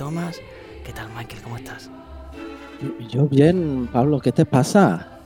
Thomas. 0.00 0.40
¿Qué 0.82 0.94
tal, 0.94 1.08
Michael? 1.14 1.42
¿Cómo 1.42 1.58
estás? 1.58 1.90
Yo 3.10 3.28
bien, 3.28 3.86
Pablo, 3.92 4.18
¿qué 4.18 4.32
te 4.32 4.46
pasa? 4.46 5.20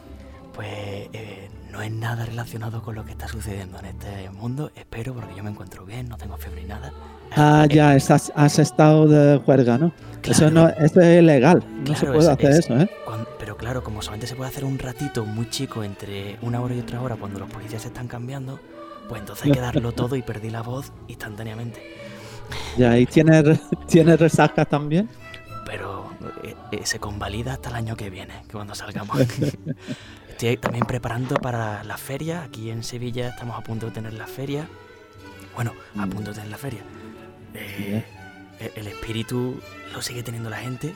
Pues 0.52 0.68
eh, 1.12 1.48
no 1.70 1.80
es 1.80 1.92
nada 1.92 2.26
relacionado 2.26 2.82
con 2.82 2.96
lo 2.96 3.04
que 3.04 3.12
está 3.12 3.28
sucediendo 3.28 3.78
en 3.78 3.84
este 3.84 4.30
mundo, 4.30 4.72
espero, 4.74 5.14
porque 5.14 5.32
yo 5.36 5.44
me 5.44 5.50
encuentro 5.50 5.84
bien, 5.86 6.08
no 6.08 6.16
tengo 6.16 6.36
fiebre 6.38 6.62
ni 6.62 6.68
nada. 6.70 6.92
Ah, 7.36 7.68
ya, 7.70 7.92
has 7.92 8.58
estado 8.58 9.06
de 9.06 9.38
juerga, 9.38 9.78
¿no? 9.78 9.92
Eso, 10.24 10.50
no, 10.50 10.68
eso 10.68 11.00
es 11.00 11.22
ilegal, 11.22 11.62
no 11.86 11.94
se 11.94 12.06
puede 12.06 12.32
hacer 12.32 12.50
eso, 12.50 12.76
¿eh? 12.76 12.90
pero 13.38 13.56
claro, 13.56 13.84
como 13.84 14.02
solamente 14.02 14.26
se 14.26 14.34
puede 14.34 14.50
hacer 14.50 14.64
un 14.64 14.80
ratito 14.80 15.24
muy 15.24 15.48
chico 15.50 15.84
entre 15.84 16.36
una 16.42 16.60
hora 16.60 16.74
y 16.74 16.80
otra 16.80 17.00
hora 17.00 17.14
cuando 17.14 17.38
los 17.38 17.48
policías 17.48 17.82
se 17.82 17.88
están 17.88 18.08
cambiando, 18.08 18.58
pues 19.08 19.20
entonces 19.20 19.46
hay 19.46 19.52
que 19.52 19.60
darlo 19.70 19.92
todo 19.92 20.16
y 20.16 20.22
perdí 20.22 20.50
la 20.50 20.62
voz 20.62 20.90
instantáneamente. 21.06 21.80
Ya, 22.76 22.98
¿y 22.98 23.06
tiene, 23.06 23.42
tiene 23.88 24.16
resaca 24.16 24.64
también? 24.64 25.08
Pero 25.66 26.10
eh, 26.42 26.54
eh, 26.72 26.80
se 26.84 26.98
convalida 26.98 27.54
hasta 27.54 27.70
el 27.70 27.76
año 27.76 27.96
que 27.96 28.10
viene, 28.10 28.42
que 28.46 28.52
cuando 28.52 28.74
salgamos. 28.74 29.18
Estoy 30.28 30.56
también 30.56 30.84
preparando 30.84 31.36
para 31.36 31.84
la 31.84 31.96
feria. 31.96 32.42
Aquí 32.42 32.70
en 32.70 32.82
Sevilla 32.82 33.28
estamos 33.28 33.56
a 33.56 33.62
punto 33.62 33.86
de 33.86 33.92
tener 33.92 34.14
la 34.14 34.26
feria. 34.26 34.68
Bueno, 35.54 35.72
a 35.96 36.06
mm. 36.06 36.10
punto 36.10 36.30
de 36.30 36.34
tener 36.34 36.50
la 36.50 36.58
feria. 36.58 36.80
Eh, 37.54 38.04
e-, 38.60 38.72
el 38.76 38.86
espíritu 38.88 39.60
lo 39.92 40.02
sigue 40.02 40.22
teniendo 40.22 40.50
la 40.50 40.56
gente, 40.56 40.94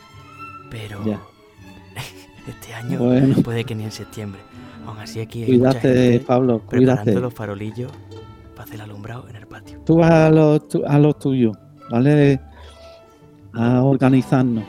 pero 0.70 1.00
este 2.48 2.74
año 2.74 2.98
puede 3.42 3.64
que 3.64 3.74
ni 3.74 3.84
en 3.84 3.92
septiembre. 3.92 4.40
Aún 4.86 4.98
así 4.98 5.20
aquí 5.20 5.42
hay 5.42 5.48
cuídate, 5.48 6.20
Pablo, 6.20 6.60
preparando 6.60 7.20
los 7.20 7.34
farolillos 7.34 7.92
para 8.58 8.64
hacer 8.64 8.74
el 8.74 8.90
alumbrado 8.90 9.28
en 9.28 9.36
el 9.36 9.46
patio. 9.46 9.80
Tú 9.86 9.98
vas 9.98 10.10
a 10.10 10.30
lo, 10.30 10.60
a 10.88 10.98
lo 10.98 11.14
tuyo, 11.14 11.52
¿vale? 11.92 12.40
A 13.54 13.84
organizarnos. 13.84 14.64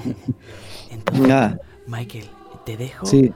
Entonces, 0.90 1.58
Michael, 1.86 2.26
te 2.66 2.76
dejo 2.76 3.06
y, 3.10 3.32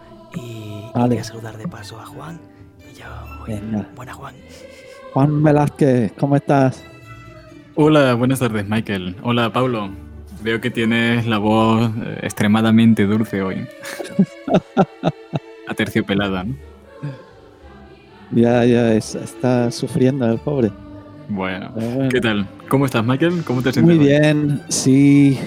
voy 0.94 1.16
a 1.16 1.24
saludar 1.24 1.56
de 1.56 1.66
paso 1.66 1.98
a 1.98 2.04
Juan. 2.04 2.38
Y 2.78 2.94
ya 2.98 3.24
voy. 3.40 3.58
Buena, 3.96 4.12
Juan. 4.12 4.34
Juan 5.14 5.42
Velázquez, 5.42 6.12
¿cómo 6.18 6.36
estás? 6.36 6.84
Hola, 7.74 8.12
buenas 8.12 8.40
tardes, 8.40 8.68
Michael. 8.68 9.16
Hola, 9.22 9.50
Pablo. 9.50 9.88
Veo 10.42 10.60
que 10.60 10.70
tienes 10.70 11.26
la 11.26 11.38
voz 11.38 11.90
eh, 12.04 12.18
extremadamente 12.20 13.06
dulce 13.06 13.40
hoy. 13.40 13.66
Aterciopelada, 15.68 16.44
¿no? 16.44 16.73
Ya, 18.34 18.64
ya, 18.64 18.94
está 18.94 19.70
sufriendo 19.70 20.26
el 20.26 20.38
pobre. 20.38 20.72
Bueno, 21.28 21.72
¿qué 22.10 22.20
tal? 22.20 22.48
¿Cómo 22.68 22.84
estás, 22.84 23.04
Michael? 23.04 23.44
¿Cómo 23.46 23.62
te 23.62 23.72
sientes? 23.72 23.96
Muy 23.96 24.04
bien, 24.04 24.60
sí, 24.68 25.38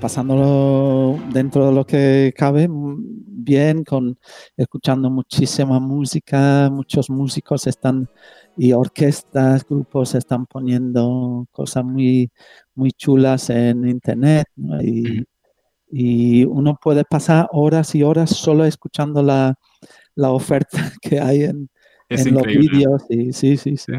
pasándolo 0.00 1.18
dentro 1.32 1.66
de 1.66 1.72
lo 1.72 1.84
que 1.84 2.32
cabe, 2.36 2.68
bien, 2.70 3.82
con 3.82 4.16
escuchando 4.56 5.10
muchísima 5.10 5.80
música, 5.80 6.70
muchos 6.70 7.10
músicos 7.10 7.66
están 7.66 8.08
y 8.56 8.72
orquestas, 8.72 9.66
grupos 9.68 10.14
están 10.14 10.46
poniendo 10.46 11.46
cosas 11.50 11.84
muy, 11.84 12.30
muy 12.76 12.92
chulas 12.92 13.50
en 13.50 13.88
internet 13.88 14.46
y, 14.80 15.24
uno 16.44 16.76
puede 16.80 17.04
pasar 17.04 17.48
horas 17.52 17.94
y 17.94 18.02
horas 18.02 18.30
solo 18.30 18.64
escuchando 18.64 19.22
la, 19.22 19.54
oferta 20.16 20.78
que 21.02 21.20
hay 21.20 21.44
en, 21.44 21.68
los 22.08 22.42
vídeos. 22.46 23.02
sí, 23.08 23.32
sí, 23.32 23.76
sí. 23.76 23.92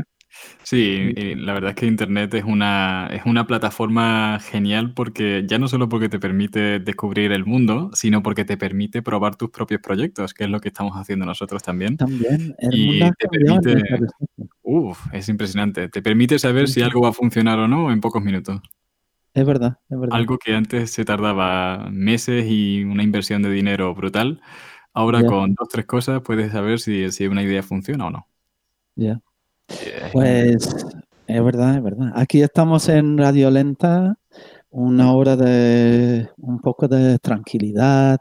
Sí, 0.63 1.13
la 1.35 1.53
verdad 1.53 1.71
es 1.71 1.75
que 1.75 1.85
Internet 1.85 2.33
es 2.33 2.43
una, 2.43 3.07
es 3.11 3.25
una 3.25 3.47
plataforma 3.47 4.39
genial 4.39 4.93
porque 4.93 5.45
ya 5.47 5.59
no 5.59 5.67
solo 5.67 5.87
porque 5.87 6.09
te 6.09 6.19
permite 6.19 6.79
descubrir 6.79 7.31
el 7.31 7.45
mundo, 7.45 7.89
sino 7.93 8.21
porque 8.23 8.45
te 8.45 8.57
permite 8.57 9.01
probar 9.01 9.35
tus 9.35 9.49
propios 9.49 9.81
proyectos, 9.81 10.33
que 10.33 10.45
es 10.45 10.49
lo 10.49 10.59
que 10.59 10.69
estamos 10.69 10.93
haciendo 10.95 11.25
nosotros 11.25 11.63
también. 11.63 11.97
También, 11.97 12.55
y 12.71 12.99
te 12.99 13.27
permite, 13.29 13.83
uf, 14.63 14.99
es 15.13 15.29
impresionante, 15.29 15.87
te 15.87 16.01
permite 16.01 16.39
saber 16.39 16.67
si 16.67 16.81
algo 16.81 17.01
va 17.01 17.09
a 17.09 17.13
funcionar 17.13 17.59
o 17.59 17.67
no 17.67 17.91
en 17.91 18.01
pocos 18.01 18.23
minutos. 18.23 18.59
Es 19.33 19.45
verdad, 19.45 19.79
es 19.89 19.99
verdad. 19.99 20.17
Algo 20.17 20.37
que 20.37 20.55
antes 20.55 20.91
se 20.91 21.03
tardaba 21.03 21.89
meses 21.91 22.45
y 22.47 22.83
una 22.83 23.03
inversión 23.03 23.41
de 23.41 23.51
dinero 23.51 23.93
brutal, 23.93 24.41
ahora 24.95 25.23
con 25.25 25.53
dos, 25.53 25.67
tres 25.69 25.85
cosas 25.85 26.21
puedes 26.21 26.51
saber 26.51 26.79
si, 26.79 27.11
si 27.11 27.27
una 27.27 27.43
idea 27.43 27.61
funciona 27.61 28.07
o 28.07 28.09
no. 28.09 28.27
Ya. 28.95 29.21
Pues 30.13 30.85
es 31.27 31.43
verdad, 31.43 31.75
es 31.75 31.83
verdad. 31.83 32.11
Aquí 32.15 32.41
estamos 32.41 32.87
en 32.87 33.17
Radio 33.17 33.51
Lenta, 33.51 34.17
una 34.69 35.13
hora 35.13 35.35
de 35.35 36.29
un 36.37 36.59
poco 36.59 36.87
de 36.87 37.19
tranquilidad, 37.19 38.19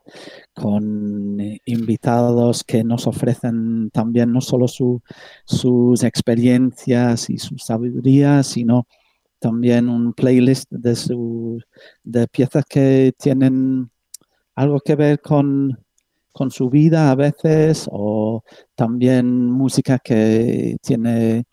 con 0.53 1.39
invitados 1.65 2.65
que 2.65 2.83
nos 2.83 3.07
ofrecen 3.07 3.91
también 3.91 4.33
no 4.33 4.41
solo 4.41 4.67
sus 4.69 6.03
experiencias 6.03 7.31
y 7.31 7.39
su 7.39 7.57
sabiduría, 7.59 8.43
sino 8.43 8.87
también 9.39 9.89
un 9.89 10.13
playlist 10.13 10.71
de, 10.71 10.97
de 12.03 12.29
piezas 12.29 12.65
que 12.65 13.13
tienen 13.19 13.91
algo 14.55 14.81
que 14.81 14.95
ver 14.95 15.21
con 15.21 15.84
con 16.35 16.51
su 16.51 16.69
vida 16.69 17.11
a 17.13 17.15
veces 17.15 17.89
o 17.91 18.43
también 18.75 19.51
música 19.51 20.01
que 20.01 20.77
tiene 20.83 21.45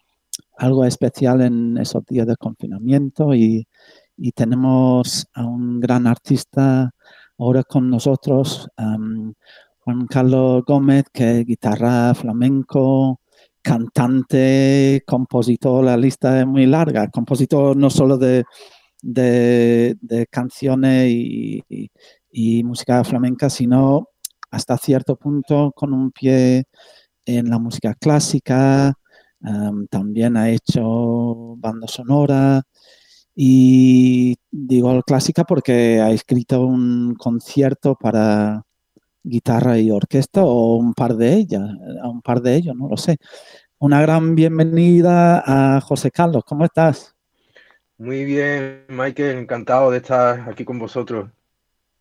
algo 0.57 0.85
especial 0.85 1.41
en 1.41 1.77
esos 1.77 2.03
días 2.05 2.27
de 2.27 2.35
confinamiento. 2.37 3.33
Y, 3.35 3.67
tenemos 4.35 5.25
a 5.33 5.45
un 5.45 5.79
gran 5.79 6.05
artista 6.07 6.91
ahora 7.39 7.63
con 7.63 7.89
nosotros, 7.89 8.67
Juan 8.77 10.07
Carlos 10.07 10.63
Gómez, 10.65 11.05
que 11.11 11.39
es 11.39 11.45
guitarra 11.45 12.13
flamenco, 12.13 13.19
cantante, 13.61 15.03
compositor, 15.07 15.83
la 15.83 15.97
lista 15.97 16.39
es 16.39 16.47
muy 16.47 16.65
larga, 16.67 17.07
compositor 17.09 17.75
no 17.77 17.89
solo 17.89 18.17
de, 18.17 18.45
canciones 20.29 21.11
y, 21.11 22.63
música 22.63 23.03
flamenca, 23.03 23.49
sino 23.49 24.10
hasta 24.51 24.77
cierto 24.77 25.15
punto 25.15 25.71
con 25.75 25.93
un 25.93 26.11
pie 26.11 26.65
en 27.25 27.49
la 27.49 27.57
música 27.57 27.95
clásica, 27.95 28.93
también 29.89 30.37
ha 30.37 30.49
hecho 30.49 31.55
banda 31.57 31.87
sonora 31.87 32.61
y 33.33 34.35
digo 34.51 35.01
clásica 35.03 35.45
porque 35.45 35.99
ha 35.99 36.11
escrito 36.11 36.65
un 36.65 37.15
concierto 37.15 37.95
para 37.95 38.61
guitarra 39.23 39.79
y 39.79 39.89
orquesta 39.89 40.43
o 40.43 40.75
un 40.75 40.93
par 40.93 41.15
de 41.15 41.33
ellas, 41.33 41.63
un 42.03 42.21
par 42.21 42.41
de 42.41 42.55
ellos, 42.55 42.75
no 42.75 42.87
lo 42.87 42.97
sé. 42.97 43.17
Una 43.79 44.01
gran 44.01 44.35
bienvenida 44.35 45.43
a 45.45 45.81
José 45.81 46.11
Carlos, 46.11 46.43
¿cómo 46.45 46.65
estás? 46.65 47.15
Muy 47.97 48.25
bien, 48.25 48.85
Michael, 48.89 49.37
encantado 49.39 49.89
de 49.91 49.97
estar 49.97 50.49
aquí 50.49 50.65
con 50.65 50.77
vosotros. 50.77 51.29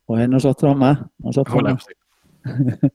Pues 0.05 0.29
nosotros 0.29 0.77
más, 0.77 0.99
nosotros 1.19 1.63
más. 1.63 1.87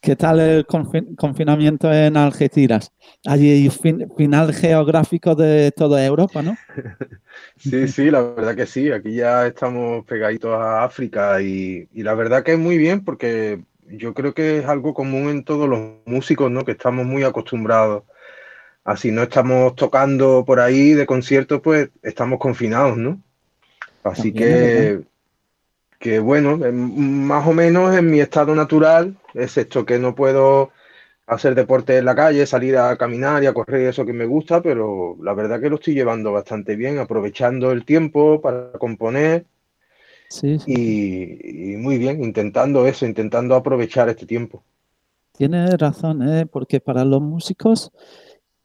¿Qué 0.00 0.16
tal 0.16 0.38
el 0.38 0.66
confinamiento 0.66 1.90
en 1.90 2.18
Algeciras? 2.18 2.92
Allí 3.24 3.50
hay 3.50 3.70
final 3.70 4.52
geográfico 4.52 5.34
de 5.34 5.72
toda 5.72 6.04
Europa, 6.04 6.42
¿no? 6.42 6.56
Sí, 7.56 7.88
sí, 7.88 8.10
la 8.10 8.20
verdad 8.20 8.54
que 8.54 8.66
sí. 8.66 8.92
Aquí 8.92 9.14
ya 9.14 9.46
estamos 9.46 10.04
pegaditos 10.04 10.54
a 10.54 10.84
África 10.84 11.40
y, 11.40 11.88
la 11.94 12.14
verdad 12.14 12.44
que 12.44 12.52
es 12.52 12.58
muy 12.58 12.78
bien 12.78 13.04
porque 13.04 13.64
yo 13.88 14.14
creo 14.14 14.34
que 14.34 14.58
es 14.58 14.66
algo 14.66 14.94
común 14.94 15.30
en 15.30 15.42
todos 15.42 15.68
los 15.68 15.80
músicos, 16.04 16.50
¿no? 16.50 16.64
Que 16.64 16.72
estamos 16.72 17.06
muy 17.06 17.24
acostumbrados. 17.24 18.04
Así 18.84 19.10
no 19.10 19.22
estamos 19.22 19.74
tocando 19.74 20.44
por 20.44 20.60
ahí 20.60 20.92
de 20.92 21.06
conciertos, 21.06 21.60
pues 21.60 21.90
estamos 22.02 22.38
confinados, 22.38 22.96
¿no? 22.98 23.20
Así 24.04 24.32
que 24.32 25.00
que 25.98 26.18
bueno, 26.18 26.58
más 26.72 27.46
o 27.46 27.52
menos 27.52 27.96
en 27.96 28.10
mi 28.10 28.20
estado 28.20 28.54
natural, 28.54 29.16
excepto 29.34 29.84
que 29.84 29.98
no 29.98 30.14
puedo 30.14 30.70
hacer 31.26 31.54
deporte 31.54 31.96
en 31.96 32.04
la 32.04 32.14
calle, 32.14 32.46
salir 32.46 32.76
a 32.76 32.96
caminar 32.96 33.42
y 33.42 33.46
a 33.46 33.54
correr, 33.54 33.88
eso 33.88 34.04
que 34.04 34.12
me 34.12 34.26
gusta, 34.26 34.60
pero 34.62 35.16
la 35.22 35.32
verdad 35.32 35.60
que 35.60 35.70
lo 35.70 35.76
estoy 35.76 35.94
llevando 35.94 36.32
bastante 36.32 36.76
bien, 36.76 36.98
aprovechando 36.98 37.72
el 37.72 37.84
tiempo 37.84 38.40
para 38.40 38.72
componer. 38.72 39.46
Sí, 40.28 40.58
Y, 40.66 41.76
muy 41.76 41.98
bien, 41.98 42.22
intentando 42.22 42.86
eso, 42.86 43.06
intentando 43.06 43.54
aprovechar 43.54 44.08
este 44.08 44.26
tiempo. 44.26 44.62
Tienes 45.32 45.78
razón, 45.78 46.26
¿eh? 46.28 46.46
porque 46.46 46.80
para 46.80 47.04
los 47.04 47.20
músicos, 47.20 47.92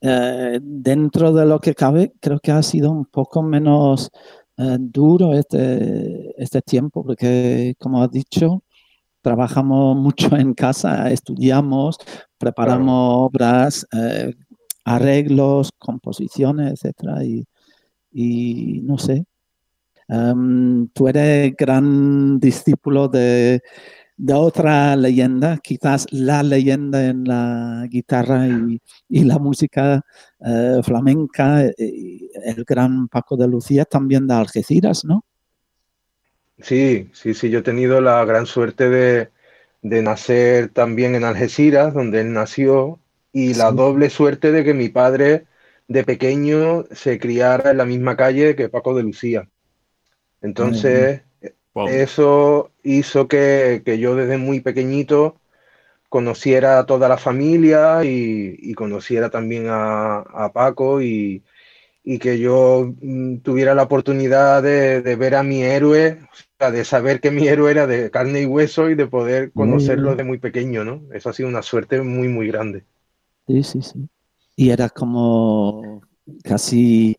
eh, 0.01 0.59
dentro 0.61 1.33
de 1.33 1.45
lo 1.45 1.59
que 1.59 1.75
cabe, 1.75 2.13
creo 2.19 2.39
que 2.39 2.51
ha 2.51 2.63
sido 2.63 2.91
un 2.91 3.05
poco 3.05 3.43
menos 3.43 4.11
eh, 4.57 4.77
duro 4.79 5.33
este, 5.33 6.28
este 6.39 6.61
tiempo 6.61 7.03
porque, 7.03 7.75
como 7.79 8.01
has 8.01 8.11
dicho, 8.11 8.63
trabajamos 9.21 9.95
mucho 9.97 10.35
en 10.37 10.53
casa, 10.53 11.11
estudiamos, 11.11 11.97
preparamos 12.37 13.29
obras, 13.29 13.87
eh, 13.93 14.33
arreglos, 14.85 15.71
composiciones, 15.77 16.73
etcétera, 16.73 17.23
y, 18.11 18.81
no 18.83 18.97
sé. 18.97 19.25
Em, 20.07 20.87
tú 20.89 21.07
eres 21.07 21.55
gran 21.55 22.39
discípulo 22.39 23.07
de, 23.07 23.61
otra 24.33 24.95
leyenda, 24.95 25.57
quizás 25.59 26.07
la 26.11 26.43
leyenda 26.43 27.05
en 27.07 27.23
la 27.25 27.85
guitarra 27.89 28.47
y, 28.47 29.23
la 29.23 29.39
música 29.39 30.01
eh, 30.39 30.81
flamenca, 30.83 31.65
eh, 31.65 32.29
el 32.45 32.63
gran 32.65 33.07
Paco 33.07 33.37
de 33.37 33.47
Lucía, 33.47 33.85
también 33.85 34.27
de 34.27 34.33
Algeciras, 34.33 35.05
¿no? 35.05 35.23
Sí, 36.61 37.09
sí, 37.13 37.33
sí, 37.33 37.49
yo 37.49 37.59
he 37.59 37.63
tenido 37.63 38.01
la 38.01 38.23
gran 38.25 38.45
suerte 38.45 38.89
de, 38.89 39.29
nacer 39.81 40.69
también 40.69 41.15
en 41.15 41.23
Algeciras, 41.23 41.93
donde 41.93 42.21
él 42.21 42.33
nació, 42.33 42.99
y 43.31 43.53
la 43.53 43.71
doble 43.71 44.09
suerte 44.09 44.51
de 44.51 44.63
que 44.63 44.73
mi 44.73 44.89
padre 44.89 45.45
de 45.87 46.03
pequeño 46.03 46.85
se 46.91 47.19
criara 47.19 47.71
en 47.71 47.77
la 47.77 47.85
misma 47.85 48.15
calle 48.15 48.55
que 48.55 48.69
Paco 48.69 48.95
de 48.95 49.03
Lucía. 49.03 49.49
Entonces, 50.41 51.21
eso 51.87 52.71
hizo 52.83 53.27
que, 53.27 53.81
yo 53.99 54.15
desde 54.15 54.37
muy 54.37 54.59
pequeñito 54.59 55.39
conociera 56.09 56.79
a 56.79 56.85
toda 56.85 57.07
la 57.07 57.17
familia 57.17 58.03
y, 58.03 58.73
conociera 58.73 59.29
también 59.29 59.67
a 59.69 60.51
Paco 60.53 61.01
y, 61.01 61.43
y 62.03 62.17
que 62.17 62.39
yo 62.39 62.93
mm, 63.01 63.37
tuviera 63.37 63.75
la 63.75 63.83
oportunidad 63.83 64.63
de, 64.63 65.15
ver 65.15 65.35
a 65.35 65.43
mi 65.43 65.63
héroe, 65.63 66.19
de 66.59 66.83
saber 66.83 67.21
que 67.21 67.31
mi 67.31 67.47
héroe 67.47 67.71
era 67.71 67.87
de 67.87 68.11
carne 68.11 68.41
y 68.41 68.45
hueso 68.45 68.89
y 68.89 68.95
de 68.95 69.07
poder 69.07 69.53
conocerlo 69.53 70.11
desde 70.11 70.25
muy 70.25 70.39
pequeño, 70.39 70.83
¿no? 70.83 71.01
Eso 71.13 71.29
ha 71.29 71.33
sido 71.33 71.47
una 71.47 71.61
suerte 71.61 72.01
muy, 72.01 72.27
muy 72.27 72.47
grande. 72.47 72.83
Sí, 73.47 73.63
sí, 73.63 73.81
sí. 73.81 74.09
Y 74.57 74.69
era 74.69 74.89
como 74.89 76.01
casi 76.43 77.15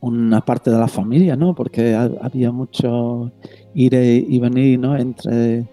una 0.00 0.44
parte 0.44 0.70
de 0.70 0.78
la 0.78 0.88
familia, 0.88 1.36
¿no? 1.36 1.54
Porque 1.54 1.94
había 1.94 2.50
mucho 2.50 3.32
ir 3.74 3.94
y 3.94 4.38
venir, 4.40 4.80
¿no? 4.80 4.96
Entre 4.96 5.64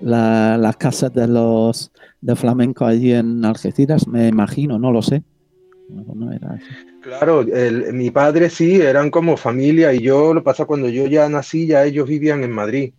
las 0.00 0.76
casas 0.76 1.12
de 1.12 1.26
los 1.26 1.90
de 2.20 2.36
flamenco 2.36 2.86
allí 2.86 3.12
en 3.12 3.44
Algeciras, 3.44 4.06
me 4.06 4.28
imagino, 4.28 4.78
no 4.78 4.92
lo 4.92 5.02
sé. 5.02 5.24
No 5.88 6.30
era 6.32 6.52
así. 6.52 6.64
Claro, 7.08 7.42
mi 7.92 8.10
padre 8.10 8.50
sí, 8.50 8.82
eran 8.82 9.10
como 9.10 9.38
familia 9.38 9.94
y 9.94 10.00
yo, 10.00 10.34
lo 10.34 10.44
pasa 10.44 10.66
cuando 10.66 10.90
yo 10.90 11.06
ya 11.06 11.26
nací, 11.30 11.66
ya 11.66 11.84
ellos 11.84 12.06
vivían 12.06 12.44
en 12.44 12.52
Madrid. 12.52 12.92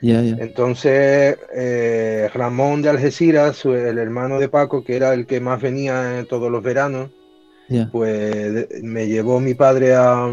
Entonces, 0.00 1.36
eh, 1.54 2.30
Ramón 2.32 2.80
de 2.80 2.88
Algeciras, 2.88 3.66
el 3.66 3.98
hermano 3.98 4.38
de 4.38 4.48
Paco, 4.48 4.82
que 4.82 4.96
era 4.96 5.12
el 5.12 5.26
que 5.26 5.40
más 5.40 5.60
venía 5.60 6.24
todos 6.26 6.50
los 6.50 6.62
veranos, 6.62 7.10
pues 7.92 8.82
me 8.82 9.08
llevó 9.08 9.40
mi 9.40 9.52
padre 9.52 9.94
a, 9.94 10.26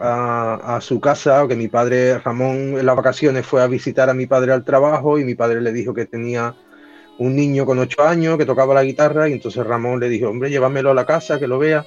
a, 0.00 0.80
su 0.80 1.00
casa, 1.00 1.46
que 1.46 1.56
mi 1.56 1.68
padre, 1.68 2.18
Ramón, 2.20 2.78
en 2.78 2.86
las 2.86 2.96
vacaciones 2.96 3.44
fue 3.44 3.62
a 3.62 3.66
visitar 3.66 4.08
a 4.08 4.14
mi 4.14 4.26
padre 4.26 4.52
al 4.52 4.64
trabajo 4.64 5.18
y 5.18 5.24
mi 5.24 5.34
padre 5.34 5.60
le 5.60 5.72
dijo 5.72 5.92
que 5.92 6.06
tenía 6.06 6.54
un 7.18 7.36
niño 7.36 7.66
con 7.66 7.78
ocho 7.78 8.02
años 8.02 8.38
que 8.38 8.46
tocaba 8.46 8.72
la 8.72 8.82
guitarra 8.82 9.28
y 9.28 9.34
entonces 9.34 9.64
Ramón 9.66 10.00
le 10.00 10.08
dijo, 10.08 10.30
hombre, 10.30 10.50
llévamelo 10.50 10.90
a 10.90 10.94
la 10.94 11.04
casa, 11.04 11.38
que 11.38 11.46
lo 11.46 11.58
vea. 11.58 11.84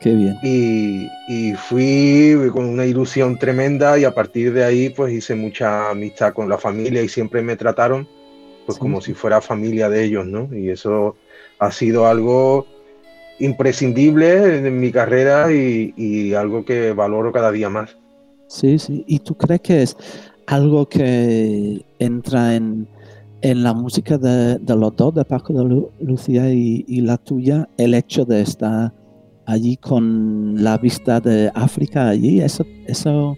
Qué 0.00 0.14
bien. 0.14 0.36
Y, 0.42 1.54
fui 1.54 2.36
con 2.52 2.66
una 2.66 2.84
ilusión 2.84 3.38
tremenda 3.38 3.98
y 3.98 4.04
a 4.04 4.14
partir 4.14 4.52
de 4.52 4.64
ahí 4.64 4.90
pues 4.90 5.12
hice 5.12 5.34
mucha 5.34 5.90
amistad 5.90 6.34
con 6.34 6.48
la 6.48 6.58
familia 6.58 7.02
y 7.02 7.08
siempre 7.08 7.42
me 7.42 7.56
trataron 7.56 8.06
pues 8.66 8.78
como 8.78 9.00
si 9.00 9.14
fuera 9.14 9.40
familia 9.40 9.88
de 9.88 10.04
ellos, 10.04 10.26
¿no? 10.26 10.48
Y 10.54 10.70
eso 10.70 11.16
ha 11.58 11.70
sido 11.70 12.06
algo 12.06 12.66
imprescindible 13.38 14.58
en 14.58 14.80
mi 14.80 14.90
carrera 14.90 15.52
y, 15.52 15.92
y 15.96 16.34
algo 16.34 16.64
que 16.64 16.92
valoro 16.92 17.32
cada 17.32 17.52
día 17.52 17.68
más. 17.68 17.96
Sí, 18.46 18.78
sí. 18.78 19.04
¿Y 19.06 19.18
tú 19.18 19.36
crees 19.36 19.60
que 19.60 19.82
es 19.82 19.96
algo 20.46 20.88
que 20.88 21.84
entra 21.98 22.54
en, 22.54 22.86
en 23.42 23.62
la 23.62 23.74
música 23.74 24.16
de, 24.16 24.58
los 24.74 24.96
dos, 24.96 25.14
de 25.14 25.24
Paco 25.24 25.52
de 25.52 25.86
Lucía 26.00 26.50
y, 26.52 26.84
y 26.88 27.02
la 27.02 27.18
tuya, 27.18 27.68
el 27.76 27.94
hecho 27.94 28.24
de 28.24 28.40
estar 28.40 28.92
allí 29.46 29.76
con 29.76 30.62
la 30.62 30.78
vista 30.78 31.20
de 31.20 31.50
África 31.54 32.08
allí, 32.08 32.40
eso, 32.40 32.66
eso 32.86 33.36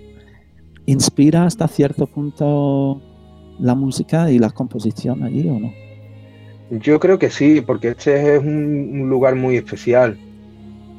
inspira 0.86 1.44
hasta 1.44 1.68
cierto 1.68 2.06
punto 2.06 3.02
la 3.58 3.74
música 3.74 4.30
y 4.30 4.38
la 4.38 4.50
composición 4.50 5.22
allí 5.22 5.48
o 5.48 5.58
no? 5.58 5.72
Yo 6.70 6.98
creo 6.98 7.18
que 7.18 7.30
sí, 7.30 7.60
porque 7.60 7.88
este 7.88 8.36
es 8.36 8.40
un, 8.40 9.08
lugar 9.08 9.36
muy 9.36 9.56
especial. 9.56 10.18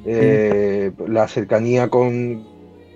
Eh, 0.05 0.91
la 1.07 1.27
cercanía 1.27 1.89
con 1.89 2.45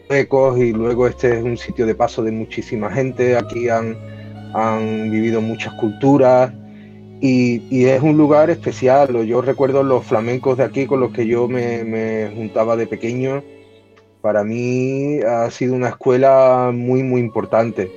ecos 0.09 0.57
y 0.57 0.71
luego 0.71 1.07
este 1.07 1.37
es 1.37 1.43
un 1.43 1.57
sitio 1.57 1.85
de 1.85 1.95
paso 1.95 2.23
de 2.23 2.31
muchísima 2.31 2.89
gente. 2.89 3.35
Aquí 3.35 3.67
han, 3.67 3.97
han 4.53 5.11
vivido 5.11 5.41
muchas 5.41 5.73
culturas 5.73 6.53
y, 7.21 7.85
es 7.85 8.01
un 8.01 8.17
lugar 8.17 8.49
especial. 8.49 9.25
Yo 9.25 9.41
recuerdo 9.41 9.83
los 9.83 10.05
flamencos 10.05 10.57
de 10.57 10.63
aquí 10.63 10.87
con 10.87 10.99
los 10.99 11.11
que 11.11 11.27
yo 11.27 11.47
me, 11.47 12.31
juntaba 12.35 12.75
de 12.75 12.87
pequeño. 12.87 13.43
Para 14.21 14.43
mí 14.43 15.19
ha 15.19 15.49
sido 15.51 15.75
una 15.75 15.89
escuela 15.89 16.71
muy, 16.73 17.03
muy 17.03 17.21
importante. 17.21 17.91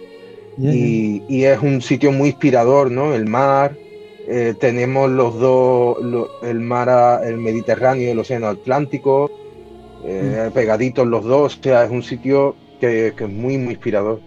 Y, 0.59 1.45
es 1.45 1.61
un 1.63 1.81
sitio 1.81 2.13
muy 2.13 2.29
inspirador, 2.29 2.91
¿no? 2.91 3.15
El 3.15 3.27
mar, 3.27 3.77
eh, 4.29 4.55
tenemos 4.61 5.11
los 5.11 5.39
dos, 5.41 5.97
el 6.43 6.61
mar, 6.61 7.23
el 7.25 7.39
Mediterráneo 7.39 8.07
y 8.07 8.11
el 8.11 8.19
Océano 8.19 8.49
Atlántico, 8.49 9.31
eh, 10.05 10.49
mm. 10.49 10.53
pegaditos 10.53 11.07
los 11.07 11.25
dos. 11.25 11.59
O 11.59 11.63
sea, 11.63 11.85
es 11.85 11.91
un 11.91 12.03
sitio 12.03 12.55
que, 12.79 13.09
es 13.09 13.21
muy, 13.29 13.57
muy 13.57 13.73
inspirador. 13.73 14.21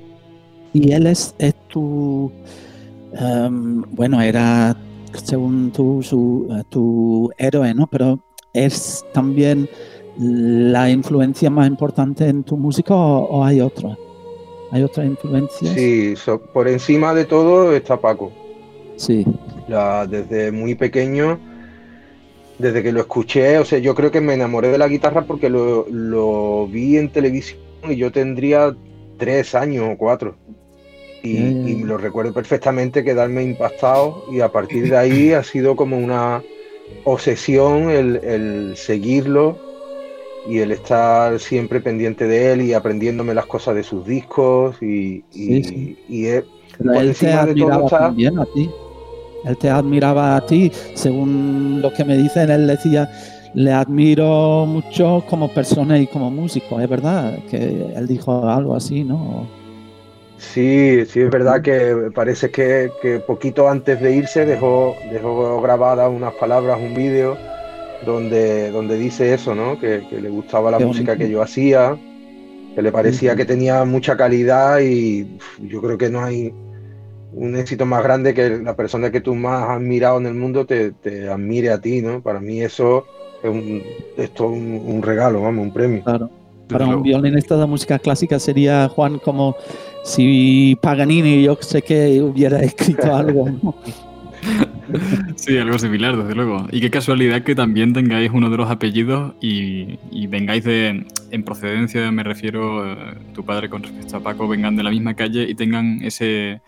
Y 0.74 0.92
él 0.92 1.06
es, 1.06 1.36
tu, 1.70 2.32
em, 3.14 3.84
bueno, 3.92 4.22
era 4.22 4.76
según 5.14 5.72
tú, 5.72 6.02
su, 6.04 6.48
eh, 6.52 6.64
tu 6.70 7.32
héroe, 7.38 7.74
¿no? 7.74 7.88
Pero 7.88 8.20
es 8.54 9.06
también 9.14 9.70
la 10.20 10.90
influencia 10.90 11.50
más 11.50 11.68
importante 11.68 12.28
en 12.28 12.44
tu 12.44 12.58
música 12.58 12.94
o, 12.96 13.44
hay 13.44 13.62
otra? 13.62 13.98
¿Hay 14.72 14.84
otra 14.84 15.06
influencia? 15.06 15.74
Sí, 15.74 16.16
por 16.54 16.68
encima 16.68 17.14
de 17.14 17.26
todo 17.26 17.72
está 17.74 17.98
Paco. 17.98 18.32
Sí. 18.96 19.26
desde 20.10 20.52
muy 20.52 20.74
pequeño, 20.74 21.40
desde 22.58 22.82
que 22.82 22.92
lo 22.92 23.02
escuché, 23.02 23.60
o 23.60 23.66
sea, 23.66 23.78
yo 23.78 23.94
creo 23.94 24.10
que 24.10 24.22
me 24.22 24.34
enamoré 24.34 24.70
de 24.70 24.80
la 24.80 24.88
guitarra 24.88 25.26
porque 25.26 25.50
lo, 25.50 25.86
lo 25.90 26.68
vi 26.68 26.98
en 26.98 27.10
televisión 27.10 27.60
y 27.88 27.96
yo 27.96 28.12
tendría 28.12 28.76
tres 29.18 29.54
años 29.54 29.86
o 29.94 29.98
cuatro. 29.98 30.36
Y, 31.24 31.84
lo 31.84 31.98
recuerdo 31.98 32.34
perfectamente 32.34 33.04
quedarme 33.04 33.44
impactado 33.44 34.26
y 34.32 34.42
a 34.42 34.52
partir 34.52 34.90
de 34.90 34.98
ahí 34.98 35.34
ha 35.34 35.44
sido 35.44 35.76
como 35.76 35.98
una 35.98 36.42
obsesión 37.04 37.90
el, 37.90 38.74
seguirlo 38.76 39.58
y 40.48 40.60
el 40.60 40.72
estar 40.72 41.40
siempre 41.40 41.82
pendiente 41.82 42.28
de 42.28 42.54
él 42.54 42.62
y 42.62 42.74
aprendiéndome 42.74 43.34
las 43.34 43.46
cosas 43.46 43.76
de 43.76 43.84
sus 43.84 44.06
discos 44.06 44.82
y, 44.82 45.24
él 46.08 47.16
te 47.20 47.32
admiraba 47.32 47.90
también 47.90 48.40
a 48.40 48.46
ti. 48.46 48.70
Él 49.46 49.58
te 49.58 49.70
admiraba 49.70 50.36
a 50.36 50.46
ti, 50.46 50.72
según 50.94 51.80
lo 51.82 51.94
que 51.94 52.04
me 52.04 52.18
dicen, 52.18 52.50
él 52.50 52.68
decía, 52.68 53.10
le 53.54 53.72
admiro 53.72 54.66
mucho 54.66 55.24
como 55.30 55.48
persona 55.54 55.98
y 56.00 56.08
como 56.08 56.30
músico, 56.30 56.80
es 56.80 56.90
verdad 56.90 57.38
que 57.50 57.92
él 57.96 58.08
dijo 58.08 58.48
algo 58.48 58.76
así, 58.76 59.04
¿no? 59.04 59.48
Sí, 60.38 61.06
sí, 61.08 61.22
es 61.22 61.30
verdad 61.32 61.62
que 61.62 62.12
parece 62.14 62.52
que, 62.52 62.92
poquito 63.26 63.70
antes 63.70 64.00
de 64.00 64.16
irse 64.16 64.46
dejó, 64.46 64.96
dejó 65.12 65.62
grabadas 65.62 66.12
unas 66.12 66.34
palabras, 66.36 66.80
un 66.80 66.94
vídeo, 66.94 67.38
donde, 68.06 68.72
donde 68.72 68.98
dice 68.98 69.34
eso, 69.34 69.56
¿no? 69.56 69.80
Que, 69.80 70.04
le 70.12 70.30
gustaba 70.30 70.70
la 70.72 70.80
música 70.80 71.18
que 71.18 71.30
yo 71.30 71.42
hacía, 71.42 71.98
que 72.76 72.82
le 72.82 72.92
parecía 72.92 73.36
que 73.36 73.46
tenía 73.46 73.84
mucha 73.86 74.16
calidad 74.16 74.80
y 74.80 75.40
yo 75.60 75.82
creo 75.82 75.98
que 75.98 76.10
no 76.10 76.24
hay 76.24 76.54
un 77.34 77.56
éxito 77.56 77.86
más 77.86 78.04
grande 78.04 78.34
que 78.34 78.58
la 78.60 78.76
persona 78.76 79.12
que 79.12 79.22
tú 79.22 79.36
más 79.36 79.64
has 79.64 79.70
admirado 79.78 80.20
en 80.20 80.28
el 80.28 80.34
mundo 80.36 80.66
te, 80.66 80.94
admire 81.30 81.72
a 81.72 81.82
ti, 81.82 82.02
¿no? 82.02 82.22
Para 82.22 82.40
mí 82.40 82.62
eso 82.62 83.06
es, 83.44 83.50
un, 83.50 83.82
todo 84.36 84.50
un, 84.50 85.02
regalo, 85.02 85.42
vamos, 85.42 85.66
un 85.66 85.74
premio. 85.74 86.04
Claro. 86.04 86.30
Para 86.68 86.86
un 86.86 87.02
violinista 87.02 87.56
de 87.56 87.66
música 87.66 87.98
clásica 87.98 88.40
sería, 88.40 88.90
Juan, 88.90 89.20
como 89.20 89.56
si 90.08 90.78
Paganini 90.82 91.44
yo 91.44 91.58
sé 91.60 91.82
que 91.82 92.22
hubiera 92.22 92.60
escrito 92.62 93.14
algo. 93.14 93.48
Sí, 95.36 95.58
algo 95.58 95.78
similar, 95.78 96.16
desde 96.16 96.34
luego. 96.34 96.66
Y 96.72 96.80
qué 96.80 96.90
casualidad 96.90 97.44
que 97.44 97.56
también 97.56 97.92
tengáis 97.92 98.32
uno 98.34 98.50
de 98.50 98.56
los 98.56 98.72
apellidos 98.72 99.34
y, 99.42 99.98
vengáis 100.28 100.64
de, 100.64 101.06
en 101.30 101.44
procedencia, 101.44 102.10
me 102.12 102.24
refiero, 102.24 102.90
eh, 102.90 103.16
tu 103.34 103.44
padre 103.44 103.70
con 103.70 103.84
respecto 103.84 104.16
a 104.16 104.20
Paco, 104.22 104.48
vengan 104.48 104.78
de 104.78 104.84
la 104.84 104.92
misma 104.92 105.14
calle 105.14 105.44
y 105.44 105.56
tengan 105.56 106.00
ese, 106.04 106.62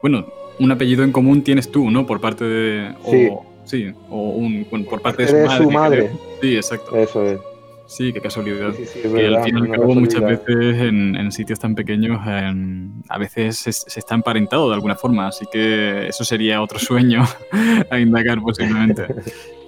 bueno, 0.00 0.26
un 0.60 0.70
apellido 0.70 1.02
en 1.02 1.10
común 1.10 1.42
tienes 1.42 1.72
tú, 1.72 1.90
¿no? 1.90 2.06
Por 2.06 2.20
parte 2.20 2.44
de... 2.44 2.94
Sí. 3.10 3.28
O, 3.28 3.46
sí, 3.64 3.92
o 4.08 4.30
un, 4.30 4.64
por 4.88 5.02
parte 5.02 5.24
de 5.24 5.48
su 5.48 5.70
madre. 5.72 6.10
su 6.10 6.18
Sí, 6.40 6.54
exacto. 6.54 6.96
Eso 6.96 7.26
es. 7.26 7.40
Sí, 7.88 8.12
qué 8.12 8.20
casualidad. 8.20 8.74
Sí, 8.76 8.84
sí, 8.84 8.98
es 8.98 9.02
que 9.02 9.08
al 9.08 9.12
verdad, 9.32 9.44
fin 9.44 9.56
y 9.56 9.60
al 9.62 9.70
cabo 9.70 9.94
muchas 9.94 10.20
veces 10.20 10.82
en, 10.82 11.16
en 11.16 11.32
sitios 11.32 11.58
tan 11.58 11.74
pequeños 11.74 12.20
em, 12.26 13.02
a 13.08 13.16
veces 13.16 13.56
se, 13.56 13.72
se 13.72 13.98
está 13.98 14.14
emparentado 14.14 14.68
de 14.68 14.74
alguna 14.74 14.94
forma, 14.94 15.26
así 15.26 15.46
que 15.50 16.06
eso 16.06 16.22
sería 16.22 16.60
otro 16.60 16.78
sueño 16.78 17.24
a 17.90 17.98
indagar 17.98 18.40
posiblemente. 18.40 19.06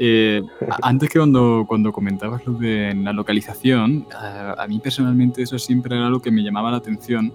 Eh, 0.03 0.41
antes 0.83 1.11
que 1.11 1.19
cuando, 1.19 1.67
cuando 1.69 1.93
comentabas 1.93 2.47
lo 2.47 2.55
de 2.55 2.95
la 2.95 3.13
localización, 3.13 4.07
a, 4.15 4.55
a 4.55 4.67
mí 4.67 4.81
personalmente 4.81 5.43
eso 5.43 5.59
siempre 5.59 5.95
era 5.95 6.07
algo 6.07 6.23
que 6.23 6.31
me 6.31 6.43
llamaba 6.43 6.71
la 6.71 6.79
atención 6.79 7.35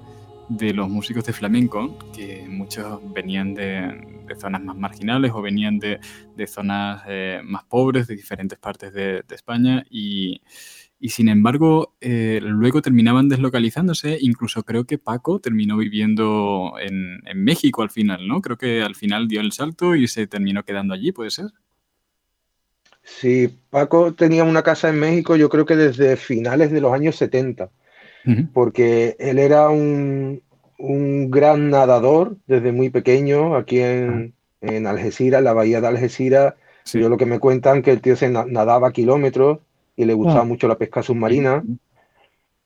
de 0.49 0.73
los 0.73 0.89
músicos 0.89 1.25
de 1.25 1.33
flamenco, 1.33 1.95
que 2.11 2.47
muchos 2.49 3.01
venían 3.13 3.53
de, 3.53 4.23
de 4.27 4.35
zonas 4.35 4.63
más 4.63 4.75
marginales 4.75 5.31
o 5.35 5.43
venían 5.43 5.77
de, 5.77 5.99
de 6.35 6.47
zonas 6.47 7.03
eh, 7.07 7.39
más 7.43 7.65
pobres 7.65 8.07
de 8.07 8.15
diferentes 8.15 8.57
partes 8.57 8.91
de, 8.91 9.21
de 9.27 9.35
España 9.35 9.85
y, 9.87 10.41
y 10.99 11.09
sin 11.09 11.29
embargo 11.29 11.95
eh, 12.01 12.39
luego 12.41 12.81
terminaban 12.81 13.29
deslocalizándose, 13.29 14.17
incluso 14.21 14.63
creo 14.63 14.85
que 14.85 14.97
Paco 14.97 15.39
terminó 15.39 15.77
viviendo 15.77 16.73
en, 16.81 17.19
en 17.27 17.43
México 17.43 17.81
al 17.83 17.91
final, 17.91 18.27
¿no? 18.27 18.41
Creo 18.41 18.57
que 18.57 18.81
al 18.83 18.95
final 18.95 19.27
dio 19.27 19.41
el 19.41 19.51
salto 19.51 19.95
y 19.95 20.07
se 20.07 20.27
terminó 20.27 20.63
quedando 20.63 20.93
allí, 20.93 21.11
¿puede 21.11 21.31
ser? 21.31 21.47
Sí, 23.03 23.47
Paco 23.69 24.13
tenía 24.13 24.43
una 24.43 24.63
casa 24.63 24.89
en 24.89 24.99
México, 24.99 25.35
yo 25.35 25.49
creo 25.49 25.65
que 25.65 25.75
desde 25.75 26.17
finales 26.17 26.71
de 26.71 26.81
los 26.81 26.93
años 26.93 27.15
70, 27.15 27.69
porque 28.53 29.15
él 29.19 29.39
era 29.39 29.69
un, 29.69 30.43
un 30.79 31.31
gran 31.31 31.69
nadador 31.71 32.37
desde 32.47 32.71
muy 32.73 32.89
pequeño 32.91 33.55
aquí 33.55 33.79
en, 33.81 34.35
en 34.61 34.87
Algeciras, 34.87 35.39
en 35.39 35.45
la 35.45 35.53
bahía 35.53 35.81
de 35.81 35.87
Algeciras. 35.87 36.55
Sí. 36.83 36.99
Yo 36.99 37.09
lo 37.09 37.17
que 37.17 37.25
me 37.27 37.39
cuentan 37.39 37.81
que 37.83 37.91
el 37.91 38.01
tío 38.01 38.15
se 38.15 38.29
na- 38.29 38.45
nadaba 38.47 38.91
kilómetros 38.93 39.59
y 39.95 40.05
le 40.05 40.13
gustaba 40.13 40.41
Wow. 40.41 40.47
mucho 40.47 40.67
la 40.67 40.77
pesca 40.77 41.01
submarina. 41.03 41.63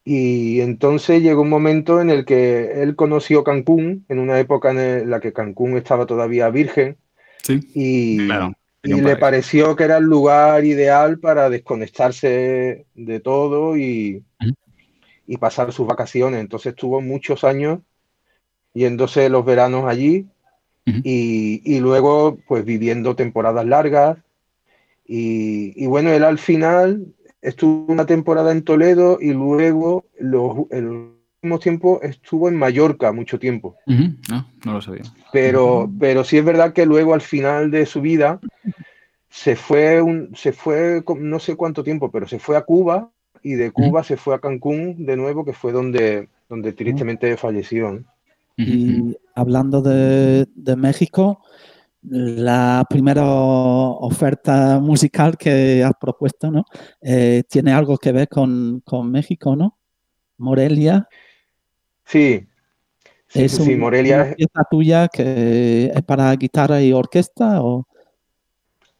Y 0.03 0.62
entonces 0.62 1.21
llegó 1.21 1.41
un 1.43 1.50
momento 1.50 2.01
en 2.01 2.09
el 2.09 2.25
que 2.25 2.81
él 2.81 2.95
conoció 2.95 3.43
Cancún, 3.43 4.05
en 4.09 4.19
una 4.19 4.39
época 4.39 4.71
en 4.71 5.09
la 5.09 5.19
que 5.19 5.33
Cancún 5.33 5.77
estaba 5.77 6.05
todavía 6.05 6.50
virgen, 6.50 6.98
Sí, 7.43 7.59
y, 7.74 8.25
claro. 8.27 8.53
y 8.83 9.01
le 9.01 9.15
pareció 9.17 9.75
que 9.75 9.83
era 9.83 9.98
el 9.98 10.05
lugar 10.05 10.65
ideal 10.65 11.19
para 11.19 11.50
desconectarse 11.50 12.86
de 12.95 13.19
todo 13.19 13.77
y, 13.77 14.24
y 15.27 15.38
pasar 15.38 15.71
sus 15.71 15.86
vacaciones. 15.88 16.41
Entonces 16.41 16.71
estuvo 16.71 17.01
muchos 17.01 17.43
años 17.43 17.79
yéndose 18.74 19.29
los 19.29 19.45
veranos 19.45 19.86
allí 19.86 20.27
y, 20.86 21.62
y 21.63 21.79
luego 21.81 22.39
pues 22.48 22.65
viviendo 22.65 23.15
temporadas 23.15 23.65
largas. 23.65 24.17
Y, 25.05 25.74
y 25.75 25.88
bueno, 25.88 26.12
él 26.12 26.24
al 26.24 26.39
final 26.39 27.13
estuvo 27.41 27.86
una 27.91 28.05
temporada 28.05 28.51
en 28.51 28.63
Toledo 28.63 29.17
y 29.22 29.34
luego 29.34 30.05
los, 30.19 30.65
el 30.72 30.88
último 30.88 31.60
tiempo 31.60 32.00
estuvo 32.01 32.50
en 32.50 32.55
Mallorca 32.55 33.12
mucho 33.12 33.39
tiempo. 33.39 33.75
No, 34.29 34.48
no 34.65 34.74
lo 34.74 34.81
sabía. 34.81 35.03
Pero, 35.31 35.89
pero 36.00 36.24
sí 36.24 36.38
es 36.38 36.46
verdad 36.46 36.74
que 36.74 36.86
luego 36.86 37.13
al 37.13 37.22
final 37.22 37.72
de 37.72 37.86
su 37.86 38.01
vida 38.01 38.39
se 39.29 39.55
fue, 39.55 40.01
un, 40.01 40.31
se 40.36 40.51
fue 40.51 41.03
con- 41.05 41.29
no 41.29 41.39
sé 41.39 41.55
cuánto 41.55 41.84
tiempo, 41.84 42.12
pero 42.12 42.27
se 42.27 42.39
fue 42.39 42.58
a 42.58 42.62
Cuba 42.63 43.12
y 43.41 43.53
de 43.53 43.72
Cuba 43.72 44.03
se 44.03 44.17
fue 44.17 44.36
a 44.36 44.39
Cancún 44.39 45.05
de 45.05 45.15
nuevo, 45.15 45.46
que 45.46 45.53
fue 45.53 45.72
donde, 45.72 46.27
donde 46.50 46.74
tristemente 46.74 47.38
falleció. 47.38 48.03
Y 48.58 49.15
hablando 49.36 49.81
de, 49.81 50.46
de 50.53 50.75
México, 50.75 51.41
la 52.01 52.86
primera 52.89 53.24
oferta 53.25 54.79
musical 54.79 55.38
que 55.38 55.84
has 55.84 55.94
propuesto, 56.00 56.50
¿no? 56.50 56.63
Eh, 57.01 57.44
tiene 57.50 57.74
algo 57.74 57.98
que 57.98 58.12
ver 58.12 58.27
con, 58.29 58.82
con 58.86 59.12
México, 59.12 59.56
¿no? 59.56 59.77
Morelia. 60.38 61.08
Sí, 62.06 62.48
sí, 63.27 63.44
es 63.44 63.51
sí, 63.51 63.63
sí, 63.63 63.74
un- 63.74 63.79
Morelia 63.82 64.15
una 64.15 64.25
es, 64.29 64.36
pieza 64.36 64.63
tuya 64.72 65.08
que 65.10 65.91
es 65.94 66.01
para 66.03 66.34
guitarra 66.36 66.82
y 66.82 66.94
orquesta 66.94 67.62
o 67.62 67.86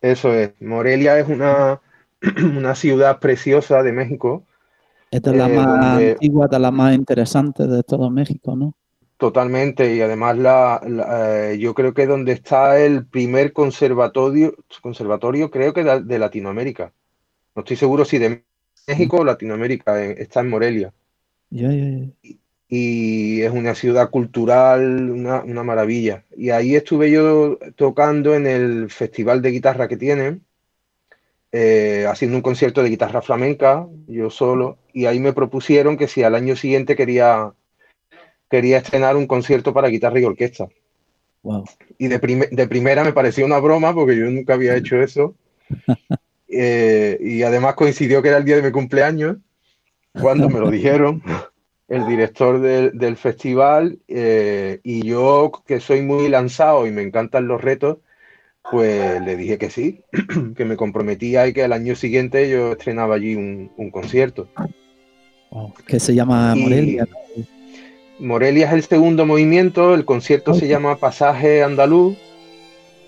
eso 0.02 0.34
es. 0.34 0.54
Morelia 0.62 1.18
es 1.20 1.28
una, 1.28 1.82
una 2.58 2.76
ciudad 2.76 3.20
preciosa 3.20 3.82
de 3.84 3.92
México, 3.94 4.44
es 5.12 5.22
de 5.22 5.34
la 5.34 5.48
Eh, 5.50 5.56
más 5.56 5.68
donde- 5.68 6.12
antigua, 6.12 6.48
de 6.48 6.60
la 6.60 6.72
más 6.72 6.94
interesante 6.94 7.66
de 7.66 7.82
todo 7.84 8.10
México, 8.10 8.56
¿no? 8.56 8.76
Totalmente, 9.20 9.94
y 9.96 10.02
además 10.02 10.38
la, 10.40 10.82
la- 10.88 11.52
eh, 11.52 11.60
yo 11.60 11.74
creo 11.76 11.94
que 11.94 12.08
donde 12.08 12.32
está 12.34 12.80
el 12.80 13.06
primer 13.08 13.54
conservatorio, 13.54 14.56
conservatorio 14.82 15.52
creo 15.52 15.74
que 15.74 15.84
de, 15.84 16.02
de 16.04 16.20
Latinoamérica. 16.20 16.94
No 17.56 17.62
estoy 17.62 17.78
seguro 17.78 18.06
si 18.06 18.20
de 18.20 18.44
México 18.88 19.18
o 19.20 19.26
Latinoamérica, 19.26 20.04
eh, 20.04 20.16
está 20.20 20.42
en 20.42 20.50
Morelia. 20.50 20.94
Y 22.70 23.42
es 23.42 23.52
una 23.52 23.76
ciudad 23.76 24.10
cultural, 24.12 25.10
una, 25.12 25.42
una 25.44 25.64
maravilla. 25.64 26.26
Y 26.38 26.52
ahí 26.52 26.76
estuve 26.76 27.12
yo 27.12 27.58
tocando 27.76 28.36
en 28.36 28.48
el 28.48 28.90
festival 28.92 29.42
de 29.42 29.52
guitarra 29.52 29.88
que 29.88 29.98
tienen, 29.98 30.46
eh, 31.52 32.06
haciendo 32.08 32.38
un 32.38 32.44
concierto 32.44 32.84
de 32.84 32.90
guitarra 32.90 33.22
flamenca, 33.22 33.88
yo 34.08 34.30
solo, 34.30 34.78
y 34.94 35.06
ahí 35.06 35.20
me 35.20 35.34
propusieron 35.34 35.98
que 35.98 36.08
si 36.08 36.24
al 36.24 36.36
año 36.36 36.56
siguiente 36.56 36.96
quería, 36.96 37.54
quería 38.50 38.78
estrenar 38.78 39.16
un 39.16 39.28
concierto 39.28 39.74
para 39.74 39.88
guitarra 39.90 40.20
y 40.20 40.26
orquesta. 40.26 40.68
Wow. 41.44 41.64
Y 41.98 42.08
de, 42.08 42.20
prime- 42.20 42.50
de 42.52 42.68
primera 42.68 43.04
me 43.04 43.14
pareció 43.14 43.46
una 43.46 43.60
broma 43.60 43.94
porque 43.94 44.18
yo 44.18 44.26
nunca 44.26 44.54
había 44.56 44.76
hecho 44.76 45.02
eso. 45.02 45.36
Eh, 46.52 47.20
y 47.22 47.44
además 47.44 47.76
coincidió 47.76 48.24
que 48.24 48.30
era 48.30 48.40
el 48.40 48.44
día 48.44 48.56
de 48.56 48.64
mi 48.64 48.72
cumpleaños 48.72 49.38
cuando 50.20 50.50
me 50.50 50.60
lo 50.60 50.72
dijeron 50.72 51.22
el 51.88 52.08
director 52.08 52.60
del, 52.60 52.98
del 52.98 53.18
festival 53.18 54.00
eh, 54.08 54.80
y 54.82 55.06
yo 55.06 55.52
que 55.68 55.80
soy 55.80 56.02
muy 56.02 56.28
lanzado 56.28 56.88
y 56.88 56.92
me 56.92 57.04
encantan 57.04 57.48
los 57.48 57.62
retos, 57.62 58.00
pues 58.72 59.22
le 59.22 59.36
dije 59.38 59.60
que 59.60 59.70
sí, 59.70 60.02
que 60.56 60.66
me 60.66 60.76
comprometía 60.76 61.46
y 61.48 61.54
que 61.54 61.64
al 61.64 61.72
año 61.74 61.96
siguiente 61.96 62.50
yo 62.50 62.72
estrenaba 62.72 63.14
allí 63.14 63.36
un, 63.36 63.72
un 63.78 63.92
concierto. 63.92 64.50
Wow. 65.52 65.76
Que 65.86 66.00
se 66.00 66.16
llama 66.16 66.56
Y- 66.58 66.98
Morelia. 68.20 68.68
Es 68.68 68.74
el 68.74 68.84
segundo 68.84 69.26
movimiento, 69.26 69.94
el 69.96 70.06
concierto 70.06 70.54
se 70.54 70.68
llama 70.68 70.98
Pasaje 70.98 71.64
Andaluz. 71.64 72.18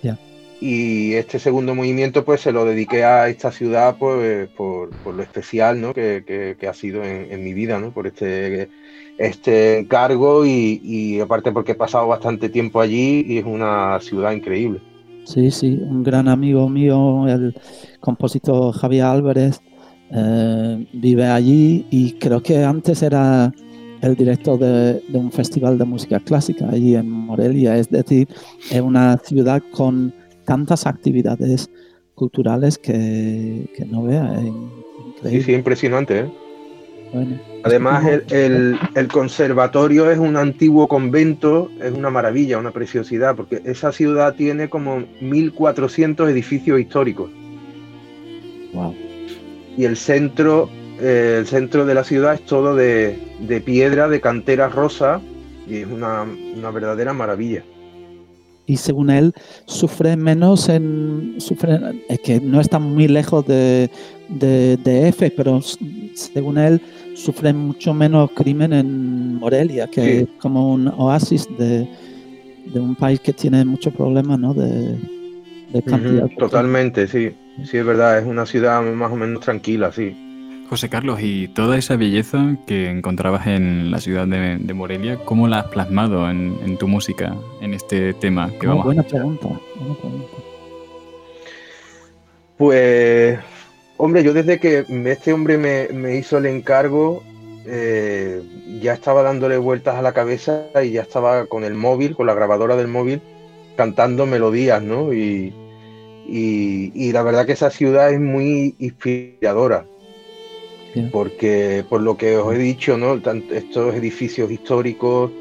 Ya. 0.01 0.17
Y 0.59 1.13
este 1.13 1.39
segundo 1.39 1.73
movimiento 1.75 2.23
pues 2.23 2.41
se 2.41 2.51
lo 2.51 2.65
dediqué 2.65 3.03
a 3.03 3.27
esta 3.29 3.51
ciudad 3.51 3.95
pues, 3.97 4.47
por, 4.49 4.89
por 5.03 5.15
lo 5.15 5.23
especial 5.23 5.81
¿no? 5.81 5.93
que, 5.93 6.23
que- 6.25 6.55
que 6.59 6.67
ha 6.67 6.73
sido 6.73 7.03
en, 7.03 7.31
en 7.31 7.43
mi 7.43 7.53
vida, 7.53 7.79
¿no? 7.79 7.91
por 7.91 8.07
este, 8.07 8.69
este 9.17 9.79
encargo 9.79 10.45
y, 10.45 10.79
y 10.83 11.19
aparte 11.19 11.51
porque 11.51 11.71
he 11.73 11.75
pasado 11.75 12.07
bastante 12.07 12.49
tiempo 12.49 12.79
allí 12.79 13.25
y 13.27 13.37
es 13.39 13.45
una 13.45 13.99
ciudad 14.01 14.31
increíble. 14.33 14.79
Sí, 15.25 15.51
sí, 15.51 15.79
un 15.81 16.03
gran 16.03 16.27
amigo 16.27 16.67
mío, 16.67 17.27
el 17.27 17.55
compositor 17.99 18.73
Javier 18.73 19.05
Álvarez, 19.05 19.61
eh, 20.11 20.85
vive 20.93 21.25
allí 21.27 21.85
y 21.91 22.13
creo 22.13 22.41
que 22.41 22.63
antes 22.63 23.01
era 23.03 23.51
el 24.01 24.15
director 24.15 24.57
de, 24.59 24.93
de 25.07 25.17
un 25.17 25.31
festival 25.31 25.77
de 25.77 25.85
música 25.85 26.19
clásica 26.19 26.67
allí 26.69 26.95
en 26.95 27.09
Morelia. 27.09 27.77
Es 27.77 27.89
decir, 27.89 28.27
es 28.71 28.81
una 28.81 29.17
ciudad 29.17 29.61
con 29.71 30.13
tantas 30.45 30.85
actividades 30.87 31.69
culturales 32.15 32.77
que, 32.77 33.69
que 33.75 33.85
no 33.85 34.03
vea. 34.03 34.33
Es 35.23 35.31
Sí, 35.31 35.41
sí, 35.43 35.53
impresionante. 35.53 36.19
¿eh? 36.21 36.31
Bueno, 37.13 37.37
Además, 37.63 38.05
el, 38.07 38.23
el- 38.31 38.79
el 38.95 39.07
conservatorio 39.07 40.09
es 40.09 40.17
un 40.17 40.35
antiguo 40.37 40.87
convento, 40.87 41.69
es 41.83 41.91
una 41.91 42.09
maravilla, 42.09 42.57
una 42.57 42.71
preciosidad, 42.71 43.35
porque 43.35 43.61
esa 43.65 43.91
ciudad 43.91 44.33
tiene 44.35 44.69
como 44.69 44.99
1.400 45.21 46.29
edificios 46.29 46.79
históricos 46.79 47.29
wow. 48.73 48.95
y 49.77 49.83
el 49.85 49.95
centro, 49.97 50.69
eh, 51.01 51.37
el 51.39 51.47
centro 51.47 51.85
de 51.85 51.93
la 51.95 52.03
ciudad 52.03 52.33
es 52.35 52.45
todo 52.45 52.75
de, 52.75 53.17
de 53.39 53.61
piedra, 53.61 54.07
de 54.07 54.21
cantera 54.21 54.69
rosa, 54.69 55.19
y 55.67 55.77
es 55.77 55.87
una, 55.87 56.23
una 56.57 56.71
verdadera 56.71 57.13
maravilla. 57.13 57.63
y 58.67 58.77
según 58.77 59.09
él 59.09 59.33
sufre 59.65 60.15
menos 60.15 60.69
en 60.69 61.35
sufre 61.39 61.77
es 62.07 62.19
que 62.19 62.39
no 62.39 62.61
está 62.61 62.79
muy 62.79 63.07
lejos 63.07 63.45
de, 63.45 63.89
de, 64.29 64.77
de 64.77 65.07
F 65.09 65.31
pero 65.35 65.59
según 66.13 66.57
él 66.57 66.79
sufre 67.15 67.51
mucho 67.53 67.93
menos 67.93 68.29
crimen 68.31 68.71
en 68.71 69.35
Morelia 69.35 69.87
que 69.87 70.01
Sí. 70.01 70.11
es 70.23 70.29
como 70.39 70.71
un 70.73 70.87
oasis 70.87 71.47
de, 71.57 71.89
de 72.73 72.79
un 72.79 72.95
país 72.95 73.19
que 73.19 73.33
tiene 73.33 73.65
muchos 73.65 73.93
problemas 73.93 74.39
¿no? 74.39 74.53
de, 74.53 74.97
de 75.73 75.81
cantidad 75.81 76.25
Ujú, 76.25 76.29
de- 76.29 76.35
Totalmente, 76.37 77.07
sí. 77.07 77.31
Sí, 77.65 77.77
es 77.77 77.85
verdad, 77.85 78.19
es 78.19 78.25
una 78.25 78.45
ciudad 78.45 78.81
más 78.83 79.11
o 79.11 79.15
menos 79.17 79.41
tranquila, 79.43 79.91
sí. 79.91 80.15
José 80.71 80.87
Carlos, 80.87 81.19
y 81.21 81.49
toda 81.49 81.77
esa 81.77 81.97
belleza 81.97 82.55
que 82.65 82.89
encontrabas 82.89 83.45
en 83.45 83.91
la 83.91 83.99
ciudad 83.99 84.25
de, 84.25 84.73
Morelia, 84.73 85.17
¿cómo 85.25 85.49
la 85.49 85.59
has 85.59 85.65
plasmado 85.67 86.29
en, 86.31 86.77
tu 86.77 86.87
música, 86.87 87.35
en 87.59 87.73
este 87.73 88.13
tema 88.13 88.49
que 88.57 88.67
vamos 88.67 88.85
buena 88.85 89.03
pregunta, 89.03 89.49
buena 89.75 89.95
pregunta. 89.95 90.37
Pues, 92.57 93.37
hombre, 93.97 94.23
yo 94.23 94.31
desde 94.31 94.61
que 94.61 94.85
este 95.07 95.33
hombre 95.33 95.57
me, 95.57 96.15
hizo 96.15 96.37
el 96.37 96.45
encargo, 96.45 97.21
eh, 97.65 98.41
ya 98.81 98.93
estaba 98.93 99.23
dándole 99.23 99.57
vueltas 99.57 99.95
a 99.95 100.01
la 100.01 100.13
cabeza 100.13 100.67
y 100.81 100.91
ya 100.91 101.01
estaba 101.01 101.47
con 101.47 101.65
el 101.65 101.73
móvil, 101.73 102.15
con 102.15 102.27
la 102.27 102.33
grabadora 102.33 102.77
del 102.77 102.87
móvil, 102.87 103.21
cantando 103.75 104.25
melodías, 104.25 104.81
¿no? 104.81 105.11
Y, 105.11 105.53
y, 106.25 107.11
la 107.11 107.23
verdad 107.23 107.45
que 107.45 107.51
esa 107.51 107.71
ciudad 107.71 108.09
es 108.13 108.21
muy 108.21 108.73
inspiradora. 108.79 109.85
Porque 111.11 111.85
por 111.87 112.01
lo 112.01 112.17
que 112.17 112.35
os 112.37 112.53
he 112.53 112.57
dicho, 112.57 112.97
¿no? 112.97 113.19
estos 113.51 113.95
edificios 113.95 114.51
históricos, 114.51 115.31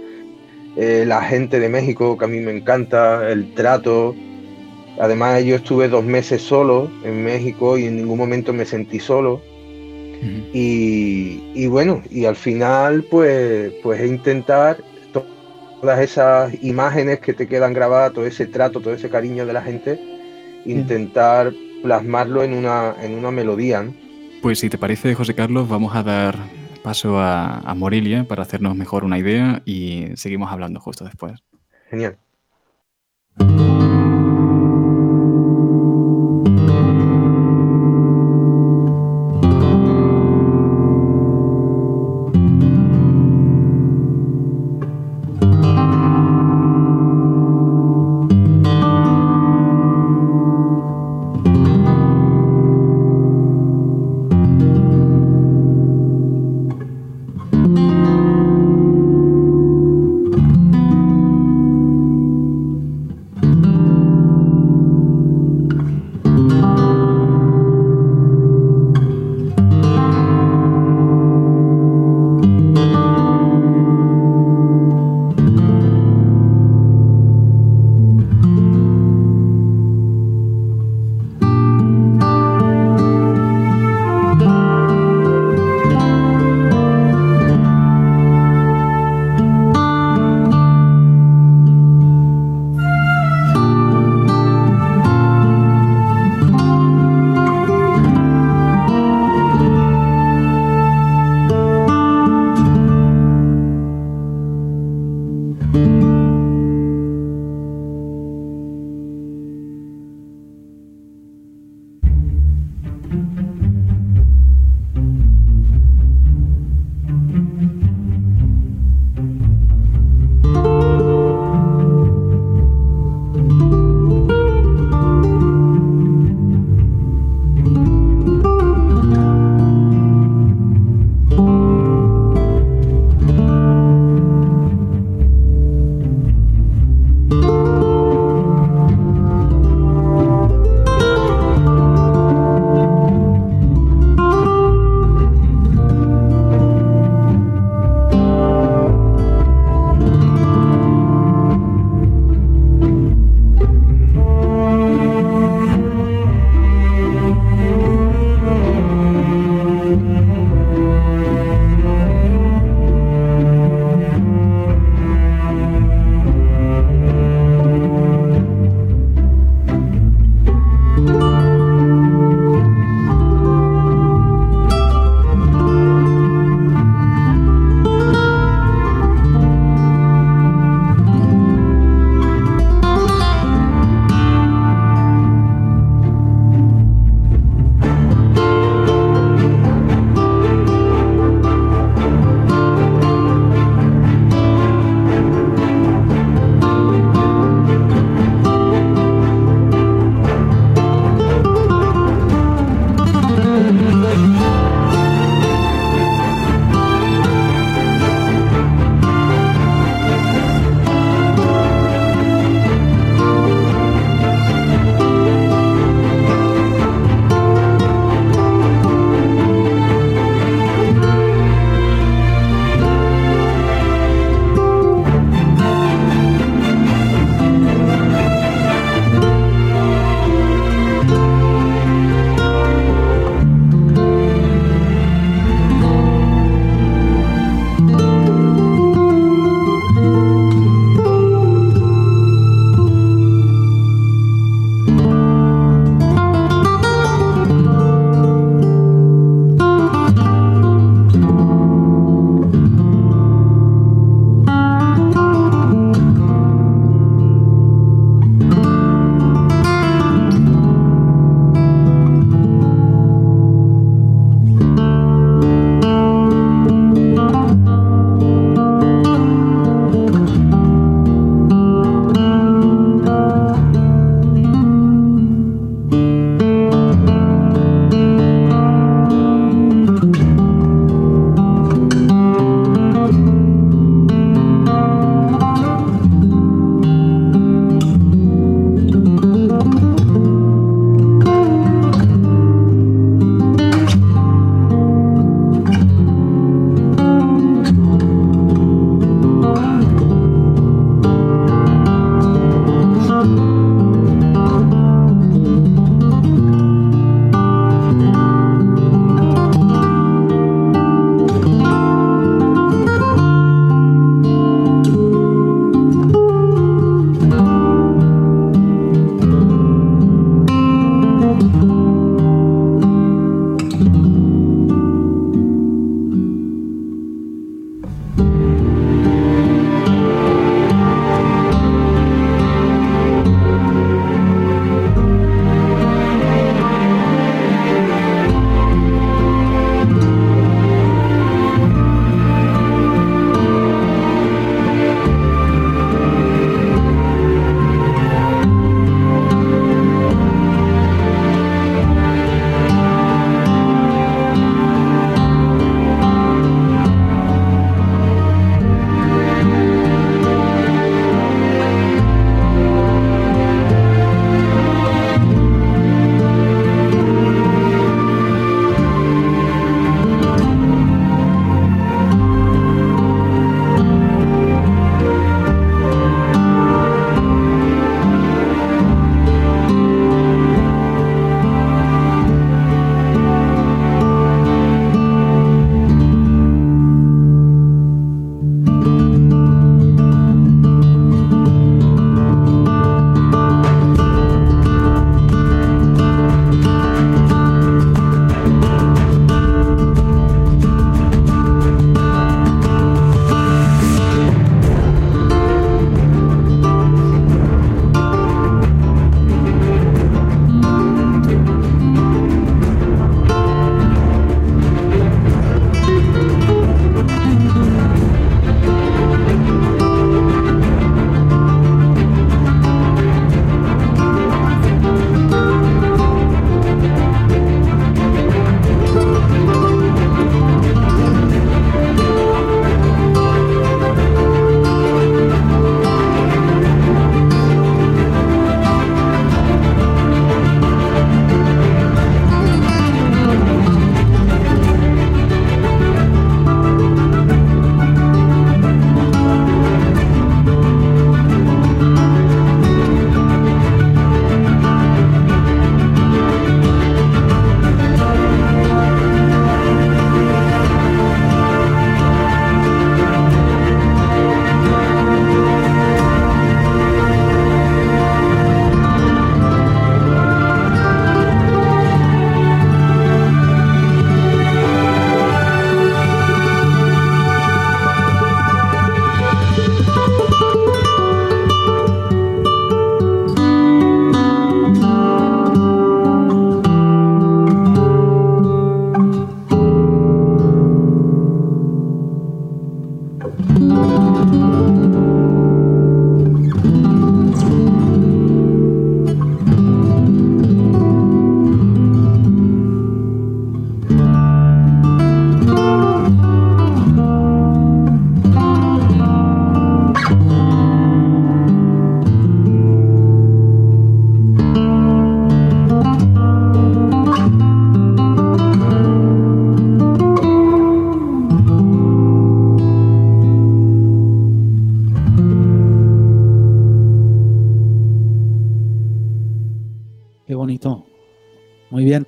eh, 0.77 1.05
la 1.07 1.23
gente 1.23 1.59
de 1.59 1.69
México, 1.69 2.17
que 2.17 2.25
a 2.25 2.29
mí 2.29 2.41
me 2.41 2.57
encanta, 2.57 3.31
el 3.31 3.53
trato. 3.55 4.15
Además, 5.01 5.43
yo 5.45 5.57
estuve 5.57 5.89
dos 5.89 6.05
meses 6.05 6.43
solo 6.43 6.91
en 7.05 7.25
México 7.25 7.77
y 7.79 7.87
en 7.87 7.97
ningún 7.97 8.19
momento 8.19 8.53
me 8.53 8.65
sentí 8.65 9.01
solo. 9.01 9.43
y, 10.53 11.67
bueno, 11.67 12.03
y 12.11 12.27
al 12.27 12.37
final, 12.37 13.05
pues, 13.11 13.73
pues 13.83 14.07
intentar 14.07 14.77
todas 15.81 16.01
esas 16.01 16.53
imágenes 16.63 17.21
que 17.21 17.33
te 17.33 17.49
quedan 17.49 17.73
grabadas, 17.73 18.13
todo 18.13 18.27
ese 18.27 18.47
trato, 18.47 18.81
todo 18.81 18.93
ese 18.93 19.09
cariño 19.09 19.47
de 19.47 19.53
la 19.55 19.63
gente, 19.63 19.99
intentar 20.67 21.53
plasmarlo 21.83 22.43
en 22.43 22.53
una, 22.53 22.95
en 23.03 23.15
una 23.15 23.31
melodía. 23.31 23.91
Pues 24.43 24.59
si 24.59 24.71
te 24.71 24.79
parece, 24.79 25.15
José 25.15 25.35
Carlos, 25.35 25.69
vamos 25.69 25.95
a 25.95 26.03
dar 26.03 26.37
paso 26.83 27.19
a, 27.19 27.59
a 27.59 27.75
Morelia 27.75 28.25
para 28.25 28.43
hacernos 28.43 28.75
mejor 28.75 29.05
una 29.05 29.19
idea 29.19 29.63
y 29.67 30.07
seguimos 30.17 30.51
hablando 30.51 30.81
justo 30.81 31.05
después. 31.05 31.41
Genial. 31.91 32.19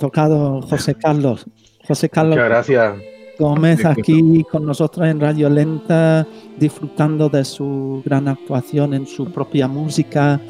Tocado, 0.02 0.60
José 0.62 0.96
Carlos. 0.96 1.46
José 1.86 2.08
Carlos. 2.08 2.36
Muchas 2.36 2.48
gracias. 2.48 2.94
Gómez 3.38 3.84
aquí 3.84 4.44
con 4.50 4.66
nosotros 4.66 5.06
en 5.06 5.20
Radio 5.20 5.48
Lenta, 5.48 6.26
disfrutando 6.58 7.28
de 7.28 7.44
su 7.44 8.02
gran 8.04 8.26
actuación 8.26 8.94
en 8.94 9.06
su 9.06 9.30
propia 9.32 9.68
música, 9.68 10.40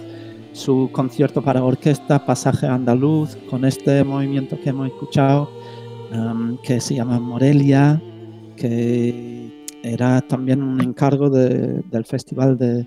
su 0.53 0.89
concierto 0.91 1.43
para 1.43 1.63
orquesta, 1.63 2.25
Pasaje 2.25 2.67
Andaluz, 2.67 3.37
con 3.51 3.67
este 3.67 4.03
movimiento 4.05 4.59
que 4.59 4.71
hemos 4.71 4.89
escuchado, 4.89 5.51
um, 6.13 6.57
que 6.63 6.81
se 6.81 6.95
llama 6.95 7.21
Morelia, 7.21 8.03
que 8.57 9.67
era 9.83 10.23
también 10.23 10.63
un 10.63 10.81
encargo 10.81 11.29
del 11.29 12.05
Festival 12.07 12.57
de, 12.57 12.87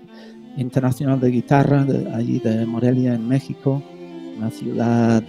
Internacional 0.56 1.20
de 1.20 1.30
Guitarra, 1.30 1.84
de, 1.84 2.12
allí 2.12 2.40
de 2.40 2.66
Morelia, 2.66 3.14
en 3.14 3.28
México, 3.28 3.82
una 4.36 4.50
ciudad 4.50 5.22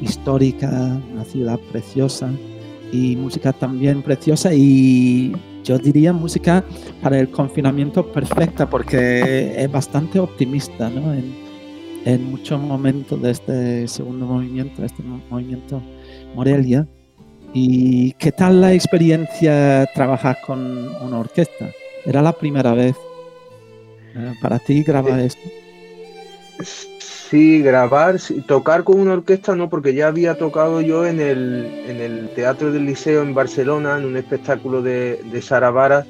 histórica, 0.00 1.00
una 1.12 1.24
ciudad 1.24 1.58
preciosa 1.72 2.30
y 2.92 3.16
música 3.16 3.52
también 3.52 4.02
preciosa 4.02 4.54
y 4.54 5.32
yo 5.64 5.78
diría 5.78 6.12
música 6.12 6.64
para 7.02 7.18
el 7.18 7.30
confinamiento 7.30 8.12
perfecta 8.12 8.68
porque 8.68 9.54
es 9.56 9.72
bastante 9.72 10.20
optimista 10.20 10.90
¿no? 10.90 11.12
en, 11.14 11.34
en 12.04 12.30
muchos 12.30 12.60
momentos 12.60 13.20
de 13.20 13.30
este 13.30 13.88
segundo 13.88 14.26
movimiento, 14.26 14.84
este 14.84 15.02
movimiento 15.02 15.82
Morelia. 16.34 16.86
¿Y 17.52 18.12
qué 18.14 18.32
tal 18.32 18.60
la 18.60 18.72
experiencia 18.72 19.86
trabajar 19.94 20.38
con 20.44 20.60
una 21.02 21.18
orquesta? 21.18 21.70
¿Era 22.04 22.20
la 22.20 22.32
primera 22.32 22.74
vez 22.74 22.96
eh, 24.16 24.34
para 24.42 24.58
ti 24.58 24.82
grabar 24.82 25.20
esto? 25.20 25.48
Sí, 27.30 27.62
grabar, 27.62 28.16
tocar 28.46 28.84
con 28.84 29.00
una 29.00 29.14
orquesta 29.14 29.56
no, 29.56 29.70
porque 29.70 29.94
ya 29.94 30.08
había 30.08 30.36
tocado 30.36 30.80
yo 30.82 31.06
en 31.06 31.20
el, 31.20 31.64
en 31.86 32.00
el 32.00 32.28
Teatro 32.34 32.70
del 32.70 32.84
Liceo 32.84 33.22
en 33.22 33.34
Barcelona, 33.34 33.96
en 33.98 34.04
un 34.04 34.16
espectáculo 34.16 34.82
de, 34.82 35.22
de 35.32 35.42
Sara 35.42 35.70
Varas, 35.70 36.06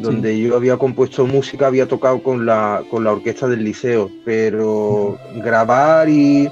donde 0.00 0.38
yo 0.38 0.56
había 0.56 0.76
compuesto 0.76 1.26
música, 1.26 1.68
había 1.68 1.86
tocado 1.86 2.22
con 2.22 2.44
la, 2.44 2.82
con 2.90 3.04
la 3.04 3.12
orquesta 3.12 3.48
del 3.48 3.64
liceo, 3.64 4.10
pero 4.24 5.18
grabar 5.36 6.08
y, 6.08 6.50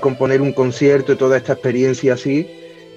componer 0.00 0.40
un 0.40 0.52
concierto 0.52 1.12
y 1.12 1.16
toda 1.16 1.38
esta 1.38 1.54
experiencia 1.54 2.14
así 2.14 2.46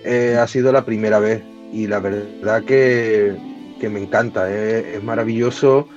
eh, 0.04 0.38
ha 0.40 0.48
sido 0.48 0.72
la 0.72 0.86
primera 0.86 1.20
vez. 1.20 1.42
Y 1.74 1.88
la 1.88 2.00
verdad 2.00 2.64
que, 2.64 3.36
me 3.82 4.00
encanta, 4.00 4.52
eh, 4.52 4.98
es 4.98 5.04
maravilloso 5.04 5.88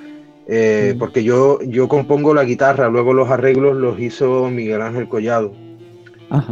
eh, 0.46 0.94
porque 0.98 1.24
yo, 1.24 1.58
yo 1.62 1.88
compongo 1.88 2.34
la 2.34 2.44
guitarra, 2.44 2.88
luego 2.88 3.14
los 3.14 3.30
arreglos 3.30 3.76
los 3.76 3.98
hizo 3.98 4.50
Miguel 4.50 4.82
Ángel 4.82 5.08
Collado. 5.08 5.52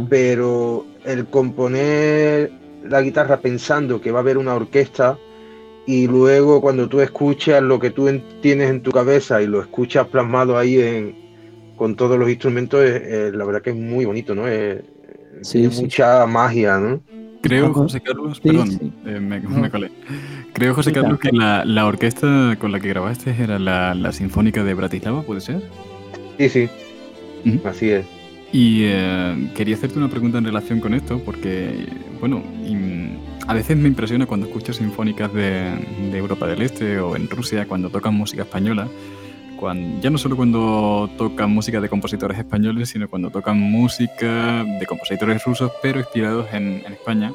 Pero 0.09 0.85
el 1.03 1.25
componer 1.25 2.51
la 2.85 3.01
guitarra 3.01 3.41
pensando 3.41 3.99
que 3.99 4.11
va 4.11 4.19
a 4.19 4.21
haber 4.21 4.37
una 4.37 4.55
orquesta 4.55 5.17
y 5.85 6.07
luego 6.07 6.61
cuando 6.61 6.87
tú 6.87 7.01
escuchas 7.01 7.61
lo 7.61 7.79
que 7.79 7.89
tú 7.89 8.09
tienes 8.41 8.69
en 8.69 8.81
tu 8.81 8.91
cabeza 8.91 9.41
y 9.41 9.47
lo 9.47 9.61
escuchas 9.61 10.07
plasmado 10.07 10.57
ahí 10.57 10.79
en, 10.79 11.15
con 11.75 11.95
todos 11.95 12.17
los 12.17 12.29
instrumentos, 12.29 12.81
la 12.81 13.45
verdad 13.45 13.61
que 13.61 13.71
es 13.71 13.75
muy 13.75 14.05
bonito, 14.05 14.33
¿no? 14.33 14.47
Es, 14.47 14.83
mucha 15.81 16.25
magia, 16.25 16.77
¿no? 16.77 17.01
Creo, 17.43 17.73
José 17.73 17.99
Carlos, 17.99 18.39
perdón, 18.39 18.93
eh, 19.05 19.19
me, 19.19 19.69
colé. 19.69 19.91
Creo, 20.53 20.73
José 20.73 20.93
Carlos, 20.93 21.19
que 21.19 21.29
la, 21.33 21.85
orquesta 21.85 22.55
con 22.57 22.71
la 22.71 22.79
que 22.79 22.87
grabaste 22.87 23.35
era 23.37 23.59
la, 23.59 24.11
Sinfónica 24.13 24.63
de 24.63 24.73
Bratislava, 24.73 25.23
¿puede 25.23 25.41
ser? 25.41 25.61
Sí, 26.39 26.47
sí. 26.47 26.69
Así 27.65 27.89
es. 27.89 28.05
Y 28.53 28.83
eh, 28.83 29.51
quería 29.55 29.75
hacerte 29.75 29.97
una 29.97 30.07
pregunta 30.07 30.37
en 30.37 30.45
relación 30.45 30.79
con 30.79 30.93
esto, 30.93 31.19
porque, 31.25 31.85
bueno, 32.21 32.41
a 33.45 33.53
veces 33.53 33.75
me 33.75 33.89
impresiona 33.89 34.25
cuando 34.25 34.45
escucho 34.45 34.71
sinfónicas 34.71 35.33
de, 35.33 35.85
de, 36.13 36.17
Europa 36.17 36.47
del 36.47 36.61
Este 36.61 36.97
o 36.99 37.17
en 37.17 37.29
Rusia, 37.29 37.67
cuando 37.67 37.89
tocan 37.89 38.13
música 38.13 38.43
española, 38.43 38.87
cuando, 39.59 40.01
ya 40.01 40.09
no 40.09 40.17
solo 40.17 40.35
cuando 40.35 41.09
tocan 41.17 41.51
música 41.51 41.79
de 41.79 41.89
compositores 41.89 42.37
españoles, 42.37 42.89
sino 42.89 43.09
cuando 43.09 43.29
tocan 43.29 43.59
música 43.59 44.63
de 44.63 44.85
compositores 44.85 45.43
rusos, 45.43 45.71
pero 45.81 45.99
inspirados 45.99 46.47
en, 46.53 46.83
en 46.85 46.93
España 46.93 47.31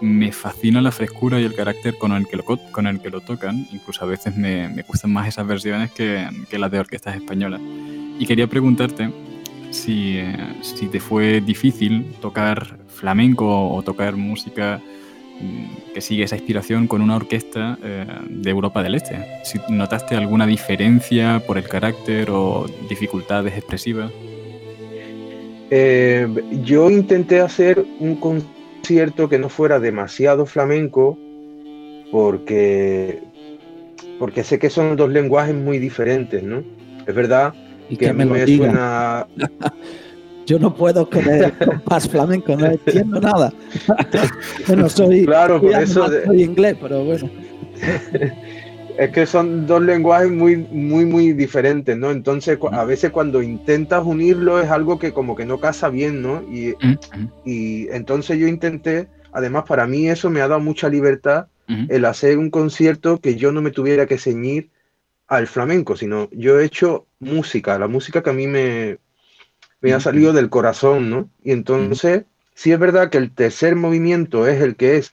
me 0.00 0.32
fascina 0.32 0.80
la 0.80 0.92
frescura 0.92 1.40
y 1.40 1.44
el 1.44 1.54
carácter 1.54 1.96
con 1.98 2.12
el 2.12 2.26
que 2.26 2.36
lo, 2.36 2.44
con 2.44 2.86
el 2.86 3.00
que 3.00 3.10
lo 3.10 3.20
tocan. 3.20 3.66
Incluso 3.72 4.04
a 4.04 4.06
veces 4.06 4.36
me, 4.36 4.68
me 4.68 4.82
gustan 4.82 5.12
más 5.12 5.28
esas 5.28 5.46
versiones 5.46 5.90
que, 5.92 6.28
que, 6.50 6.58
las 6.58 6.70
de 6.70 6.78
orquestas 6.78 7.16
españolas. 7.16 7.60
Y 8.18 8.26
quería 8.26 8.46
preguntarte 8.46 9.10
si, 9.70 10.20
si 10.62 10.86
te 10.88 11.00
fue 11.00 11.40
difícil 11.40 12.12
tocar 12.20 12.78
flamenco 12.88 13.70
o 13.70 13.82
tocar 13.82 14.16
música 14.16 14.80
que 15.92 16.00
sigue 16.00 16.24
esa 16.24 16.36
inspiración 16.36 16.86
con 16.86 17.00
una 17.00 17.16
orquesta 17.16 17.78
eh, 17.82 18.06
de 18.28 18.50
Europa 18.50 18.82
del 18.82 18.96
Este. 18.96 19.16
Si 19.44 19.58
notaste 19.68 20.16
alguna 20.16 20.46
diferencia 20.46 21.42
por 21.46 21.58
el 21.58 21.64
carácter 21.64 22.30
o 22.30 22.66
dificultades 22.88 23.56
expresivas. 23.56 24.10
Eh, 25.70 26.28
yo 26.62 26.90
intenté 26.90 27.40
hacer 27.40 27.84
un 28.00 28.16
cierto 28.82 29.28
que 29.28 29.38
no 29.38 29.48
fuera 29.48 29.80
demasiado 29.80 30.46
flamenco, 30.46 31.18
porque, 32.10 33.22
porque 34.18 34.44
sé 34.44 34.58
que 34.58 34.70
son 34.70 34.96
dos 34.96 35.10
lenguajes 35.10 35.54
muy 35.54 35.78
diferentes, 35.78 36.42
¿no? 36.42 36.62
Es 37.06 37.14
verdad 37.14 37.54
y 37.88 37.96
que, 37.96 38.08
a 38.08 38.12
mí 38.12 38.24
me, 38.24 38.46
suena... 38.46 39.26
Yo 40.46 40.58
no 40.58 40.74
puedo 40.74 41.08
con 41.10 41.28
el 41.28 41.52
compás 41.52 42.08
flamenco, 42.08 42.56
no 42.56 42.66
entiendo 42.66 43.20
nada. 43.20 43.52
bueno, 44.66 44.88
soy, 44.88 45.24
claro, 45.24 45.60
por 45.60 45.74
eso 45.74 46.08
soy 46.26 46.42
inglés, 46.42 46.76
pero 46.80 47.04
bueno. 47.04 47.30
es 48.98 49.10
que 49.10 49.26
son 49.26 49.66
dos 49.66 49.82
lenguajes 49.82 50.30
muy, 50.30 50.56
muy, 50.56 51.04
muy 51.04 51.32
diferentes, 51.32 51.96
¿no? 51.96 52.10
Entonces, 52.10 52.58
a 52.70 52.84
veces 52.84 53.10
cuando 53.10 53.42
intentas 53.42 54.04
unirlo 54.04 54.60
es 54.60 54.70
algo 54.70 54.98
que 54.98 55.12
como 55.12 55.34
que 55.34 55.44
no 55.44 55.58
casa 55.58 55.88
bien, 55.88 56.22
¿no? 56.22 56.42
Y, 56.42 56.74
y 57.44 57.88
entonces 57.90 58.38
yo 58.38 58.46
intenté, 58.46 59.08
además 59.32 59.64
para 59.66 59.86
mí 59.86 60.08
eso 60.08 60.30
me 60.30 60.40
ha 60.40 60.48
dado 60.48 60.60
mucha 60.60 60.88
libertad, 60.88 61.46
el 61.88 62.04
hacer 62.04 62.36
un 62.36 62.50
concierto 62.50 63.18
que 63.20 63.36
yo 63.36 63.50
no 63.50 63.62
me 63.62 63.70
tuviera 63.70 64.04
que 64.04 64.18
ceñir 64.18 64.68
al 65.26 65.46
flamenco, 65.46 65.96
sino 65.96 66.28
yo 66.30 66.60
he 66.60 66.64
hecho 66.66 67.06
música, 67.20 67.78
la 67.78 67.88
música 67.88 68.22
que 68.22 68.28
a 68.28 68.34
mí 68.34 68.46
me, 68.46 68.98
me 69.84 69.92
ha 69.92 70.00
salido 70.00 70.32
del 70.32 70.48
corazón, 70.48 71.10
¿no? 71.10 71.28
Y 71.42 71.52
entonces, 71.52 72.24
sí 72.54 72.72
es 72.72 72.78
verdad 72.78 73.10
que 73.10 73.18
el 73.18 73.34
tercer 73.34 73.76
movimiento 73.76 74.48
es 74.48 74.62
el 74.62 74.76
que 74.76 74.96
es 74.96 75.12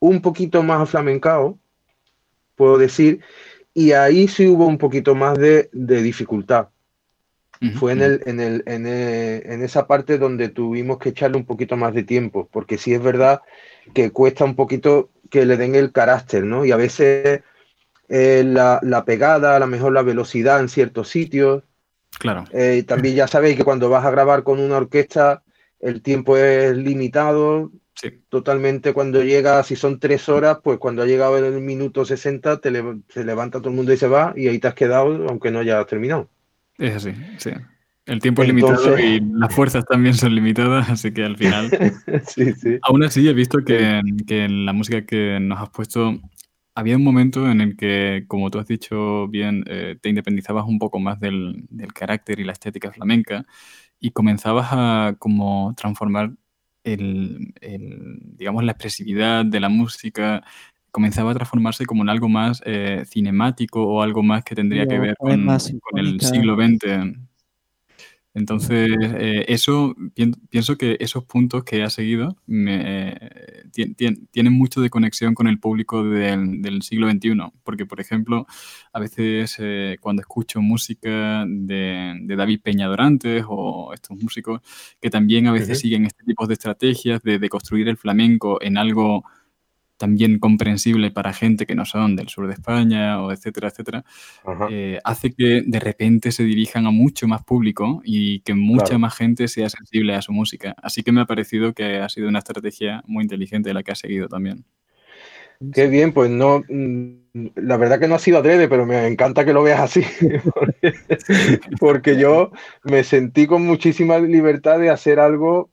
un 0.00 0.20
poquito 0.20 0.62
más 0.62 0.82
aflamencado, 0.82 1.58
puedo 2.54 2.76
decir, 2.76 3.20
y 3.72 3.92
ahí 3.92 4.28
sí 4.28 4.46
hubo 4.48 4.66
un 4.66 4.76
poquito 4.76 5.14
más 5.14 5.38
de, 5.38 5.70
dificultad. 5.72 6.68
Fue 7.76 7.92
en, 7.92 8.02
el, 8.02 8.22
en, 8.26 8.40
el, 8.40 8.62
en, 8.66 9.62
esa 9.62 9.86
parte 9.86 10.18
donde 10.18 10.50
tuvimos 10.50 10.98
que 10.98 11.10
echarle 11.10 11.38
un 11.38 11.46
poquito 11.46 11.78
más 11.78 11.94
de 11.94 12.02
tiempo, 12.02 12.50
porque 12.52 12.76
sí 12.76 12.92
es 12.92 13.02
verdad 13.02 13.40
que 13.94 14.10
cuesta 14.10 14.44
un 14.44 14.56
poquito 14.56 15.08
que 15.30 15.46
le 15.46 15.56
den 15.56 15.74
el 15.74 15.90
carácter, 15.90 16.44
¿no? 16.44 16.66
Y 16.66 16.72
a 16.72 16.76
veces 16.76 17.40
eh, 18.10 18.42
la, 18.44 18.78
la, 18.82 19.06
pegada, 19.06 19.56
a 19.56 19.58
lo 19.58 19.68
mejor 19.68 19.94
la 19.94 20.02
velocidad 20.02 20.60
en 20.60 20.68
ciertos 20.68 21.08
sitios. 21.08 21.62
Claro. 22.18 22.44
Eh, 22.52 22.84
también 22.86 23.14
ya 23.14 23.26
sabéis 23.26 23.56
que 23.56 23.64
cuando 23.64 23.88
vas 23.88 24.04
a 24.04 24.10
grabar 24.10 24.42
con 24.42 24.60
una 24.60 24.76
orquesta, 24.76 25.42
el 25.80 26.02
tiempo 26.02 26.36
es 26.36 26.76
limitado, 26.76 27.70
Totalmente 28.28 28.92
cuando 28.92 29.22
llega, 29.22 29.62
si 29.62 29.76
son 29.76 30.00
tres 30.00 30.28
horas, 30.28 30.58
pues 30.62 30.78
cuando 30.78 31.02
ha 31.02 31.06
llegado 31.06 31.36
el 31.38 31.60
minuto 31.60 32.04
60, 32.04 32.60
te 32.60 32.72
se 33.08 33.24
levanta 33.24 33.58
todo 33.58 33.68
el 33.68 33.76
mundo 33.76 33.92
y 33.92 33.96
se 33.96 34.08
va 34.08 34.32
y 34.34 34.48
ahí 34.48 34.58
te 34.58 34.68
has 34.68 34.74
quedado, 34.74 35.28
aunque 35.28 35.50
no 35.50 35.60
hayas 35.60 35.86
terminado. 35.86 36.28
Es 36.78 36.96
así, 36.96 37.12
sí. 37.38 37.50
El 38.06 38.18
tiempo 38.18 38.42
es 38.42 38.48
limitado 38.48 38.98
y 38.98 39.20
las 39.20 39.54
fuerzas 39.54 39.84
también 39.84 40.14
son 40.14 40.34
limitadas, 40.34 40.90
así 40.90 41.12
que 41.12 41.24
al 41.24 41.36
final... 41.36 41.70
sí, 42.26 42.52
sí. 42.54 42.78
Aún 42.82 43.04
así, 43.04 43.28
he 43.28 43.32
visto 43.32 43.58
que, 43.64 44.00
que, 44.26 44.44
en 44.44 44.66
la 44.66 44.72
música 44.72 45.06
que 45.06 45.38
nos 45.40 45.60
has 45.60 45.70
puesto 45.70 46.18
había 46.74 46.96
un 46.96 47.04
momento 47.04 47.50
en 47.50 47.60
el 47.60 47.76
que, 47.76 48.24
como 48.28 48.50
tú 48.50 48.58
has 48.58 48.66
dicho 48.66 49.28
bien, 49.28 49.64
eh, 49.66 49.96
te 50.00 50.08
independizabas 50.08 50.66
un 50.66 50.78
poco 50.78 50.98
más 50.98 51.20
del, 51.20 51.66
del, 51.70 51.92
carácter 51.92 52.40
y 52.40 52.44
la 52.44 52.52
estética 52.52 52.92
flamenca 52.92 53.44
y 54.00 54.10
comenzabas 54.10 54.68
a 54.70 55.16
como 55.18 55.74
transformar 55.76 56.32
el, 56.84 57.52
digamos, 58.36 58.64
la 58.64 58.72
expresividad 58.72 59.44
de 59.44 59.60
la 59.60 59.68
música 59.68 60.42
comenzaba 60.90 61.30
a 61.30 61.34
transformarse 61.34 61.86
como 61.86 62.02
en 62.02 62.10
algo 62.10 62.28
más 62.28 62.62
eh, 62.66 63.04
cinemático 63.06 63.82
o 63.82 64.02
algo 64.02 64.22
más 64.22 64.44
que 64.44 64.54
tendría 64.54 64.86
que 64.86 64.98
ver 64.98 65.16
con, 65.16 65.46
con 65.46 65.98
el 65.98 66.20
siglo 66.20 66.54
XX. 66.56 67.16
Entonces, 68.34 68.96
eh, 69.18 69.44
eso 69.48 69.94
pienso 70.48 70.78
que 70.78 70.96
esos 71.00 71.24
puntos 71.24 71.64
que 71.64 71.82
ha 71.82 71.90
seguido 71.90 72.38
me, 72.46 73.14
tienen 74.32 74.52
mucho 74.52 74.80
de 74.80 74.88
conexión 74.88 75.34
con 75.34 75.48
el 75.48 75.58
público 75.58 76.02
del, 76.02 76.82
siglo 76.82 77.10
XXI. 77.10 77.36
Porque, 77.62 77.84
por 77.84 78.00
ejemplo, 78.00 78.46
a 78.92 79.00
veces 79.00 79.56
eh, 79.58 79.98
cuando 80.00 80.22
escucho 80.22 80.62
música 80.62 81.44
de, 81.46 82.18
David 82.24 82.60
Peña 82.62 82.88
Dorantes 82.88 83.44
o 83.46 83.92
estos 83.92 84.16
músicos 84.16 84.62
que 85.00 85.10
también 85.10 85.46
a 85.46 85.52
veces 85.52 85.78
siguen 85.78 86.06
este 86.06 86.24
tipo 86.24 86.46
de 86.46 86.54
estrategias 86.54 87.22
de, 87.22 87.38
de 87.38 87.48
construir 87.50 87.88
el 87.88 87.98
flamenco 87.98 88.62
en 88.62 88.78
algo 88.78 89.24
también 90.02 90.40
comprensible 90.40 91.12
para 91.12 91.32
gente 91.32 91.64
que 91.64 91.76
no 91.76 91.84
son 91.84 92.16
del 92.16 92.28
sur 92.28 92.48
de 92.48 92.54
España 92.54 93.22
o 93.22 93.30
etcétera, 93.30 93.68
etcétera, 93.68 94.04
eh, 94.68 94.98
hace 95.04 95.32
que 95.32 95.62
de 95.64 95.78
repente 95.78 96.32
se 96.32 96.42
dirijan 96.42 96.88
a 96.88 96.90
mucho 96.90 97.28
más 97.28 97.44
público 97.44 98.02
y 98.04 98.40
que 98.40 98.52
mucha 98.52 98.98
más 98.98 99.14
gente 99.14 99.46
sea 99.46 99.68
sensible 99.68 100.16
a 100.16 100.22
su 100.22 100.32
música. 100.32 100.74
Así 100.82 101.04
que 101.04 101.12
me 101.12 101.20
ha 101.20 101.26
parecido 101.26 101.72
que 101.72 101.98
ha 102.00 102.08
sido 102.08 102.28
una 102.28 102.40
estrategia 102.40 103.04
muy 103.06 103.22
inteligente 103.22 103.72
la 103.72 103.84
que 103.84 103.92
ha 103.92 103.94
seguido 103.94 104.26
también. 104.26 104.64
Qué 105.72 105.86
bien, 105.86 106.12
pues 106.12 106.28
no, 106.28 106.64
mm, 106.68 107.50
la 107.54 107.76
verdad 107.76 108.00
que 108.00 108.08
no 108.08 108.16
ha 108.16 108.18
sido 108.18 108.38
adrede, 108.38 108.66
pero 108.66 108.84
me 108.84 109.06
encanta 109.06 109.44
que 109.44 109.52
lo 109.52 109.62
veas 109.62 109.82
así, 109.82 110.02
porque 111.78 112.18
yo 112.18 112.50
me 112.82 113.04
sentí 113.04 113.46
con 113.46 113.64
muchísima 113.64 114.18
libertad 114.18 114.80
de 114.80 114.90
hacer 114.90 115.20
algo 115.20 115.70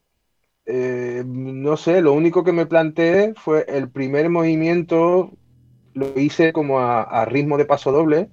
eh, 0.72 1.24
no 1.26 1.78
sé, 1.78 2.00
lo 2.00 2.14
único 2.14 2.44
que 2.44 2.52
me 2.52 2.68
planteé 2.68 3.34
fue 3.36 3.66
el 3.68 3.90
primer 3.90 4.30
movimiento, 4.30 5.32
lo 5.96 6.20
hice 6.20 6.54
como 6.54 6.80
a, 6.80 7.26
ritmo 7.26 7.58
de 7.58 7.66
paso 7.66 7.92
doble, 7.92 8.30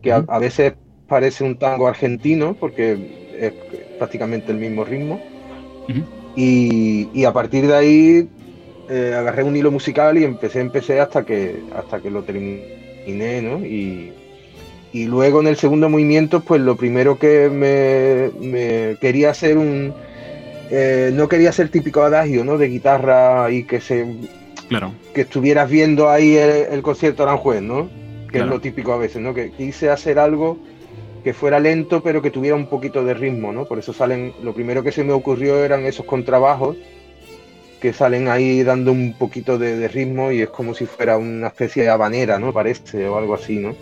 que 0.00 0.12
a, 0.12 0.38
veces 0.38 0.74
parece 1.08 1.42
un 1.42 1.58
tango 1.58 1.88
argentino, 1.88 2.54
porque 2.54 3.32
es 3.36 3.52
prácticamente 3.98 4.52
el 4.52 4.58
mismo 4.58 4.84
ritmo. 4.84 5.20
y, 6.36 7.24
a 7.24 7.32
partir 7.32 7.66
de 7.66 7.74
ahí 7.74 8.28
eh, 8.88 9.14
agarré 9.18 9.42
un 9.42 9.56
hilo 9.56 9.72
musical 9.72 10.16
y 10.18 10.22
empecé, 10.22 10.60
empecé 10.60 11.00
hasta 11.00 11.24
que, 11.24 11.64
hasta 11.74 11.98
que 11.98 12.12
lo 12.12 12.22
terminé, 12.22 13.42
¿no? 13.42 13.58
Y, 13.66 14.12
luego 14.92 15.40
en 15.40 15.48
el 15.48 15.56
segundo 15.56 15.88
movimiento, 15.88 16.40
pues 16.42 16.60
lo 16.60 16.76
primero 16.76 17.18
que 17.18 17.50
me 17.50 18.96
quería 19.00 19.30
hacer 19.30 19.58
un 19.58 19.92
eh, 20.74 21.10
no 21.12 21.28
quería 21.28 21.52
ser 21.52 21.68
típico 21.68 22.02
adagio, 22.02 22.44
¿no? 22.44 22.56
De 22.56 22.68
guitarra 22.68 23.50
y 23.50 23.64
que 23.64 23.78
se. 23.78 24.06
Claro. 24.70 24.94
Que 25.12 25.20
estuvieras 25.20 25.68
viendo 25.68 26.08
ahí 26.08 26.34
el, 26.34 26.80
concierto 26.80 27.24
Aranjuez, 27.24 27.60
¿no? 27.60 27.90
Que 28.30 28.38
es 28.38 28.46
lo 28.46 28.58
típico 28.58 28.94
a 28.94 28.96
veces, 28.96 29.20
¿no? 29.20 29.34
Que 29.34 29.50
quise 29.50 29.90
hacer 29.90 30.18
algo 30.18 30.56
que 31.22 31.34
fuera 31.34 31.60
lento, 31.60 32.02
pero 32.02 32.22
que 32.22 32.30
tuviera 32.30 32.56
un 32.56 32.68
poquito 32.68 33.04
de 33.04 33.12
ritmo, 33.12 33.52
¿no? 33.52 33.66
Por 33.66 33.78
eso 33.78 33.92
salen. 33.92 34.32
Lo 34.42 34.54
primero 34.54 34.82
que 34.82 34.92
se 34.92 35.04
me 35.04 35.12
ocurrió 35.12 35.62
eran 35.62 35.84
esos 35.84 36.06
contrabajos 36.06 36.78
que 37.78 37.92
salen 37.92 38.28
ahí 38.28 38.62
dando 38.62 38.92
un 38.92 39.12
poquito 39.18 39.58
de, 39.58 39.86
ritmo 39.88 40.32
y 40.32 40.40
es 40.40 40.48
como 40.48 40.72
si 40.72 40.86
fuera 40.86 41.18
una 41.18 41.48
especie 41.48 41.82
de 41.82 41.90
habanera, 41.90 42.38
¿no? 42.38 42.50
Parece, 42.50 43.06
o 43.08 43.18
algo 43.18 43.34
así, 43.34 43.58
¿no? 43.58 43.74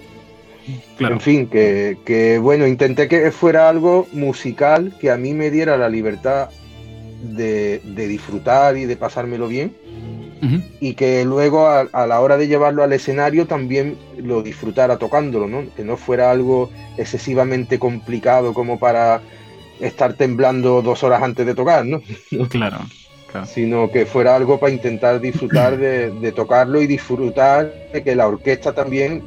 Claro. 0.98 1.14
En 1.14 1.20
fin, 1.20 1.46
que, 1.46 1.98
que, 2.04 2.38
bueno, 2.38 2.66
intenté 2.66 3.06
que 3.06 3.30
fuera 3.30 3.68
algo 3.68 4.08
musical 4.12 4.92
que 5.00 5.12
a 5.12 5.16
mí 5.16 5.34
me 5.34 5.52
diera 5.52 5.76
la 5.76 5.88
libertad 5.88 6.50
de, 7.22 7.80
disfrutar 7.84 8.76
y 8.76 8.84
de 8.84 8.96
pasármelo 8.96 9.48
bien. 9.48 9.74
Y 10.80 10.94
que 10.94 11.22
luego 11.26 11.66
a, 11.68 12.06
la 12.06 12.20
hora 12.20 12.38
de 12.38 12.48
llevarlo 12.48 12.82
al 12.82 12.94
escenario 12.94 13.46
también 13.46 13.98
lo 14.16 14.42
disfrutara 14.42 14.96
tocándolo, 14.96 15.46
¿no? 15.46 15.64
Que 15.76 15.84
no 15.84 15.98
fuera 15.98 16.30
algo 16.30 16.70
excesivamente 16.96 17.78
complicado 17.78 18.54
como 18.54 18.78
para 18.78 19.20
estar 19.80 20.14
temblando 20.14 20.80
dos 20.80 21.02
horas 21.02 21.22
antes 21.22 21.44
de 21.44 21.54
tocar, 21.54 21.84
¿no? 21.84 22.00
Claro. 22.48 22.78
Sino 23.46 23.92
que 23.92 24.06
fuera 24.06 24.34
algo 24.34 24.58
para 24.58 24.72
intentar 24.72 25.20
disfrutar 25.20 25.76
de, 25.76 26.10
de, 26.10 26.32
tocarlo 26.32 26.82
y 26.82 26.88
disfrutar 26.88 27.72
de 27.92 28.02
que 28.02 28.16
la 28.16 28.26
orquesta 28.26 28.72
también 28.72 29.22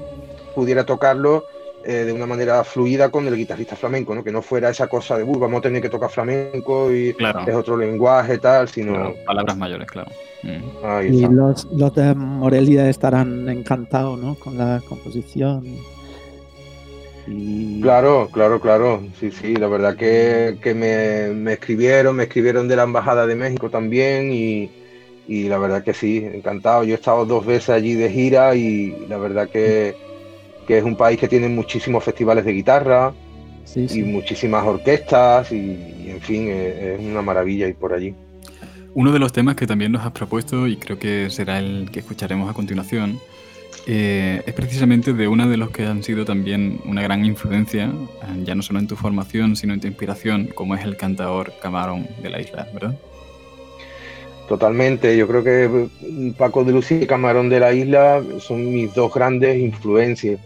pudiera 0.56 0.86
tocarlo 0.86 1.46
eh, 1.86 2.06
de 2.06 2.14
una 2.14 2.26
manera 2.26 2.64
fluida 2.64 3.10
con 3.10 3.28
el 3.28 3.36
guitarrista 3.36 3.76
flamenco, 3.76 4.16
¿no? 4.16 4.24
Que 4.24 4.32
no 4.32 4.42
fuera 4.42 4.70
esa 4.70 4.88
cosa 4.88 5.18
de, 5.18 5.24
vamos 5.24 5.60
a 5.60 5.62
tener 5.62 5.82
que 5.82 5.90
tocar 5.90 6.10
flamenco 6.10 6.94
y 6.94 7.10
es 7.10 7.56
otro 7.56 7.76
lenguaje 7.76 8.38
tal, 8.38 8.70
sino... 8.70 9.14
palabras 9.26 9.58
mayores, 9.58 9.88
claro. 9.88 10.10
Mm. 10.44 11.14
Y 11.14 11.28
los, 11.28 11.66
los, 11.66 11.94
de 11.94 12.16
Morelia 12.16 12.90
estarán 12.90 13.50
encantados, 13.50 14.18
¿no? 14.18 14.36
Con 14.36 14.58
la 14.58 14.82
composición. 14.88 15.66
Claro, 17.82 18.30
claro, 18.32 18.60
claro. 18.60 19.04
Sí, 19.20 19.32
sí, 19.32 19.56
la 19.56 19.68
verdad 19.68 19.96
que, 19.96 20.58
me, 20.74 21.34
me, 21.34 21.54
escribieron, 21.54 22.16
me 22.16 22.24
escribieron 22.24 22.68
de 22.68 22.76
la 22.76 22.84
Embajada 22.84 23.26
de 23.26 23.36
México 23.36 23.70
también 23.70 24.32
y, 24.32 24.70
y 25.28 25.50
la 25.50 25.58
verdad 25.58 25.84
que 25.84 25.94
sí, 25.94 26.18
encantado. 26.18 26.84
Yo 26.84 26.94
he 26.94 26.96
estado 26.96 27.26
dos 27.26 27.46
veces 27.46 27.70
allí 27.70 27.94
de 27.96 28.10
gira 28.10 28.56
y 28.56 29.06
la 29.08 29.18
verdad 29.18 29.50
que 29.50 29.96
que 30.64 30.78
es 30.78 30.84
un 30.84 30.96
país 30.96 31.20
que 31.20 31.28
tiene 31.28 31.50
muchísimos 31.50 32.04
festivales 32.04 32.46
de 32.46 32.54
guitarra 32.54 33.14
y 33.76 34.02
muchísimas 34.04 34.66
orquestas 34.66 35.52
y, 35.52 36.10
en 36.10 36.22
fin, 36.22 36.50
es, 36.50 37.00
una 37.00 37.22
maravilla 37.22 37.68
ir 37.68 37.76
por 37.76 37.94
allí. 37.94 38.14
Uno 38.94 39.12
de 39.12 39.20
los 39.20 39.34
temas 39.34 39.56
que 39.56 39.66
también 39.66 39.92
nos 39.92 40.06
has 40.06 40.12
propuesto 40.12 40.68
y 40.68 40.78
creo 40.78 41.00
que 41.00 41.30
será 41.30 41.60
el 41.60 41.90
que 41.92 42.00
escucharemos 42.00 42.50
a 42.50 42.54
continuación 42.54 43.20
eh, 43.86 44.42
es 44.46 44.54
precisamente 44.54 45.14
de 45.14 45.28
uno 45.28 45.50
de 45.50 45.58
los 45.58 45.72
que 45.72 45.86
han 45.86 46.04
sido 46.04 46.24
también 46.24 46.80
una 46.86 47.02
gran 47.02 47.26
influencia, 47.26 47.86
eh, 47.86 48.44
ya 48.44 48.56
no 48.56 48.62
solo 48.62 48.80
en 48.80 48.88
tu 48.88 48.96
formación, 48.96 49.56
sino 49.56 49.74
en 49.74 49.82
tu 49.82 49.88
inspiración, 49.88 50.48
como 50.54 50.76
es 50.76 50.86
el 50.86 50.96
cantador 50.96 51.54
Camarón 51.62 52.08
de 52.22 52.30
la 52.30 52.40
isla, 52.40 52.68
¿verdad? 52.74 52.98
Totalmente, 54.48 55.18
yo 55.18 55.28
creo 55.28 55.44
que 55.44 55.88
Paco 56.38 56.64
de 56.64 56.74
Lucía 56.74 57.02
y 57.02 57.08
Camarón 57.08 57.50
de 57.50 57.60
la 57.60 57.74
isla 57.74 58.22
son 58.40 58.74
mis 58.74 58.94
dos 58.94 59.14
grandes 59.14 59.58
influencias. 59.58 60.40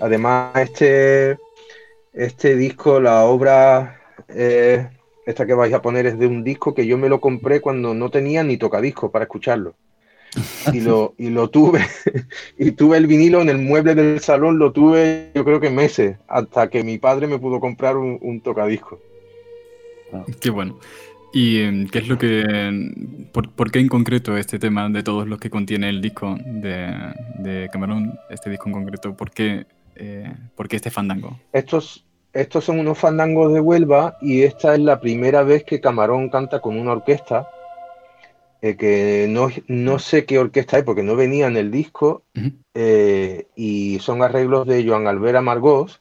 Además, 0.00 0.56
este, 0.56 1.38
este 2.12 2.56
disco, 2.56 3.00
la 3.00 3.24
obra, 3.24 4.00
eh, 4.28 4.88
esta 5.26 5.46
que 5.46 5.54
vais 5.54 5.72
a 5.72 5.82
poner 5.82 6.06
es 6.06 6.18
de 6.18 6.26
un 6.26 6.44
disco 6.44 6.74
que 6.74 6.86
yo 6.86 6.98
me 6.98 7.08
lo 7.08 7.20
compré 7.20 7.60
cuando 7.60 7.94
no 7.94 8.10
tenía 8.10 8.42
ni 8.42 8.56
tocadisco 8.56 9.10
para 9.10 9.24
escucharlo. 9.24 9.74
Y 10.72 10.80
lo, 10.80 11.14
y 11.18 11.28
lo 11.28 11.50
tuve, 11.50 11.80
y 12.58 12.72
tuve 12.72 12.96
el 12.96 13.06
vinilo 13.06 13.42
en 13.42 13.50
el 13.50 13.58
mueble 13.58 13.94
del 13.94 14.18
salón, 14.20 14.58
lo 14.58 14.72
tuve 14.72 15.30
yo 15.34 15.44
creo 15.44 15.60
que 15.60 15.68
meses, 15.68 16.16
hasta 16.26 16.70
que 16.70 16.82
mi 16.82 16.96
padre 16.96 17.26
me 17.26 17.38
pudo 17.38 17.60
comprar 17.60 17.98
un, 17.98 18.40
tocadisco. 18.40 18.98
Qué 20.40 20.48
bueno. 20.48 20.78
¿Y 21.34 21.60
em, 21.60 21.86
qué 21.88 21.98
es 21.98 22.08
lo 22.08 22.18
que. 22.18 22.44
Por, 23.32 23.70
qué 23.70 23.80
en 23.80 23.88
concreto 23.88 24.36
este 24.36 24.58
tema 24.58 24.88
de 24.88 25.02
todos 25.02 25.26
los 25.26 25.38
que 25.38 25.50
contiene 25.50 25.90
el 25.90 26.00
disco 26.00 26.36
de, 26.38 26.94
de 27.38 27.68
Camarón, 27.70 28.18
este 28.30 28.50
disco 28.50 28.68
en 28.68 28.72
concreto, 28.74 29.14
por 29.14 29.30
qué 29.30 29.66
eh, 30.02 30.34
¿Por 30.56 30.68
qué 30.68 30.76
este 30.76 30.90
fandango? 30.90 31.38
Estos, 31.52 32.04
estos 32.32 32.64
son 32.64 32.80
unos 32.80 32.98
fandangos 32.98 33.52
de 33.52 33.60
Huelva 33.60 34.16
y 34.20 34.42
esta 34.42 34.74
es 34.74 34.80
la 34.80 35.00
primera 35.00 35.44
vez 35.44 35.62
que 35.62 35.80
Camarón 35.80 36.28
canta 36.28 36.60
con 36.60 36.76
una 36.76 36.92
orquesta. 36.92 37.48
Eh, 38.62 38.76
que 38.76 39.26
no, 39.28 39.48
no, 39.68 39.98
sé 39.98 40.24
qué 40.24 40.38
orquesta 40.38 40.78
es 40.78 40.84
porque 40.84 41.02
no 41.02 41.16
venía 41.16 41.48
en 41.48 41.56
el 41.56 41.72
disco 41.72 42.22
eh, 42.74 43.46
y 43.56 43.98
son 44.00 44.22
arreglos 44.22 44.68
de 44.68 44.86
Joan 44.86 45.08
Albera 45.08 45.40
Margós 45.40 46.00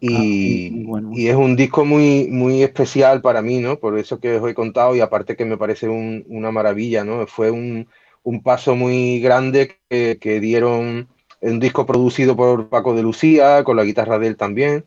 y, 0.00 0.14
ah, 0.14 1.02
y, 1.12 1.28
es 1.28 1.34
un 1.34 1.56
disco 1.56 1.84
muy, 1.84 2.28
muy 2.30 2.62
especial 2.62 3.20
para 3.20 3.42
mí, 3.42 3.58
¿no? 3.58 3.78
Por 3.78 3.98
eso 3.98 4.18
que 4.18 4.36
os 4.36 4.50
he 4.50 4.54
contado 4.54 4.96
y 4.96 5.00
aparte 5.00 5.36
que 5.36 5.44
me 5.44 5.58
parece 5.58 5.88
una 5.88 6.50
maravilla, 6.50 7.04
¿no? 7.04 7.26
Fue 7.26 7.50
un, 7.50 7.86
un 8.22 8.42
paso 8.42 8.74
muy 8.74 9.20
grande 9.20 9.76
que, 9.90 10.18
que 10.18 10.40
dieron 10.40 11.08
un 11.40 11.60
disco 11.60 11.86
producido 11.86 12.36
por 12.36 12.68
Paco 12.68 12.94
de 12.94 13.02
Lucía, 13.02 13.62
con 13.64 13.76
la 13.76 13.84
guitarra 13.84 14.18
de 14.18 14.28
él 14.28 14.36
también. 14.36 14.84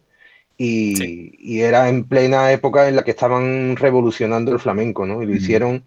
Y, 0.58 1.60
era 1.60 1.90
en 1.90 2.04
plena 2.04 2.52
época 2.52 2.88
en 2.88 2.96
la 2.96 3.04
que 3.04 3.12
estaban 3.12 3.76
revolucionando 3.76 4.52
el 4.52 4.60
flamenco, 4.60 5.08
¿no? 5.08 5.24
Y 5.24 5.26
lo 5.26 5.34
hicieron, 5.34 5.84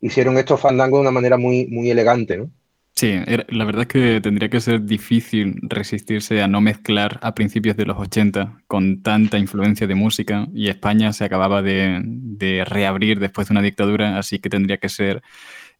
hicieron 0.00 0.36
estos 0.36 0.60
fandangos 0.60 0.98
de 0.98 1.02
una 1.02 1.10
manera 1.10 1.38
muy, 1.38 1.66
muy 1.68 1.90
elegante, 1.90 2.36
¿no? 2.36 2.50
Sí, 2.94 3.18
la 3.48 3.64
verdad 3.64 3.82
es 3.82 3.88
que 3.88 4.20
tendría 4.20 4.50
que 4.50 4.60
ser 4.60 4.82
difícil 4.82 5.58
resistirse 5.62 6.42
a 6.42 6.46
no 6.46 6.60
mezclar 6.60 7.18
a 7.22 7.34
principios 7.34 7.74
de 7.74 7.86
los 7.86 7.98
80 7.98 8.64
con 8.66 9.02
tanta 9.02 9.38
influencia 9.38 9.86
de 9.86 9.94
música 9.94 10.46
y 10.52 10.68
España 10.68 11.14
se 11.14 11.24
acababa 11.24 11.62
de, 11.62 12.02
de 12.04 12.66
reabrir 12.66 13.18
después 13.18 13.48
de 13.48 13.52
una 13.52 13.62
dictadura, 13.62 14.18
así 14.18 14.40
que 14.40 14.50
tendría 14.50 14.76
que 14.76 14.90
ser 14.90 15.22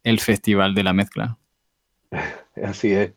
el 0.03 0.19
festival 0.19 0.73
de 0.73 0.83
la 0.83 0.93
mezcla. 0.93 1.37
Así 2.63 2.91
es 2.91 3.11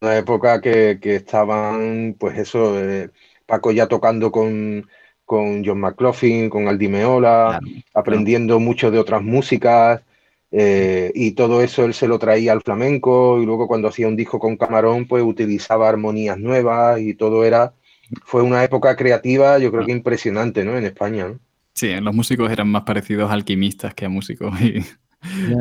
una 0.00 0.16
época 0.16 0.60
que, 0.60 0.98
estaban, 1.02 2.16
pues 2.18 2.38
eso, 2.38 2.78
eh, 2.78 3.10
Paco 3.46 3.72
ya 3.72 3.86
tocando 3.86 4.30
con, 4.30 4.88
con 5.24 5.64
John 5.64 5.80
McLaughlin, 5.80 6.48
con 6.48 6.68
Aldi 6.68 6.88
Meola, 6.88 7.60
aprendiendo 7.94 8.60
mucho 8.60 8.90
de 8.90 8.98
otras 8.98 9.22
músicas, 9.22 10.02
eh, 10.50 11.10
y 11.14 11.32
todo 11.32 11.62
eso 11.62 11.84
él 11.84 11.94
se 11.94 12.08
lo 12.08 12.18
traía 12.18 12.52
al 12.52 12.62
flamenco, 12.62 13.42
y 13.42 13.46
luego 13.46 13.66
cuando 13.66 13.88
hacía 13.88 14.08
un 14.08 14.16
disco 14.16 14.38
con 14.38 14.56
Camarón, 14.56 15.06
pues 15.06 15.22
utilizaba 15.22 15.88
armonías 15.88 16.38
nuevas, 16.38 17.00
y 17.00 17.14
todo 17.14 17.44
era, 17.44 17.74
fue 18.24 18.42
una 18.42 18.62
época 18.62 18.96
creativa, 18.96 19.58
yo 19.58 19.70
creo 19.72 19.84
que 19.84 19.92
impresionante, 19.92 20.64
¿no? 20.64 20.76
En 20.76 20.84
España, 20.84 21.28
¿no? 21.28 21.38
Sí, 21.74 21.92
los 22.00 22.14
músicos 22.14 22.50
eran 22.50 22.68
más 22.68 22.82
parecidos 22.82 23.30
a 23.30 23.34
alquimistas 23.34 23.94
que 23.94 24.04
a 24.04 24.08
músicos, 24.08 24.58
y... 24.60 24.84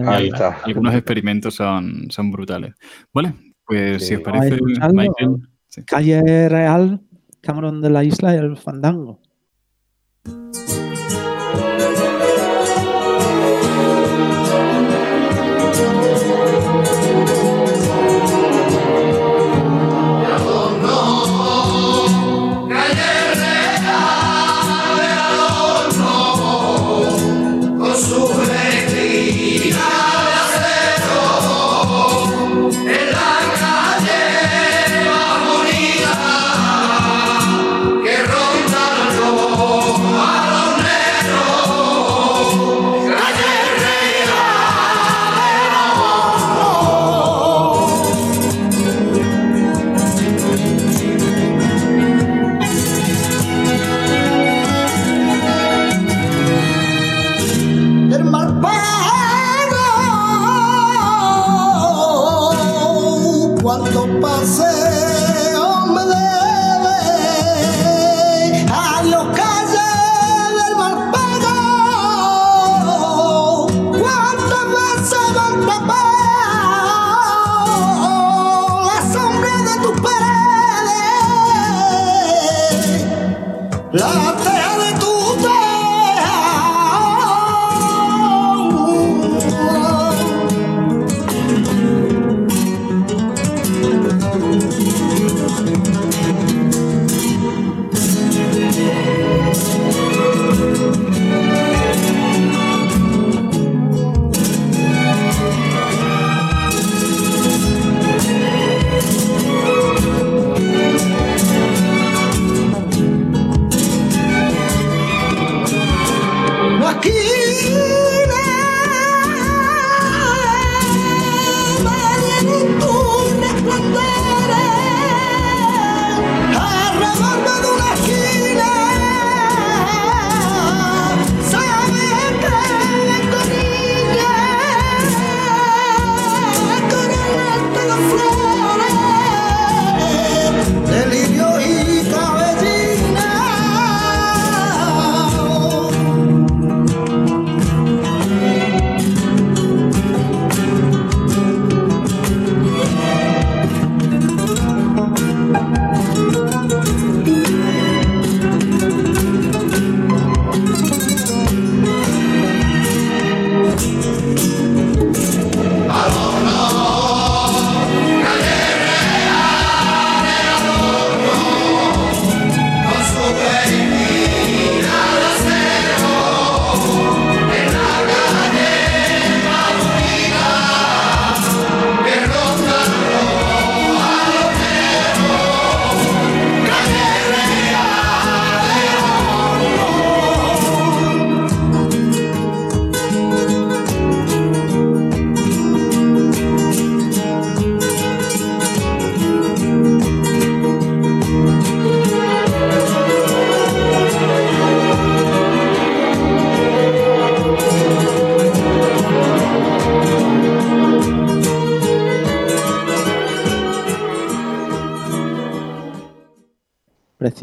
Ahí 0.05 0.27
está. 0.33 0.59
Algunos 0.63 0.93
experimentos 0.93 1.55
son, 1.55 2.09
son 2.11 2.31
brutales. 2.31 2.75
Vale, 3.11 3.33
pues 3.67 4.07
si 4.07 4.15
os 4.15 4.21
parece, 4.21 4.57
Michael. 4.93 5.47
Calle 5.85 6.49
Real, 6.49 7.01
Camarón 7.41 7.81
de 7.81 7.89
la 7.89 8.03
Isla 8.03 8.33
y 8.33 8.37
el 8.37 8.57
Fandango. 8.57 9.21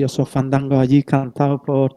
Precioso 0.05 0.27
fandango 0.27 0.79
allí 0.79 1.03
cantado 1.03 1.63
por 1.63 1.95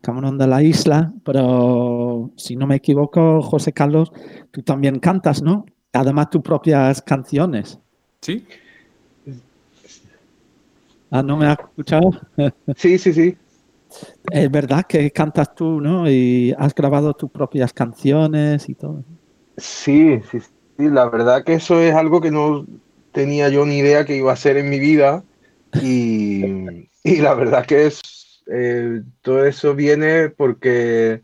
Camarón 0.00 0.38
de 0.38 0.46
la 0.46 0.62
Isla, 0.62 1.12
pero 1.24 2.30
si 2.36 2.54
no 2.54 2.68
me 2.68 2.76
equivoco, 2.76 3.42
José 3.42 3.72
Carlos, 3.72 4.12
tú 4.52 4.62
también 4.62 5.00
cantas, 5.00 5.42
¿no? 5.42 5.66
Además 5.92 6.30
tus 6.30 6.42
propias 6.42 7.02
canciones. 7.02 7.80
Sí. 8.20 8.46
Ah, 11.10 11.22
¿no 11.22 11.36
me 11.36 11.46
has 11.46 11.58
escuchado? 11.58 12.10
Sí, 12.76 12.96
sí, 12.96 13.12
sí. 13.12 13.36
Es 14.30 14.50
verdad 14.50 14.84
que 14.88 15.10
cantas 15.10 15.52
tú, 15.56 15.80
¿no? 15.80 16.08
Y 16.08 16.54
has 16.56 16.72
grabado 16.72 17.12
tus 17.14 17.30
propias 17.30 17.72
canciones 17.72 18.68
y 18.68 18.74
todo. 18.74 19.02
Sí, 19.56 20.20
sí, 20.30 20.38
sí. 20.38 20.88
La 20.90 21.08
verdad 21.08 21.42
que 21.42 21.54
eso 21.54 21.80
es 21.80 21.92
algo 21.92 22.20
que 22.20 22.30
no 22.30 22.66
tenía 23.10 23.48
yo 23.48 23.66
ni 23.66 23.78
idea 23.78 24.04
que 24.04 24.16
iba 24.16 24.30
a 24.30 24.34
hacer 24.34 24.58
en 24.58 24.70
mi 24.70 24.78
vida. 24.78 25.24
Y, 25.82 26.87
y 27.04 27.16
la 27.16 27.34
verdad 27.34 27.66
que 27.66 27.86
es, 27.86 28.42
eh, 28.50 29.02
todo 29.22 29.44
eso 29.44 29.74
viene 29.74 30.30
porque 30.30 31.22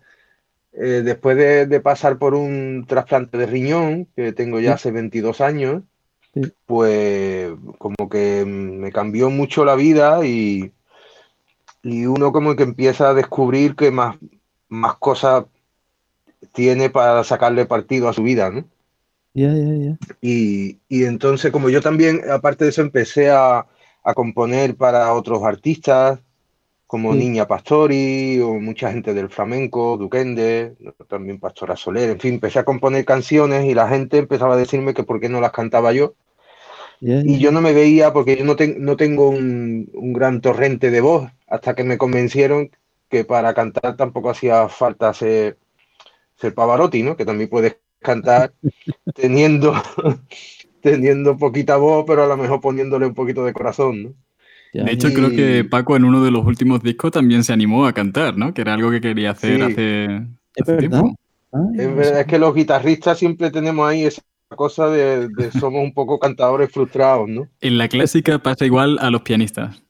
eh, 0.72 1.02
después 1.04 1.36
de, 1.36 1.80
pasar 1.80 2.18
por 2.18 2.34
un 2.34 2.84
trasplante 2.86 3.38
de 3.38 3.46
riñón, 3.46 4.06
que 4.16 4.32
tengo 4.32 4.60
ya 4.60 4.74
hace 4.74 4.90
22 4.90 5.40
años, 5.40 5.82
pues 6.66 7.52
como 7.78 8.08
que 8.08 8.44
me 8.44 8.90
cambió 8.90 9.30
mucho 9.30 9.64
la 9.64 9.76
vida 9.76 10.26
y, 10.26 10.72
y 11.82 12.06
uno 12.06 12.32
como 12.32 12.56
que 12.56 12.64
empieza 12.64 13.10
a 13.10 13.14
descubrir 13.14 13.76
que 13.76 13.92
más, 13.92 14.16
más 14.68 14.96
cosas 14.96 15.44
tiene 16.52 16.90
para 16.90 17.22
sacarle 17.24 17.66
partido 17.66 18.08
a 18.08 18.12
su 18.12 18.22
vida, 18.22 18.50
¿no? 18.50 18.64
Y, 20.20 20.78
y, 20.88 21.04
entonces, 21.04 21.50
como 21.50 21.68
yo 21.68 21.80
también, 21.80 22.20
aparte 22.30 22.64
de 22.64 22.70
eso, 22.70 22.82
empecé 22.82 23.30
a, 23.30 23.66
a 24.04 24.14
componer 24.14 24.76
para 24.76 25.12
otros 25.14 25.42
artistas, 25.42 26.20
como 26.86 27.14
Niña 27.14 27.48
Pastori 27.48 28.38
o 28.40 28.54
mucha 28.54 28.92
gente 28.92 29.14
del 29.14 29.30
flamenco, 29.30 29.96
Duquende, 29.96 30.76
también 31.08 31.40
Pastora 31.40 31.74
Soler, 31.74 32.10
en 32.10 32.20
fin, 32.20 32.34
empecé 32.34 32.60
a 32.60 32.64
componer 32.64 33.04
canciones 33.04 33.64
y 33.64 33.74
la 33.74 33.88
gente 33.88 34.18
empezaba 34.18 34.54
a 34.54 34.58
decirme 34.58 34.94
que 34.94 35.02
por 35.02 35.18
qué 35.18 35.28
no 35.28 35.40
las 35.40 35.52
cantaba 35.52 35.92
yo. 35.92 36.14
Y 37.00 37.38
yo 37.38 37.50
no 37.50 37.60
me 37.60 37.72
veía 37.72 38.12
porque 38.12 38.36
yo 38.36 38.44
no, 38.44 38.54
no 38.78 38.96
tengo 38.96 39.28
un, 39.28 39.90
un, 39.92 40.12
gran 40.12 40.40
torrente 40.40 40.90
de 40.90 41.00
voz, 41.00 41.28
hasta 41.48 41.74
que 41.74 41.84
me 41.84 41.98
convencieron 41.98 42.70
que 43.10 43.24
para 43.24 43.52
cantar 43.52 43.96
tampoco 43.96 44.30
hacía 44.30 44.68
falta 44.68 45.12
ser, 45.12 45.58
ser 46.36 46.54
Pavarotti, 46.54 47.02
¿no? 47.02 47.16
Que 47.16 47.26
también 47.26 47.50
puedes 47.50 47.76
cantar 47.98 48.54
teniendo, 49.14 49.74
teniendo 50.84 51.38
poquita 51.38 51.76
voz, 51.76 52.04
pero 52.06 52.24
a 52.24 52.26
lo 52.26 52.36
mejor 52.36 52.60
poniéndole 52.60 53.06
un 53.06 53.14
poquito 53.14 53.42
de 53.44 53.54
corazón, 53.54 54.02
¿no? 54.02 54.14
De 54.74 54.92
hecho, 54.92 55.12
creo 55.12 55.30
que 55.30 55.64
Paco 55.64 55.96
en 55.96 56.04
uno 56.04 56.22
de 56.22 56.32
los 56.32 56.44
últimos 56.44 56.82
discos 56.82 57.12
también 57.12 57.44
se 57.44 57.52
animó 57.52 57.86
a 57.86 57.92
cantar, 57.92 58.36
¿no? 58.36 58.52
Que 58.52 58.60
era 58.60 58.74
algo 58.74 58.90
que 58.90 59.00
quería 59.00 59.30
hacer 59.30 59.62
hace, 59.62 60.26
tiempo. 60.78 61.16
Ah, 61.52 61.62
es 61.74 61.94
verdad, 61.94 62.20
es 62.20 62.26
que 62.26 62.38
los 62.38 62.54
guitarristas 62.54 63.16
siempre 63.16 63.52
tenemos 63.52 63.88
ahí 63.88 64.04
esa 64.04 64.20
cosa 64.48 64.88
de, 64.88 65.30
somos 65.58 65.82
un 65.82 65.94
poco 65.94 66.18
cantadores 66.18 66.70
frustrados, 66.72 67.28
¿no? 67.28 67.48
En 67.60 67.78
la 67.78 67.88
clásica 67.88 68.40
pasa 68.40 68.66
igual 68.66 68.98
a 69.00 69.10
los 69.10 69.22
pianistas. 69.22 69.83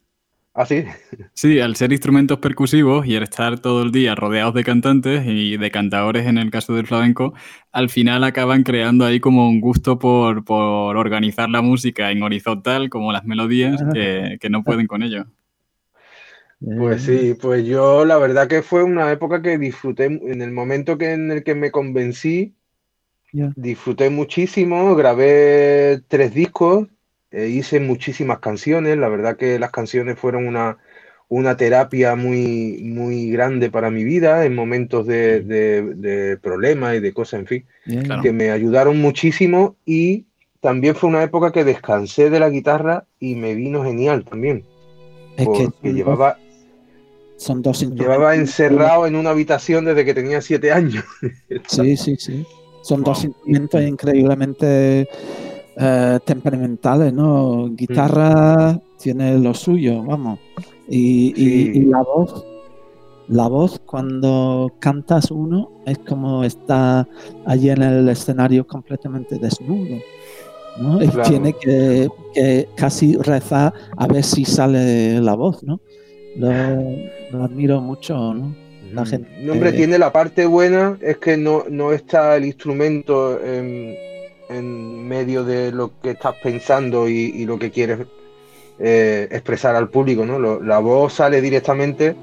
¿Ah, 0.56 0.66
sí? 0.66 0.84
Sí, 1.32 1.58
al 1.58 1.74
ser 1.74 1.90
instrumentos 1.90 2.38
percusivos 2.38 3.04
y 3.06 3.16
al 3.16 3.24
estar 3.24 3.58
todo 3.58 3.82
el 3.82 3.90
día 3.90 4.14
rodeados 4.14 4.54
de 4.54 4.62
cantantes 4.62 5.24
y 5.26 5.56
de 5.56 5.70
cantadores 5.72 6.26
en 6.26 6.38
el 6.38 6.52
caso 6.52 6.74
del 6.74 6.86
flamenco, 6.86 7.34
al 7.72 7.90
final 7.90 8.22
acaban 8.22 8.62
creando 8.62 9.04
ahí 9.04 9.18
como 9.18 9.48
un 9.48 9.60
gusto 9.60 9.98
por, 9.98 10.44
organizar 10.48 11.50
la 11.50 11.60
música 11.60 12.12
en 12.12 12.22
horizontal, 12.22 12.88
como 12.88 13.12
las 13.12 13.24
melodías, 13.24 13.82
que, 13.92 14.38
no 14.48 14.62
pueden 14.62 14.86
con 14.86 15.02
ello. 15.02 15.26
Pues 16.60 17.02
sí, 17.02 17.34
pues 17.34 17.66
yo 17.66 18.04
la 18.04 18.16
verdad 18.18 18.46
que 18.46 18.62
fue 18.62 18.84
una 18.84 19.10
época 19.10 19.42
que 19.42 19.58
disfruté, 19.58 20.04
en 20.04 20.40
el 20.40 20.52
momento 20.52 20.96
que, 20.96 21.14
en 21.14 21.32
el 21.32 21.42
que 21.42 21.56
me 21.56 21.72
convencí, 21.72 22.54
disfruté 23.32 24.08
muchísimo, 24.08 24.94
grabé 24.94 26.00
tres 26.06 26.32
discos 26.32 26.86
eh, 27.34 27.48
hice 27.48 27.80
muchísimas 27.80 28.38
canciones, 28.38 28.96
la 28.96 29.08
verdad 29.08 29.36
que 29.36 29.58
las 29.58 29.72
canciones 29.72 30.16
fueron 30.16 30.46
una, 30.46 30.78
una 31.28 31.56
terapia 31.56 32.14
muy, 32.14 32.80
muy 32.84 33.30
grande 33.30 33.70
para 33.70 33.90
mi 33.90 34.04
vida 34.04 34.44
en 34.44 34.54
momentos 34.54 35.04
de, 35.06 35.40
de, 35.40 36.36
problemas 36.36 36.94
y 36.94 37.00
de 37.00 37.12
cosas, 37.12 37.40
en 37.40 37.46
fin, 37.46 37.66
que 38.22 38.32
me 38.32 38.52
ayudaron 38.52 39.00
muchísimo 39.00 39.74
y 39.84 40.26
también 40.60 40.94
fue 40.94 41.10
una 41.10 41.24
época 41.24 41.50
que 41.50 41.64
descansé 41.64 42.30
de 42.30 42.38
la 42.38 42.50
guitarra 42.50 43.04
y 43.18 43.34
me 43.34 43.56
vino 43.56 43.82
genial 43.82 44.24
también. 44.24 44.64
Es 45.36 45.46
porque 45.46 45.92
llevaba, 45.92 46.38
son 47.36 47.62
dos 47.62 47.80
llevaba 47.80 48.36
encerrado 48.36 49.08
en 49.08 49.16
una 49.16 49.30
habitación 49.30 49.86
desde 49.86 50.04
que 50.04 50.14
tenía 50.14 50.40
siete 50.40 50.70
años. 50.70 51.04
sí, 51.66 51.96
sí, 51.96 52.16
sí. 52.16 52.46
Son 52.82 53.02
dos 53.02 53.24
instrumentos 53.24 53.82
increíblemente 53.82 55.08
eh, 55.76 56.18
temperamentales, 56.24 57.12
¿no? 57.12 57.68
Guitarra 57.70 58.80
tiene 58.98 59.38
lo 59.38 59.54
suyo, 59.54 60.02
vamos. 60.04 60.38
Y, 60.88 61.84
la 61.86 62.02
voz, 62.02 62.44
la 63.28 63.48
voz 63.48 63.80
cuando 63.84 64.72
cantas 64.78 65.30
uno 65.30 65.70
es 65.86 65.98
como 65.98 66.44
está 66.44 67.08
allí 67.44 67.70
en 67.70 67.82
el 67.82 68.08
escenario 68.08 68.66
completamente 68.66 69.38
desnudo. 69.38 69.96
¿no? 70.78 70.98
Tiene 71.22 71.54
que, 71.54 72.08
casi 72.76 73.16
rezar 73.16 73.72
a 73.96 74.06
ver 74.06 74.22
si 74.22 74.44
sale 74.44 75.20
la 75.20 75.34
voz, 75.34 75.62
¿no? 75.62 75.80
Lo, 76.36 77.44
admiro 77.44 77.80
mucho, 77.80 78.34
¿no? 78.34 78.54
La 78.92 79.04
gente, 79.04 79.28
hombre, 79.50 79.72
tiene 79.72 79.98
la 79.98 80.12
parte 80.12 80.46
buena, 80.46 80.98
es 81.00 81.18
que 81.18 81.36
no, 81.36 81.64
no 81.68 81.92
está 81.92 82.36
el 82.36 82.44
instrumento 82.44 83.40
en 83.44 83.96
en 84.48 85.06
medio 85.08 85.44
de 85.44 85.72
lo 85.72 85.92
que 86.02 86.10
estás 86.10 86.36
pensando 86.42 87.08
y, 87.08 87.44
lo 87.44 87.58
que 87.58 87.70
quieres 87.70 88.00
eh, 88.78 89.28
expresar 89.30 89.76
al 89.76 89.88
público, 89.88 90.24
¿no? 90.24 90.60
la 90.60 90.78
voz 90.78 91.14
sale 91.14 91.40
directamente 91.40 92.14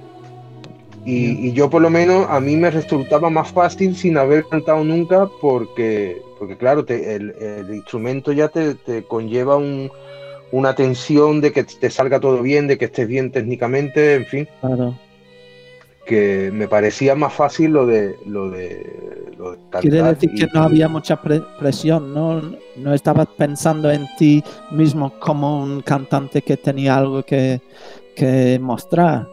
y, 1.06 1.52
yo 1.54 1.70
por 1.70 1.82
lo 1.82 1.90
menos 1.90 2.28
a 2.30 2.40
mí 2.40 2.56
me 2.56 2.70
resultaba 2.70 3.30
más 3.30 3.52
fácil 3.52 3.96
sin 3.96 4.18
haber 4.18 4.46
cantado 4.46 4.84
nunca 4.84 5.28
porque, 5.42 6.22
porque 6.38 6.58
claro, 6.58 6.86
el, 6.88 7.66
instrumento 7.74 8.32
ya 8.32 8.50
te, 8.50 9.04
conlleva 9.08 9.60
una 10.52 10.76
tensión 10.76 11.42
de 11.42 11.52
que 11.52 11.64
te 11.64 11.90
salga 11.90 12.20
todo 12.20 12.42
bien, 12.42 12.68
de 12.68 12.78
que 12.78 12.86
estés 12.86 13.08
bien 13.08 13.32
técnicamente, 13.32 14.16
en 14.16 14.26
fin. 14.26 14.48
Que 16.06 16.49
me 16.52 16.68
parecía 16.68 17.16
más 17.16 17.34
fácil 17.34 17.72
lo 17.72 17.86
de 17.86 18.18
lo 18.26 18.49
de 18.49 19.22
Quiere 19.80 20.04
decir 20.04 20.32
que 20.36 20.47
no 20.54 20.64
había 20.64 20.88
mucha 20.88 21.20
presión, 21.22 22.14
¿no? 22.14 22.41
No 22.76 22.93
estabas 22.93 23.28
pensando 23.38 23.91
en 23.91 24.06
ti 24.18 24.43
mismo 24.72 25.14
como 25.20 25.64
un 25.64 25.82
cantante 25.82 26.41
que 26.41 26.58
tenía 26.58 26.97
algo 26.97 27.24
que, 27.24 27.62
mostrar. 28.62 29.28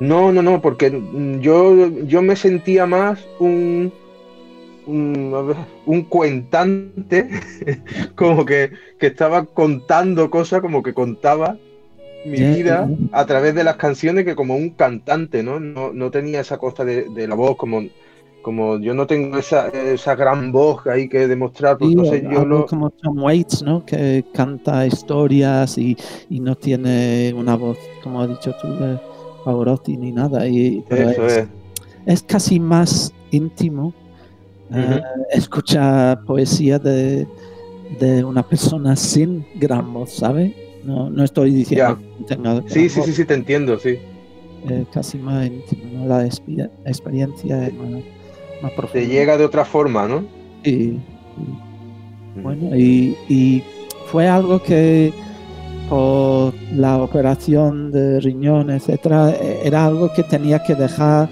No, 0.00 0.32
no, 0.32 0.42
no, 0.42 0.62
porque 0.62 1.02
yo, 1.40 1.88
yo 2.04 2.22
me 2.22 2.36
sentía 2.36 2.86
más 2.86 3.18
un, 3.40 3.92
un, 4.86 6.02
cuentante, 6.08 7.28
como 8.14 8.46
que, 8.46 8.70
estaba 9.00 9.44
contando 9.44 10.30
cosas, 10.30 10.60
como 10.60 10.82
que 10.82 10.94
contaba 10.94 11.58
mi 12.24 12.38
vida 12.38 12.88
a 13.12 13.26
través 13.26 13.54
de 13.54 13.64
las 13.64 13.76
canciones 13.76 14.24
que 14.24 14.34
como 14.34 14.56
un 14.56 14.70
cantante, 14.70 15.42
¿no? 15.42 15.60
No, 15.60 16.10
tenía 16.10 16.40
esa 16.40 16.58
cosa 16.58 16.84
de, 16.84 17.08
de 17.10 17.28
la 17.28 17.34
voz 17.34 17.56
como 17.56 17.82
como 18.42 18.78
yo 18.78 18.94
no 18.94 19.06
tengo 19.06 19.36
esa, 19.36 19.68
esa 19.68 20.14
gran 20.14 20.52
voz 20.52 20.86
ahí 20.86 21.08
que 21.08 21.28
demostrar, 21.28 21.76
pues 21.76 21.90
entonces 21.90 22.22
yo 22.22 22.46
lo... 22.46 22.64
Como 22.64 22.88
Tom 22.88 23.22
Waits, 23.22 23.62
¿no? 23.62 23.84
Que 23.84 24.24
canta 24.32 24.86
historias 24.86 25.76
y, 25.76 25.96
y, 26.30 26.40
no 26.40 26.54
tiene 26.54 27.34
una 27.36 27.56
voz, 27.56 27.76
como 28.02 28.22
ha 28.22 28.26
dicho 28.26 28.54
tú, 28.60 28.68
de 28.68 28.98
Pavarotti 29.44 29.96
ni 29.96 30.12
nada. 30.12 30.46
Y, 30.48 30.84
es, 30.88 31.46
es. 32.06 32.22
casi 32.22 32.58
más 32.58 33.12
íntimo 33.30 33.92
uh 34.70 35.00
escuchar 35.30 36.24
poesía 36.24 36.78
de, 36.78 37.26
de, 37.98 38.24
una 38.24 38.42
persona 38.42 38.96
sin 38.96 39.44
gran 39.56 39.92
voz, 39.92 40.12
¿sabes? 40.12 40.52
No, 40.84 41.10
no 41.10 41.24
estoy 41.24 41.52
diciendo. 41.52 41.98
Sí, 42.66 42.88
sí, 42.88 43.02
sí, 43.02 43.12
sí, 43.12 43.24
te 43.24 43.34
entiendo, 43.34 43.78
sí. 43.78 43.98
casi 44.92 45.18
más 45.18 45.46
íntimo, 45.46 46.06
La 46.06 46.24
experiencia 46.26 47.66
es 47.66 47.74
más 47.74 48.72
te 48.92 49.06
llega 49.06 49.36
de 49.36 49.44
otra 49.44 49.64
forma, 49.64 50.08
¿no? 50.08 50.24
Sí. 50.64 50.98
Bueno, 52.42 52.76
y, 52.76 53.62
fue 54.06 54.26
algo 54.26 54.62
que 54.62 55.12
por 55.88 56.54
la 56.74 56.96
operación 57.02 57.90
de 57.92 58.20
riñón, 58.20 58.70
etcétera, 58.70 59.34
era 59.62 59.86
algo 59.86 60.12
que 60.12 60.22
tenía 60.22 60.62
que 60.62 60.74
dejar 60.74 61.28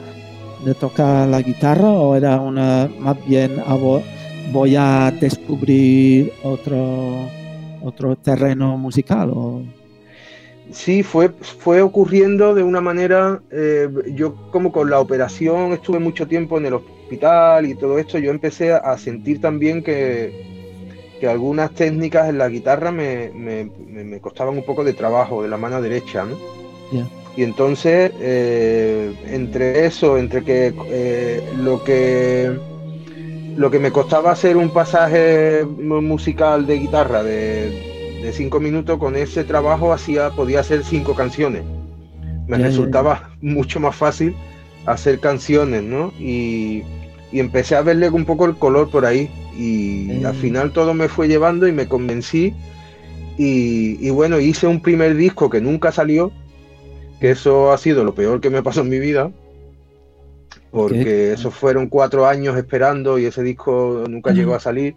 de 0.65 0.75
tocar 0.75 1.29
la 1.29 1.41
guitarra 1.41 1.89
o 1.89 2.15
era 2.15 2.41
una 2.41 2.89
más 2.99 3.17
bien 3.27 3.63
voy 4.53 4.77
a 4.77 5.13
descubrir 5.21 6.33
otro 6.43 7.29
otro 7.87 8.17
terreno 8.17 8.77
musical 8.77 9.31
o 9.35 9.63
sí, 10.71 11.03
fue, 11.03 11.29
fue 11.29 11.83
ocurriendo 11.83 12.55
de 12.55 12.63
una 12.63 12.81
manera, 12.81 13.41
eh, 13.51 13.89
yo 14.15 14.35
como 14.51 14.73
con 14.73 14.91
la 14.91 15.01
operación 15.01 15.73
estuve 15.73 15.99
mucho 15.99 16.27
tiempo 16.27 16.59
en 16.59 16.67
el 16.67 16.75
hospital 16.75 17.67
y 17.67 17.75
todo 17.75 17.99
esto, 17.99 18.19
yo 18.19 18.31
empecé 18.31 18.73
a 18.73 18.97
sentir 18.99 19.41
también 19.41 19.83
que, 19.83 20.33
que 21.21 21.29
algunas 21.29 21.71
técnicas 21.73 22.29
en 22.29 22.39
la 22.39 22.49
guitarra 22.49 22.91
me, 22.91 23.31
me, 23.31 24.21
costaban 24.21 24.57
un 24.57 24.65
poco 24.65 24.85
de 24.85 24.93
trabajo, 24.93 25.43
de 25.43 25.49
la 25.49 25.57
mano 25.57 25.81
derecha, 25.81 26.25
¿no? 26.25 26.37
Y 27.37 27.43
entonces, 27.43 28.13
eh, 28.19 29.15
entre 29.27 29.85
eso, 29.85 30.17
entre 30.17 30.43
que 30.43 30.73
eh, 30.89 31.43
lo 31.59 31.85
que 31.85 32.51
lo 33.57 33.71
que 33.71 33.79
me 33.79 33.91
costaba 33.91 34.31
hacer 34.31 34.57
un 34.57 34.71
pasaje 34.71 35.65
musical 35.65 36.67
de 36.67 36.79
guitarra 36.79 37.23
de, 37.23 37.95
cinco 38.33 38.59
minutos, 38.59 38.99
con 38.99 39.15
ese 39.15 39.45
trabajo 39.45 39.93
hacía, 39.93 40.31
podía 40.31 40.61
hacer 40.61 40.83
cinco 40.85 41.15
canciones. 41.15 41.63
Me 42.49 42.59
resultaba 42.59 43.31
mucho 43.41 43.79
más 43.79 43.95
fácil 43.95 44.35
hacer 44.85 45.21
canciones, 45.21 45.85
¿no? 45.85 46.13
Y, 46.19 46.83
y, 47.31 47.39
empecé 47.39 47.77
a 47.77 47.83
verle 47.83 48.11
un 48.11 48.25
poco 48.25 48.47
el 48.47 48.57
color 48.57 48.91
por 48.91 49.07
ahí. 49.07 49.31
Y 49.57 50.25
al 50.25 50.35
final 50.35 50.73
todo 50.73 50.93
me 50.93 51.09
fue 51.09 51.29
llevando 51.29 51.69
y 51.69 51.73
me 51.73 51.89
convencí. 51.89 52.53
Y, 53.39 53.97
y 54.05 54.11
bueno, 54.11 54.41
hice 54.41 54.67
un 54.67 54.81
primer 54.81 55.15
disco 55.15 55.49
que 55.49 55.61
nunca 55.61 55.93
salió, 55.93 56.33
que 57.21 57.31
eso 57.31 57.73
ha 57.73 57.79
sido 57.79 58.03
lo 58.03 58.15
peor 58.15 58.41
que 58.41 58.51
me 58.51 58.63
pasó 58.63 58.81
en 58.81 58.89
mi 58.89 58.99
vida, 58.99 59.31
porque 60.77 61.33
esos 61.33 61.55
fueron 61.55 61.89
cuatro 61.89 62.27
años 62.27 62.57
esperando 62.57 63.19
y 63.19 63.25
ese 63.25 63.43
disco 63.43 64.05
nunca 64.09 64.33
llegó 64.33 64.55
a 64.55 64.61
salir. 64.61 64.95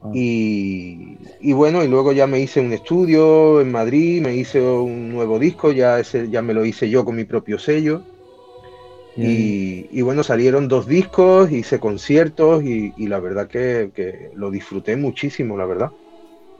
Ah. 0.00 0.10
Y, 0.14 1.52
bueno, 1.52 1.82
y 1.82 1.88
luego 1.88 2.12
ya 2.12 2.28
me 2.28 2.38
hice 2.38 2.60
un 2.60 2.72
estudio 2.72 3.60
en 3.60 3.72
Madrid, 3.72 4.22
me 4.22 4.36
hice 4.36 4.60
un 4.60 5.10
nuevo 5.10 5.40
disco, 5.40 5.72
ya, 5.72 5.98
ese, 5.98 6.30
ya 6.30 6.40
me 6.40 6.54
lo 6.54 6.64
hice 6.64 6.88
yo 6.88 7.04
con 7.04 7.16
mi 7.16 7.24
propio 7.24 7.58
sello. 7.58 8.02
Y, 9.16 10.02
bueno, 10.02 10.22
salieron 10.22 10.68
dos 10.68 10.86
discos, 10.86 11.50
hice 11.50 11.80
conciertos 11.80 12.62
y, 12.62 12.92
la 13.08 13.18
verdad 13.18 13.48
que, 13.48 13.90
que, 13.92 14.30
lo 14.34 14.52
disfruté 14.52 14.96
muchísimo, 14.96 15.56
la 15.56 15.66
verdad 15.66 15.90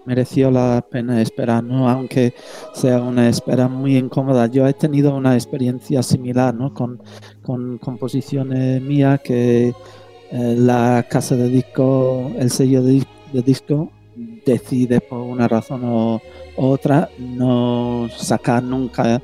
mereció 0.07 0.51
la 0.51 0.83
pena 0.89 1.21
esperar, 1.21 1.63
¿no? 1.63 1.91
Aunque 1.91 2.33
sea 2.73 3.03
una 3.03 3.29
espera 3.29 3.69
muy 3.69 3.97
incómoda. 3.97 4.47
Yo 4.47 4.67
he 4.67 4.73
tenido 4.73 5.15
una 5.15 5.35
experiencia 5.35 6.03
similar, 6.03 6.55
¿no? 6.55 6.73
Con, 6.73 7.03
composiciones 7.47 8.83
mías 8.83 9.21
que 9.21 9.69
eh, 9.69 10.55
la 10.59 11.07
casa 11.09 11.37
de 11.37 11.49
disco, 11.49 12.31
el 12.39 12.51
sello 12.51 12.83
de, 12.83 13.07
disco 13.33 13.91
decide 14.45 15.01
por 15.01 15.21
una 15.21 15.47
razón 15.47 15.85
u 15.85 16.21
otra 16.57 17.09
no 17.19 18.09
sacar 18.17 18.63
nunca 18.63 19.21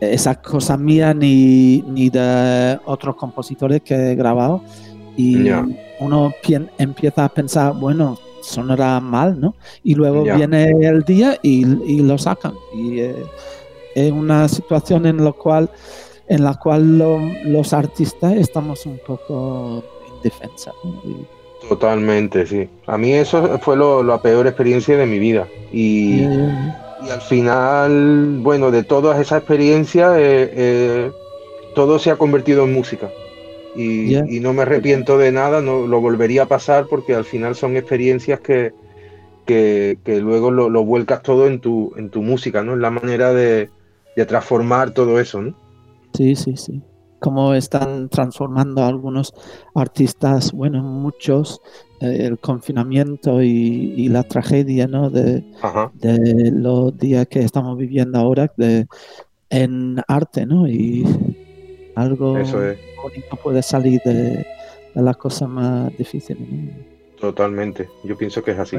esas 0.00 0.38
cosas 0.38 0.78
mías 0.78 1.16
ni, 1.16 1.82
ni 1.88 2.10
de 2.10 2.78
otros 2.84 3.16
compositores 3.16 3.82
que 3.82 3.94
he 3.94 4.14
grabado 4.14 4.62
y 5.16 5.48
uno 6.00 6.32
empieza 6.78 7.24
a 7.24 7.28
pensar, 7.28 7.74
bueno, 7.74 8.18
sonará 8.42 9.00
mal, 9.00 9.40
¿no? 9.40 9.54
Y 9.82 9.94
luego 9.94 10.22
viene 10.22 10.70
el 10.86 11.02
día 11.02 11.38
y, 11.42 11.64
lo 12.02 12.18
sacan. 12.18 12.54
Y 12.74 13.00
eh, 13.00 13.14
es 13.94 14.12
una 14.12 14.48
situación 14.48 15.06
en 15.06 15.24
la 15.24 15.32
cual, 15.32 15.70
en 16.28 16.44
la 16.44 16.54
cual 16.54 16.98
los 17.44 17.72
artistas 17.72 18.34
estamos 18.34 18.86
un 18.86 18.98
poco 19.06 19.82
indefensa. 20.16 20.72
Totalmente, 21.68 22.46
sí. 22.46 22.68
A 22.86 22.98
mí 22.98 23.12
eso 23.12 23.58
fue 23.60 23.76
la 23.76 24.20
peor 24.20 24.46
experiencia 24.46 24.96
de 24.96 25.06
mi 25.06 25.18
vida. 25.18 25.46
Y, 25.72 26.22
al 26.22 27.20
final, 27.28 28.38
bueno, 28.40 28.70
de 28.70 28.82
todas 28.82 29.20
esas 29.20 29.38
experiencias, 29.38 30.16
eh, 30.16 30.50
eh, 30.52 31.10
todo 31.74 31.98
se 31.98 32.10
ha 32.10 32.16
convertido 32.16 32.64
en 32.64 32.72
música 32.72 33.10
y, 33.76 34.40
no 34.40 34.52
me 34.52 34.62
arrepiento 34.62 35.18
de 35.18 35.32
nada, 35.32 35.60
no 35.60 35.86
lo 35.86 36.00
volvería 36.00 36.44
a 36.44 36.46
pasar 36.46 36.86
porque 36.88 37.14
al 37.14 37.24
final 37.24 37.54
son 37.54 37.76
experiencias 37.76 38.40
que, 38.40 38.72
que, 39.44 39.98
luego 40.06 40.50
lo, 40.50 40.84
vuelcas 40.84 41.22
todo 41.22 41.46
en 41.46 41.60
tu, 41.60 41.92
en 41.96 42.10
tu 42.10 42.22
música, 42.22 42.62
¿no? 42.62 42.72
En 42.74 42.80
la 42.80 42.90
manera 42.90 43.32
de, 43.32 43.70
transformar 44.26 44.92
todo 44.92 45.20
eso, 45.20 45.42
¿no? 45.42 45.54
Sí, 46.16 46.34
sí, 46.34 46.56
sí. 46.56 46.82
Como 47.20 47.54
están 47.54 48.08
transformando 48.08 48.84
algunos 48.84 49.34
artistas, 49.74 50.52
bueno, 50.52 50.82
muchos, 50.82 51.60
eh, 52.00 52.26
el 52.26 52.38
confinamiento 52.38 53.42
y, 53.42 54.08
la 54.08 54.22
tragedia, 54.22 54.86
¿no? 54.86 55.10
De, 55.10 55.44
de, 55.94 56.50
los 56.52 56.96
días 56.96 57.26
que 57.26 57.40
estamos 57.40 57.76
viviendo 57.76 58.18
ahora 58.18 58.52
de, 58.56 58.86
en 59.50 60.00
arte, 60.08 60.46
¿no? 60.46 60.68
Y 60.68 61.04
algo 61.94 62.38
Eso 62.38 62.58
bonito 63.02 63.36
puede 63.42 63.62
salir 63.62 64.00
de, 64.04 64.46
las 64.94 65.16
cosas 65.16 65.48
más 65.48 65.96
difíciles. 65.96 66.46
Totalmente, 67.18 67.88
yo 68.04 68.16
pienso 68.16 68.42
que 68.42 68.52
es 68.52 68.58
así. 68.58 68.76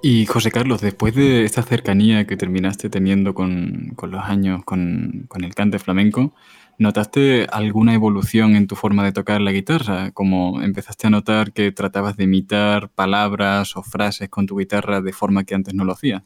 Y 0.00 0.26
José 0.26 0.52
Carlos, 0.52 0.80
después 0.80 1.14
de 1.14 1.44
esta 1.44 1.62
cercanía 1.62 2.24
que 2.24 2.36
terminaste 2.36 2.88
teniendo 2.88 3.34
con, 3.34 3.96
los 4.00 4.24
años 4.24 4.64
con, 4.64 5.28
el 5.42 5.54
cante 5.56 5.80
flamenco, 5.80 6.32
¿notaste 6.78 7.48
alguna 7.50 7.94
evolución 7.94 8.54
en 8.54 8.68
tu 8.68 8.76
forma 8.76 9.04
de 9.04 9.12
tocar 9.12 9.40
la 9.40 9.50
guitarra? 9.50 10.12
Como 10.12 10.62
empezaste 10.62 11.08
a 11.08 11.10
notar 11.10 11.52
que 11.52 11.72
tratabas 11.72 12.16
de 12.16 12.24
imitar 12.24 12.90
palabras 12.90 13.76
o 13.76 13.82
frases 13.82 14.28
con 14.28 14.46
tu 14.46 14.58
guitarra 14.58 15.00
de 15.00 15.12
forma 15.12 15.42
que 15.42 15.56
antes 15.56 15.74
no 15.74 15.84
lo 15.84 15.92
hacías. 15.92 16.22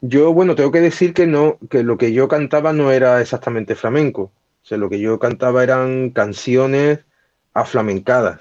Yo, 0.00 0.32
bueno, 0.32 0.54
tengo 0.54 0.70
que 0.70 0.80
decir 0.80 1.12
que 1.12 1.26
no, 1.26 1.58
que 1.68 1.82
lo 1.82 1.98
que 1.98 2.12
yo 2.12 2.28
cantaba 2.28 2.72
no 2.72 2.92
era 2.92 3.20
exactamente 3.20 3.74
flamenco. 3.74 4.30
O 4.62 4.66
sea, 4.68 4.78
lo 4.78 4.88
que 4.88 5.00
yo 5.00 5.18
cantaba 5.18 5.64
eran 5.64 6.10
canciones 6.10 7.00
aflamencadas. 7.54 8.40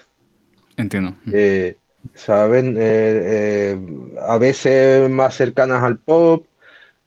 Entiendo. 0.76 1.16
Eh, 1.34 1.78
¿Saben? 2.16 2.76
Eh, 2.78 2.82
eh, 2.82 3.80
a 4.22 4.38
veces 4.38 5.10
más 5.10 5.36
cercanas 5.36 5.84
al 5.84 5.98
pop. 5.98 6.46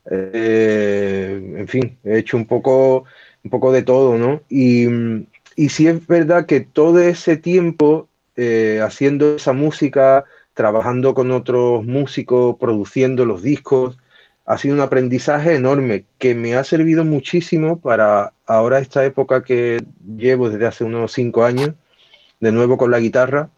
en 0.09 1.67
fin, 1.67 1.97
he 2.03 2.17
hecho 2.19 2.37
un 2.37 2.45
poco, 2.45 3.05
un 3.43 3.51
poco 3.51 3.71
de 3.71 3.83
todo, 3.83 4.17
¿no? 4.17 4.41
Y, 4.49 4.87
y 5.55 5.69
sí 5.69 5.87
es 5.87 6.05
verdad 6.07 6.45
que 6.45 6.61
todo 6.61 6.99
ese 6.99 7.37
tiempo 7.37 8.07
haciendo 8.81 9.35
esa 9.35 9.53
música, 9.53 10.25
trabajando 10.55 11.13
con 11.13 11.31
otros 11.31 11.85
músicos, 11.85 12.57
produciendo 12.59 13.25
los 13.25 13.43
discos, 13.43 13.97
ha 14.45 14.57
sido 14.57 14.75
un 14.75 14.81
aprendizaje 14.81 15.55
enorme 15.55 16.05
que 16.17 16.35
me 16.35 16.55
ha 16.55 16.63
servido 16.63 17.05
muchísimo 17.05 17.79
para 17.79 18.33
ahora 18.45 18.79
esta 18.79 19.05
época 19.05 19.43
que 19.43 19.81
llevo 20.17 20.49
desde 20.49 20.67
hace 20.67 20.83
unos 20.83 21.13
cinco 21.13 21.45
años, 21.45 21.71
de 22.39 22.51
nuevo 22.51 22.77
con 22.77 22.91
la 22.91 22.99
guitarra, 22.99 23.49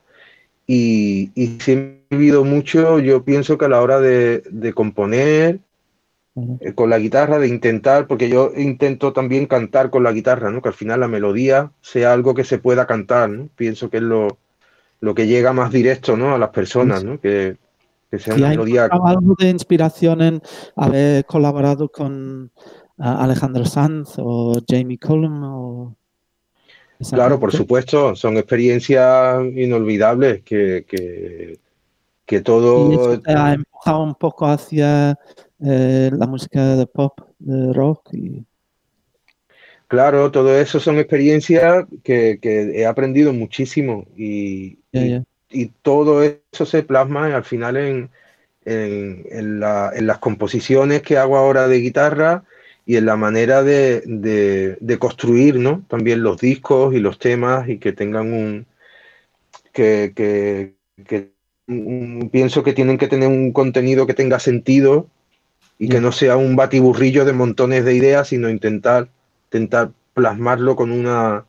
y, 0.67 1.31
y 1.35 1.59
servido 1.59 2.43
mucho, 2.43 2.99
yo 2.99 3.23
pienso 3.23 3.57
que 3.57 3.65
a 3.65 3.69
la 3.69 3.81
hora 3.81 3.99
de, 3.99 4.73
componer 4.75 5.59
eh, 6.35 6.73
con 6.73 6.89
la 6.89 6.99
guitarra, 6.99 7.39
de 7.39 7.47
intentar, 7.47 8.07
porque 8.07 8.29
yo 8.29 8.51
intento 8.55 9.13
también 9.13 9.45
cantar 9.45 9.89
con 9.89 10.03
la 10.03 10.11
guitarra, 10.11 10.51
¿no? 10.51 10.61
que 10.61 10.69
al 10.69 10.75
final 10.75 10.99
la 10.99 11.07
melodía 11.07 11.71
sea 11.81 12.13
algo 12.13 12.33
que 12.33 12.43
se 12.43 12.57
pueda 12.57 12.87
cantar, 12.87 13.29
¿no? 13.29 13.49
pienso 13.55 13.89
que 13.89 13.97
es 13.97 14.03
lo, 14.03 14.37
lo 14.99 15.13
que 15.13 15.27
llega 15.27 15.53
más 15.53 15.71
directo 15.71 16.15
¿no? 16.15 16.33
a 16.33 16.37
las 16.37 16.49
personas, 16.49 17.03
¿no? 17.03 17.19
que, 17.19 17.57
¿Y 18.37 18.43
hay 18.43 18.77
algo 18.77 19.35
de 19.39 19.49
inspiración 19.49 20.21
en 20.21 20.41
haber 20.75 21.25
colaborado 21.25 21.89
con 21.89 22.51
Alejandro 22.97 23.65
Sanz 23.65 24.15
o 24.17 24.61
Jamie 24.67 24.99
Cullum? 24.99 25.95
Claro, 27.11 27.39
por 27.39 27.51
supuesto, 27.51 28.15
son 28.15 28.37
experiencias 28.37 29.43
inolvidables 29.55 30.41
que, 30.43 30.85
que, 32.25 32.41
todo... 32.41 33.13
¿Y 33.13 33.17
te 33.19 33.31
ha 33.31 33.53
empujado 33.53 34.03
un 34.03 34.15
poco 34.15 34.47
hacia 34.47 35.19
eh, 35.63 36.09
la 36.11 36.25
música 36.25 36.75
de 36.75 36.87
pop, 36.87 37.19
de 37.39 37.73
rock? 37.73 38.09
Claro, 39.87 40.31
todo 40.31 40.57
eso 40.57 40.79
son 40.79 40.97
experiencias 40.97 41.85
que, 42.03 42.39
he 42.41 42.85
aprendido 42.85 43.33
muchísimo 43.33 44.05
y, 44.17 44.79
y 44.91 45.67
todo 45.81 46.23
eso 46.23 46.65
se 46.65 46.83
plasma 46.83 47.35
al 47.35 47.43
final 47.43 47.77
en, 47.77 48.09
en, 48.65 49.59
las 49.59 50.17
composiciones 50.19 51.01
que 51.01 51.17
hago 51.17 51.37
ahora 51.37 51.67
de 51.67 51.79
guitarra 51.79 52.43
y 52.85 52.97
en 52.97 53.05
la 53.05 53.15
manera 53.15 53.63
de, 53.63 54.97
construir 54.99 55.55
¿no? 55.57 55.83
también 55.87 56.23
los 56.23 56.39
discos 56.39 56.93
y 56.93 56.99
los 56.99 57.19
temas 57.19 57.69
y 57.69 57.77
que 57.77 57.93
tengan 57.93 58.33
un 58.33 58.65
que, 59.71 60.75
pienso 62.31 62.63
que 62.63 62.73
tienen 62.73 62.97
que 62.97 63.07
tener 63.07 63.29
un 63.29 63.51
contenido 63.51 64.05
que 64.05 64.13
tenga 64.13 64.39
sentido 64.39 65.07
y 65.79 65.89
que 65.89 66.01
no 66.01 66.11
sea 66.11 66.37
un 66.37 66.55
batiburrillo 66.55 67.25
de 67.25 67.33
montones 67.33 67.83
de 67.83 67.95
ideas, 67.95 68.27
sino 68.27 68.49
intentar, 68.49 69.07
intentar 69.45 69.91
plasmarlo 70.13 70.75
con 70.75 70.91
una 70.91 71.45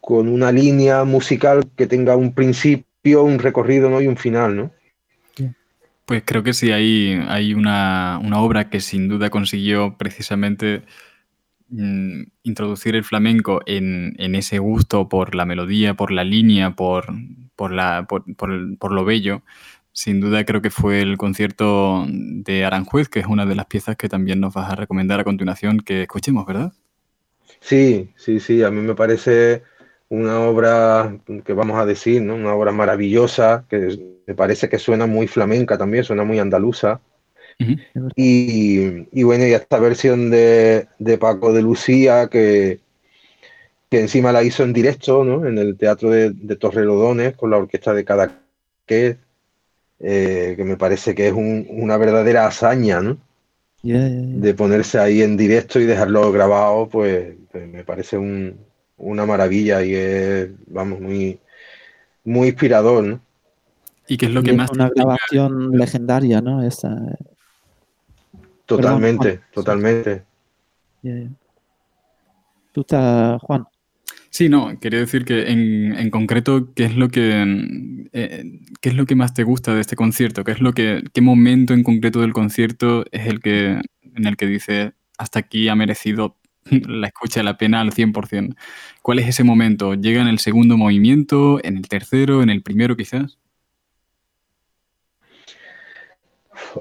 con 0.00 0.28
una 0.28 0.52
línea 0.52 1.02
musical 1.02 1.64
que 1.76 1.88
tenga 1.88 2.16
un 2.16 2.32
principio 2.32 2.86
un 3.14 3.38
recorrido 3.40 3.90
¿no? 3.90 4.00
y 4.00 4.06
un 4.06 4.16
final, 4.16 4.56
¿no? 4.56 4.70
Pues 6.06 6.22
creo 6.24 6.44
que 6.44 6.54
sí, 6.54 6.70
hay, 6.70 7.20
hay 7.28 7.52
una, 7.52 8.20
obra 8.40 8.70
que 8.70 8.80
sin 8.80 9.08
duda 9.08 9.28
consiguió 9.28 9.96
precisamente 9.98 10.82
mm, 11.68 12.22
introducir 12.44 12.94
el 12.94 13.02
flamenco 13.02 13.60
en, 13.66 14.14
ese 14.36 14.60
gusto 14.60 15.08
por 15.08 15.34
la 15.34 15.44
melodía, 15.46 15.94
por 15.94 16.12
la 16.12 16.22
línea, 16.22 16.76
por, 16.76 17.06
por, 17.56 17.72
la, 17.72 18.06
por, 18.06 18.92
lo 18.92 19.04
bello. 19.04 19.42
Sin 19.92 20.20
duda 20.20 20.44
creo 20.44 20.62
que 20.62 20.70
fue 20.70 21.00
el 21.02 21.18
concierto 21.18 22.06
de 22.08 22.64
Aranjuez, 22.64 23.08
que 23.08 23.18
es 23.18 23.26
una 23.26 23.44
de 23.44 23.56
las 23.56 23.66
piezas 23.66 23.96
que 23.96 24.08
también 24.08 24.38
nos 24.38 24.54
vas 24.54 24.70
a 24.70 24.76
recomendar 24.76 25.18
a 25.18 25.24
continuación 25.24 25.80
que 25.80 26.02
escuchemos, 26.02 26.46
¿verdad? 26.46 26.72
Sí, 27.60 28.10
sí, 28.14 28.38
sí, 28.38 28.62
a 28.62 28.70
mí 28.70 28.80
me 28.80 28.94
parece 28.94 29.64
una 30.08 30.40
obra 30.40 31.18
que 31.44 31.52
vamos 31.52 31.78
a 31.78 31.86
decir, 31.86 32.22
¿no? 32.22 32.34
Una 32.34 32.54
obra 32.54 32.72
maravillosa, 32.72 33.64
que 33.68 34.20
me 34.26 34.34
parece 34.34 34.68
que 34.68 34.78
suena 34.78 35.06
muy 35.06 35.26
flamenca 35.26 35.76
también, 35.78 36.04
suena 36.04 36.24
muy 36.24 36.38
andaluza. 36.38 37.00
y, 38.16 39.22
bueno, 39.22 39.46
y 39.46 39.54
esta 39.54 39.78
versión 39.78 40.30
de, 40.30 40.88
Paco 41.18 41.52
de 41.52 41.62
Lucía, 41.62 42.28
que, 42.28 42.80
que, 43.90 44.00
encima 44.00 44.32
la 44.32 44.42
hizo 44.42 44.62
en 44.62 44.72
directo, 44.72 45.24
¿no? 45.24 45.46
En 45.46 45.58
el 45.58 45.76
Teatro 45.76 46.10
de, 46.10 46.56
Torrelodones, 46.56 47.34
con 47.34 47.50
la 47.50 47.56
orquesta 47.56 47.94
de 47.94 48.04
Cadaqués, 48.04 49.16
eh, 49.98 50.54
que 50.56 50.64
me 50.64 50.76
parece 50.76 51.14
que 51.14 51.28
es 51.28 51.34
una 51.34 51.96
verdadera 51.96 52.46
hazaña, 52.46 53.00
¿no? 53.00 53.18
De 53.82 54.52
ponerse 54.54 54.98
ahí 54.98 55.22
en 55.22 55.36
directo 55.36 55.78
y 55.78 55.86
dejarlo 55.86 56.32
grabado, 56.32 56.88
pues, 56.88 57.36
pues 57.52 57.68
me 57.68 57.84
parece 57.84 58.18
una 58.96 59.26
maravilla 59.26 59.82
y 59.84 59.94
es, 59.94 60.50
vamos, 60.66 61.00
muy, 61.00 61.38
muy 62.24 62.48
inspirador, 62.48 63.04
¿no? 63.04 63.20
¿Y 64.08 64.16
qué 64.16 64.26
es 64.26 64.32
lo 64.32 64.42
que 64.42 64.52
más... 64.52 64.70
Una 64.70 64.88
grabación 64.88 65.72
legendaria, 65.72 66.40
¿no? 66.40 66.62
Esa... 66.62 66.96
Totalmente, 68.66 69.40
totalmente. 69.52 70.24
¿Tú 72.72 72.80
estás, 72.80 73.40
Juan? 73.42 73.66
Sí, 74.30 74.48
no, 74.48 74.78
quería 74.80 75.00
decir 75.00 75.24
que 75.24 75.50
en, 75.50 76.10
concreto, 76.10 76.74
¿qué 76.74 76.84
es 76.84 76.96
lo 76.96 77.08
que 77.08 78.08
eh, 78.12 78.60
qué 78.82 78.88
es 78.90 78.94
lo 78.94 79.06
que 79.06 79.14
más 79.14 79.32
te 79.32 79.44
gusta 79.44 79.74
de 79.74 79.80
este 79.80 79.96
concierto? 79.96 80.44
¿Qué 80.44 80.52
es 80.52 80.60
lo 80.60 80.72
que, 80.74 81.02
qué 81.14 81.22
momento 81.22 81.72
en 81.72 81.82
concreto 81.82 82.20
del 82.20 82.34
concierto 82.34 83.04
es 83.12 83.26
el 83.28 83.40
que 83.40 83.80
en 84.02 84.26
el 84.26 84.36
que 84.36 84.46
dice 84.46 84.92
hasta 85.16 85.38
aquí 85.38 85.68
ha 85.68 85.74
merecido 85.74 86.36
la 86.88 87.08
escucha 87.08 87.42
la 87.42 87.56
pena 87.56 87.80
al 87.80 87.92
100%? 87.92 88.54
¿Cuál 89.02 89.18
es 89.18 89.28
ese 89.28 89.44
momento? 89.44 89.94
¿Llega 89.94 90.20
en 90.20 90.28
el 90.28 90.38
segundo 90.38 90.76
movimiento, 90.76 91.60
en 91.64 91.76
el 91.76 91.88
tercero, 91.88 92.42
en 92.42 92.50
el 92.50 92.62
primero 92.62 92.96
quizás? 92.96 93.38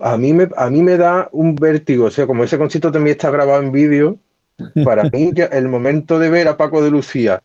a 0.02 0.18
mí 0.18 0.34
me, 0.34 0.50
a 0.56 0.70
mí 0.70 0.82
me 0.82 0.98
da 0.98 1.30
un 1.32 1.56
vértigo, 1.56 2.06
o 2.06 2.12
sea, 2.12 2.28
como 2.28 2.44
ese 2.44 2.58
concierto 2.58 2.92
también 2.92 3.16
está 3.16 3.30
grabado 3.30 3.62
en 3.62 3.72
vídeo, 3.72 4.20
para 4.84 5.04
mí 5.10 5.32
el 5.52 5.68
momento 5.68 6.20
de 6.20 6.30
ver 6.30 6.48
a 6.48 6.58
Paco 6.58 6.84
de 6.84 6.92
Lucía 6.92 7.42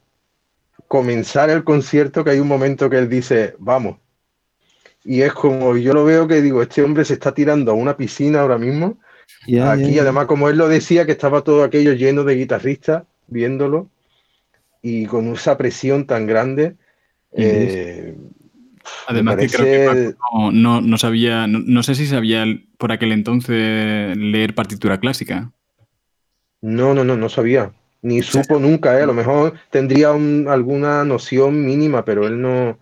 comenzar 0.89 1.51
el 1.51 1.65
concierto, 1.65 2.25
que 2.25 2.31
hay 2.31 2.41
un 2.41 2.49
momento 2.49 2.91
que 2.91 2.99
él 2.99 3.09
dice, 3.09 3.55
vamos, 3.59 3.99
y 5.05 5.23
es 5.23 5.33
como 5.33 5.77
yo 5.77 5.93
lo 5.93 6.05
veo 6.05 6.27
que 6.27 6.43
digo, 6.43 6.63
este 6.63 6.83
hombre 6.83 7.05
se 7.05 7.15
está 7.15 7.33
tirando 7.33 7.71
a 7.71 7.75
una 7.75 7.97
piscina 7.97 8.41
ahora 8.41 8.59
mismo, 8.59 8.99
aquí 9.65 9.99
además 9.99 10.27
como 10.27 10.49
él 10.49 10.59
lo 10.59 10.69
decía, 10.69 11.07
que 11.07 11.13
estaba 11.13 11.43
todo 11.43 11.65
aquello 11.65 11.93
lleno 11.93 12.25
de 12.25 12.37
guitarristas 12.37 13.05
viéndolo, 13.27 13.89
y 14.83 15.07
con 15.07 15.29
esa 15.33 15.57
presión 15.57 16.07
tan 16.07 16.27
grande, 16.27 16.77
Además 19.07 19.37
que 19.37 19.49
creo 19.49 19.93
que 19.93 20.15
no, 20.53 20.99
sabía, 20.99 21.47
no, 21.47 21.83
sé 21.83 21.95
si 21.95 22.07
sabía 22.07 22.45
por 22.79 22.93
aquel 22.93 23.13
entonces 23.13 24.17
leer 24.17 24.55
partitura 24.55 24.99
clásica. 24.99 25.53
No, 26.61 26.95
no, 26.95 27.05
no, 27.05 27.17
no 27.17 27.29
sabía. 27.29 27.73
Ni 28.03 28.23
supo 28.23 28.59
nunca, 28.59 28.99
¿eh? 28.99 29.03
a 29.03 29.07
lo 29.07 29.13
mejor 29.13 29.55
tendría 29.71 30.11
alguna 30.11 31.05
noción 31.05 31.65
mínima, 31.65 32.05
pero 32.05 32.27
él 32.27 32.41
no, 32.41 32.79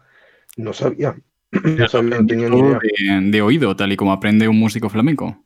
no 0.56 0.72
sabía. 0.72 1.16
No 1.50 1.88
sabía, 1.88 2.18
tenía 2.26 2.50
ni 2.50 2.58
idea. 2.58 2.78
De, 3.22 3.40
oído, 3.40 3.74
tal 3.74 3.90
y 3.90 3.96
como 3.96 4.12
aprende 4.12 4.48
un 4.48 4.58
músico 4.58 4.90
flamenco. 4.90 5.42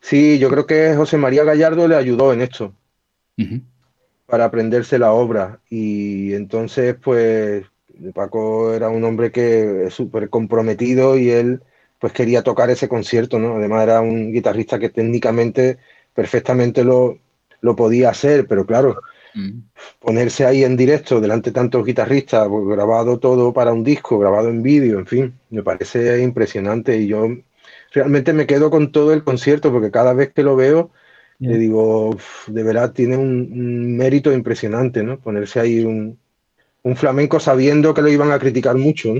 Sí, 0.00 0.38
yo 0.38 0.48
creo 0.48 0.66
que 0.66 0.94
José 0.94 1.16
María 1.18 1.44
Gallardo 1.44 1.86
le 1.86 1.96
ayudó 1.96 2.32
en 2.32 2.40
esto. 2.40 2.74
Para 4.26 4.44
aprenderse 4.44 4.98
la 4.98 5.12
obra. 5.12 5.60
Y 5.70 6.34
entonces, 6.34 6.96
pues, 7.02 7.64
Paco 8.14 8.72
era 8.72 8.88
un 8.88 9.04
hombre 9.04 9.30
que 9.30 9.86
es 9.86 9.94
súper 9.94 10.28
comprometido 10.30 11.18
y 11.18 11.30
él 11.30 11.62
pues 11.98 12.12
quería 12.14 12.42
tocar 12.42 12.70
ese 12.70 12.88
concierto, 12.88 13.38
¿no? 13.38 13.56
Además 13.56 13.82
era 13.82 14.00
un 14.00 14.32
guitarrista 14.32 14.78
que 14.78 14.88
técnicamente 14.88 15.78
perfectamente 16.14 16.82
lo, 16.82 17.18
lo 17.60 17.76
podía 17.76 18.08
hacer, 18.08 18.46
pero 18.46 18.64
claro, 18.64 18.96
mm. 19.34 19.58
ponerse 19.98 20.46
ahí 20.46 20.64
en 20.64 20.78
directo 20.78 21.20
delante 21.20 21.50
de 21.50 21.54
tantos 21.54 21.84
guitarristas, 21.84 22.48
grabado 22.48 23.18
todo 23.18 23.52
para 23.52 23.72
un 23.72 23.84
disco, 23.84 24.18
grabado 24.18 24.48
en 24.48 24.62
vídeo, 24.62 24.98
en 24.98 25.06
fin, 25.06 25.38
me 25.50 25.62
parece 25.62 26.22
impresionante 26.22 26.96
y 26.96 27.06
yo 27.06 27.28
realmente 27.90 28.32
me 28.32 28.46
quedo 28.46 28.70
con 28.70 28.92
todo 28.92 29.12
el 29.12 29.24
concierto 29.24 29.72
porque 29.72 29.90
cada 29.90 30.12
vez 30.12 30.32
que 30.32 30.42
lo 30.42 30.56
veo 30.56 30.90
le 31.40 31.56
digo, 31.56 32.14
de 32.48 32.62
verdad 32.62 32.92
tiene 32.92 33.16
un, 33.16 33.96
mérito 33.96 34.30
impresionante, 34.30 35.02
¿no? 35.02 35.18
Ponerse 35.18 35.58
ahí 35.58 35.80
un, 35.80 36.18
un 36.82 36.96
flamenco 36.96 37.40
sabiendo 37.40 37.94
que 37.94 38.02
lo 38.02 38.08
iban 38.08 38.30
a 38.30 38.38
criticar 38.38 38.76
mucho. 38.76 39.14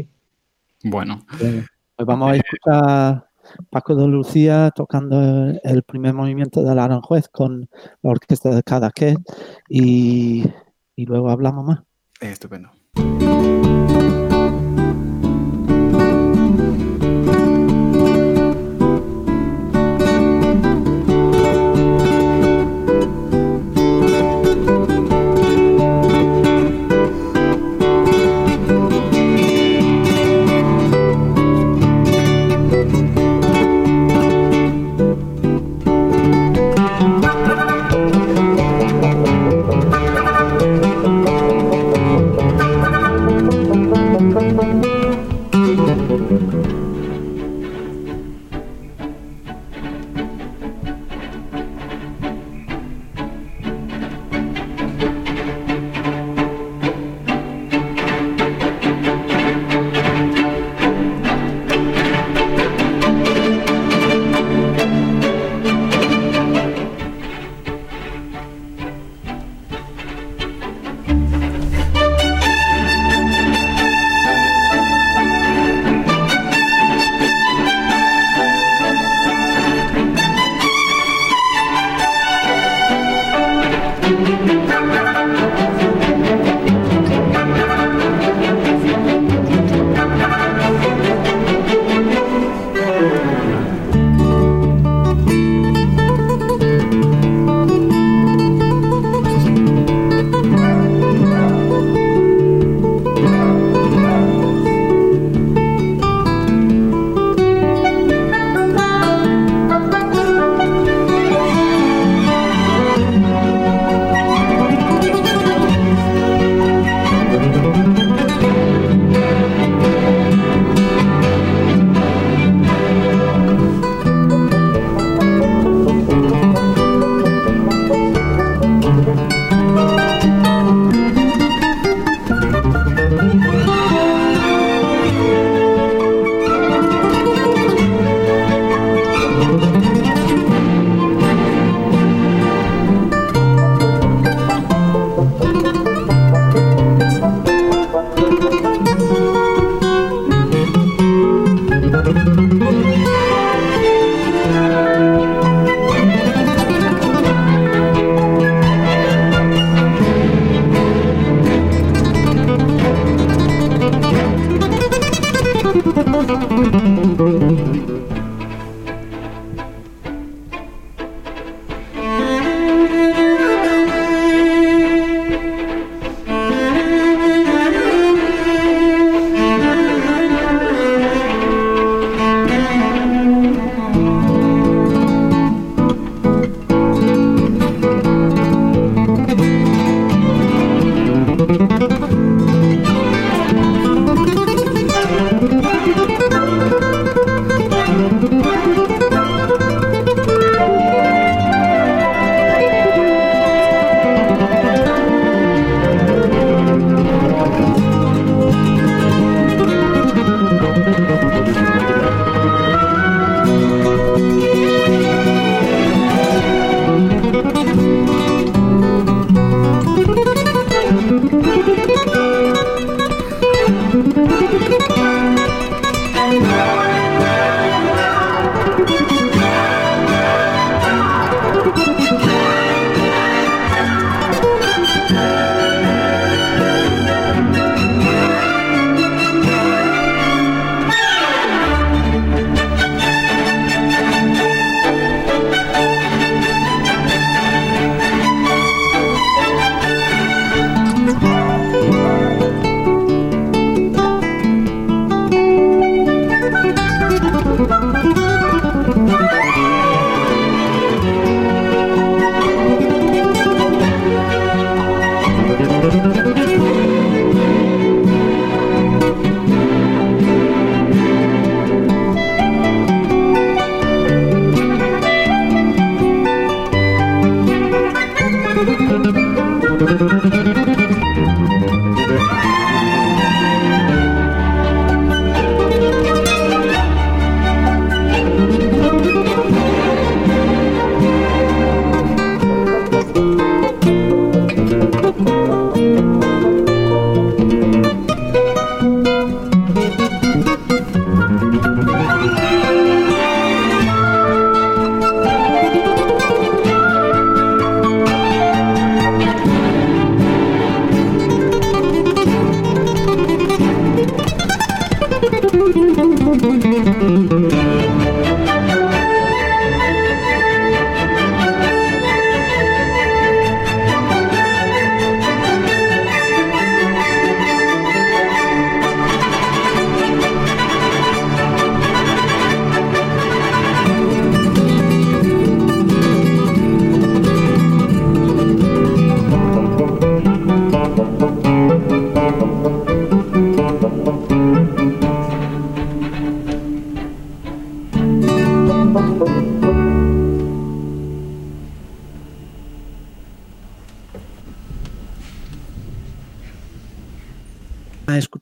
Bueno. 0.85 1.25
Pues 1.39 2.07
vamos 2.07 2.33
a 2.33 2.37
escuchar 2.37 3.27
Paco 3.71 3.95
de 3.95 4.07
Lucía 4.07 4.71
tocando 4.75 5.59
el 5.63 5.83
primer 5.83 6.13
movimiento 6.13 6.63
del 6.63 6.79
Aranjuez 6.79 7.29
con 7.29 7.71
la 8.03 8.11
orquesta 8.11 8.51
de 8.51 8.63
Cadaqués 8.63 9.17
y, 9.69 10.45
y 10.97 11.07
luego 11.07 11.31
hablamos 11.31 11.65
más. 11.65 11.81
Estupendo. 12.21 12.71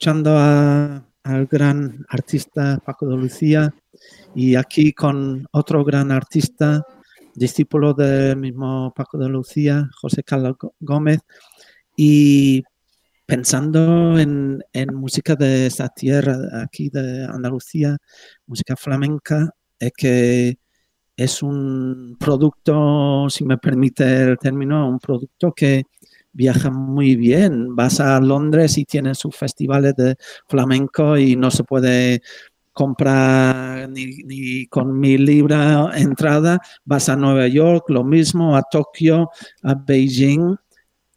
Escuchando 0.08 0.38
al 0.38 1.46
gran 1.48 2.06
artista 2.08 2.78
Paco 2.82 3.06
de 3.06 3.16
Lucía 3.18 3.74
y 4.34 4.54
aquí 4.54 4.94
con 4.94 5.46
otro 5.50 5.84
gran 5.84 6.10
artista, 6.10 6.82
discípulo 7.34 7.92
del 7.92 8.38
mismo 8.38 8.90
Paco 8.96 9.18
de 9.18 9.28
Lucía, 9.28 9.86
José 10.00 10.22
Carlos 10.22 10.56
Gómez, 10.80 11.20
y 11.94 12.62
pensando 13.26 14.18
en, 14.18 14.64
música 14.94 15.34
de 15.34 15.66
esa 15.66 15.90
tierra, 15.90 16.38
aquí 16.62 16.88
de 16.88 17.26
Andalucía, 17.26 17.98
música 18.46 18.76
flamenca, 18.76 19.50
es 19.78 19.92
que 19.94 20.58
es 21.18 21.42
un 21.42 22.16
producto, 22.18 23.28
si 23.28 23.44
me 23.44 23.58
permite 23.58 24.22
el 24.22 24.38
término, 24.38 24.88
un 24.88 25.00
producto 25.00 25.52
que 25.52 25.82
viaja 26.38 26.70
muy 26.70 27.16
bien. 27.16 27.74
Vas 27.74 27.98
a 27.98 28.20
Londres 28.20 28.78
y 28.78 28.84
tienen 28.84 29.16
sus 29.16 29.34
festivales 29.34 29.96
de 29.96 30.14
flamenco 30.46 31.18
y 31.18 31.34
no 31.34 31.50
se 31.50 31.64
puede 31.64 32.22
comprar 32.72 33.88
ni, 33.90 34.64
con 34.68 34.98
mil 35.00 35.24
libras 35.24 36.00
entrada. 36.00 36.60
Vas 36.84 37.08
a 37.08 37.16
Nueva 37.16 37.48
York, 37.48 37.86
lo 37.88 38.04
mismo, 38.04 38.56
a 38.56 38.62
Tokio, 38.62 39.30
a 39.64 39.74
Beijing. 39.74 40.54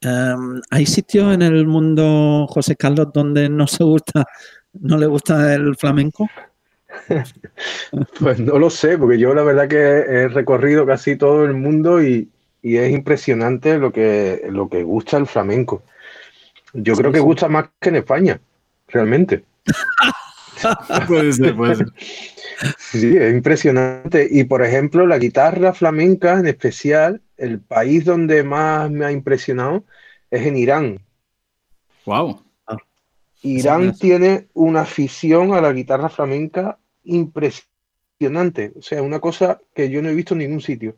Em, 0.02 0.60
¿Hay 0.72 0.88
sitios 0.88 1.36
en 1.36 1.44
el 1.44 1.68
mundo, 1.68 2.48
José 2.50 2.76
Carlos, 2.76 3.10
donde 3.14 3.48
no 3.48 3.68
se 3.68 3.84
gusta, 3.84 4.26
no 4.74 4.98
le 4.98 5.06
gusta 5.06 5.54
el 5.54 5.76
flamenco? 5.76 6.28
Pues 8.20 8.40
no 8.40 8.60
lo 8.60 8.70
sé, 8.70 8.98
porque 8.98 9.18
yo 9.18 9.34
la 9.34 9.44
verdad 9.44 9.68
que 9.70 9.78
he 9.78 10.28
recorrido 10.28 10.86
casi 10.86 11.16
todo 11.16 11.46
el 11.46 11.54
mundo 11.54 12.04
y, 12.04 12.30
y 12.62 12.78
es 12.78 12.92
impresionante 12.92 13.78
lo 13.78 13.92
que, 13.92 14.44
lo 14.50 14.70
que 14.70 14.84
gusta 14.84 15.18
el 15.18 15.28
flamenco. 15.28 15.84
Yo 16.74 16.96
creo 16.96 17.12
que 17.12 17.20
gusta 17.20 17.48
más 17.48 17.70
que 17.80 17.90
en 17.90 17.98
España, 17.98 18.40
realmente. 18.88 19.44
puede 21.08 21.34
ser, 21.34 21.56
puede 21.56 21.76
ser. 21.76 21.88
Sí, 22.78 23.18
es 23.18 23.34
impresionante. 23.34 24.28
Y 24.30 24.44
por 24.44 24.64
ejemplo, 24.64 25.06
la 25.08 25.18
guitarra 25.18 25.74
flamenca 25.74 26.40
en 26.40 26.48
especial, 26.48 27.22
el 27.38 27.60
país 27.60 28.06
donde 28.06 28.44
más 28.44 28.90
me 28.92 29.06
ha 29.06 29.12
impresionado 29.12 29.84
es 30.30 30.46
en 30.46 30.58
Irán. 30.58 31.00
Wow. 32.06 32.44
Irán 33.44 33.96
tiene 33.98 34.48
una 34.54 34.82
afición 34.82 35.54
a 35.54 35.62
la 35.62 35.74
guitarra 35.74 36.10
flamenca 36.10 36.78
impresionante. 37.04 38.72
O 38.78 38.82
sea, 38.82 39.02
una 39.02 39.20
cosa 39.20 39.60
que 39.74 39.90
yo 39.90 40.02
no 40.02 40.10
he 40.10 40.16
visto 40.16 40.36
en 40.36 40.40
ningún 40.40 40.62
sitio. 40.62 40.96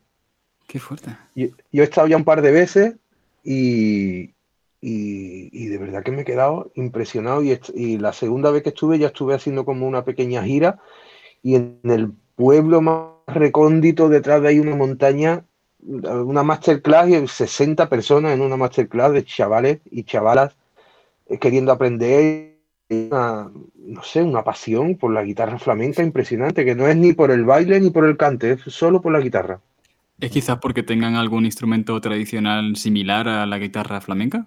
Qué 0.66 0.78
fuerte. 0.78 1.16
Yo, 1.34 1.48
he 1.72 1.82
estado 1.82 2.06
ya 2.06 2.16
un 2.16 2.24
par 2.24 2.42
de 2.42 2.50
veces 2.50 2.94
y, 3.42 4.30
y, 4.80 5.66
de 5.66 5.78
verdad 5.78 6.02
que 6.02 6.10
me 6.10 6.22
he 6.22 6.24
quedado 6.24 6.70
impresionado. 6.74 7.42
Y, 7.42 7.98
la 7.98 8.12
segunda 8.12 8.50
vez 8.50 8.62
que 8.62 8.70
estuve, 8.70 8.98
ya 8.98 9.08
estuve 9.08 9.34
haciendo 9.34 9.64
como 9.64 9.86
una 9.86 10.04
pequeña 10.04 10.42
gira. 10.42 10.80
Y 11.42 11.56
en 11.56 11.80
el 11.84 12.12
pueblo 12.36 12.80
más 12.80 13.08
recóndito, 13.26 14.08
detrás 14.08 14.42
de 14.42 14.48
ahí 14.48 14.58
una 14.58 14.76
montaña, 14.76 15.44
una 15.80 16.42
masterclass 16.42 17.08
y 17.10 17.28
60 17.28 17.88
personas 17.88 18.32
en 18.32 18.40
una 18.40 18.56
masterclass 18.56 19.12
de 19.12 19.24
chavales 19.24 19.80
y 19.90 20.04
chavalas 20.04 20.56
eh, 21.26 21.38
queriendo 21.38 21.72
aprender. 21.72 22.54
no 22.88 24.02
sé, 24.02 24.22
una 24.22 24.44
pasión 24.44 24.96
por 24.96 25.12
la 25.12 25.22
guitarra 25.22 25.58
flamenca 25.58 26.02
impresionante, 26.02 26.64
que 26.64 26.74
no 26.74 26.86
es 26.88 26.96
ni 26.96 27.12
por 27.12 27.30
el 27.30 27.44
baile 27.44 27.80
ni 27.80 27.90
por 27.90 28.04
el 28.04 28.16
cante, 28.16 28.52
es 28.52 28.60
solo 28.66 29.00
por 29.00 29.12
la 29.12 29.20
guitarra. 29.20 29.60
¿Es 30.20 30.30
quizás 30.30 30.58
porque 30.58 30.82
tengan 30.82 31.16
algún 31.16 31.44
instrumento 31.44 32.00
tradicional 32.00 32.76
similar 32.76 33.28
a 33.28 33.46
la 33.46 33.58
guitarra 33.58 34.00
flamenca? 34.00 34.46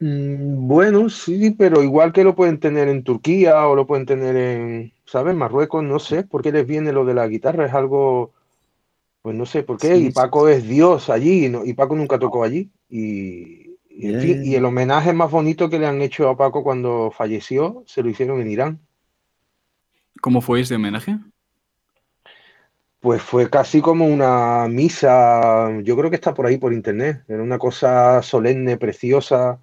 Mm, 0.00 0.66
bueno, 0.66 1.10
sí, 1.10 1.50
pero 1.50 1.82
igual 1.82 2.12
que 2.12 2.24
lo 2.24 2.34
pueden 2.34 2.58
tener 2.58 2.88
en 2.88 3.04
Turquía 3.04 3.66
o 3.68 3.76
lo 3.76 3.86
pueden 3.86 4.06
tener 4.06 4.34
en, 4.34 4.92
¿sabes? 5.04 5.34
Marruecos, 5.34 5.84
no 5.84 5.98
sé 5.98 6.24
por 6.24 6.42
qué 6.42 6.50
les 6.52 6.66
viene 6.66 6.92
lo 6.92 7.04
de 7.04 7.14
la 7.14 7.28
guitarra, 7.28 7.66
es 7.66 7.74
algo, 7.74 8.32
pues 9.20 9.36
no 9.36 9.44
sé 9.44 9.62
por 9.62 9.78
qué, 9.78 9.96
y 9.96 10.10
Paco 10.10 10.48
es 10.48 10.66
Dios 10.66 11.10
allí, 11.10 11.52
y, 11.64 11.72
Paco 11.74 11.96
nunca 11.96 12.18
tocó 12.18 12.44
allí, 12.44 12.70
y, 12.88 13.76
y 13.90 14.54
el 14.54 14.64
homenaje 14.64 15.12
más 15.12 15.30
bonito 15.30 15.68
que 15.68 15.78
le 15.78 15.86
han 15.86 16.00
hecho 16.00 16.30
a 16.30 16.36
Paco 16.36 16.62
cuando 16.62 17.12
falleció, 17.14 17.84
se 17.86 18.02
lo 18.02 18.08
hicieron 18.08 18.40
en 18.40 18.50
Irán. 18.50 18.80
¿Cómo 20.22 20.40
fue 20.40 20.60
ese 20.62 20.76
homenaje? 20.76 21.18
Pues 23.00 23.22
fue 23.22 23.48
casi 23.48 23.80
como 23.80 24.06
una 24.06 24.68
misa, 24.68 25.70
yo 25.82 25.96
creo 25.96 26.10
que 26.10 26.16
está 26.16 26.34
por 26.34 26.44
ahí 26.46 26.58
por 26.58 26.74
internet, 26.74 27.24
era 27.28 27.42
una 27.42 27.58
cosa 27.58 28.20
solemne, 28.22 28.76
preciosa, 28.76 29.58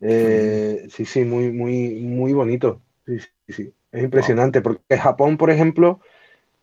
eh, 0.00 0.86
sí, 0.90 1.04
sí, 1.04 1.24
muy, 1.24 1.52
muy, 1.52 1.94
muy 2.02 2.32
bonito, 2.34 2.82
sí, 3.06 3.18
sí, 3.48 3.74
es 3.92 4.04
impresionante, 4.04 4.62
porque 4.62 4.98
Japón, 4.98 5.36
por 5.38 5.50
ejemplo, 5.50 6.00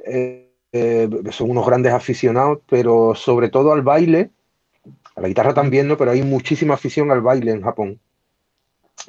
eh, 0.06 0.52
eh, 0.74 1.10
son 1.32 1.52
unos 1.52 1.66
grandes 1.68 1.94
aficionados, 1.94 2.60
pero 2.70 3.16
sobre 3.16 3.50
todo 3.50 3.74
al 3.74 3.84
baile, 3.84 4.32
a 5.16 5.22
la 5.22 5.30
guitarra 5.30 5.54
también, 5.54 5.88
¿no? 5.88 5.98
Pero 5.98 6.12
hay 6.12 6.24
muchísima 6.24 6.76
afición 6.76 7.12
al 7.12 7.22
baile 7.22 7.52
en 7.52 7.64
Japón. 7.64 8.00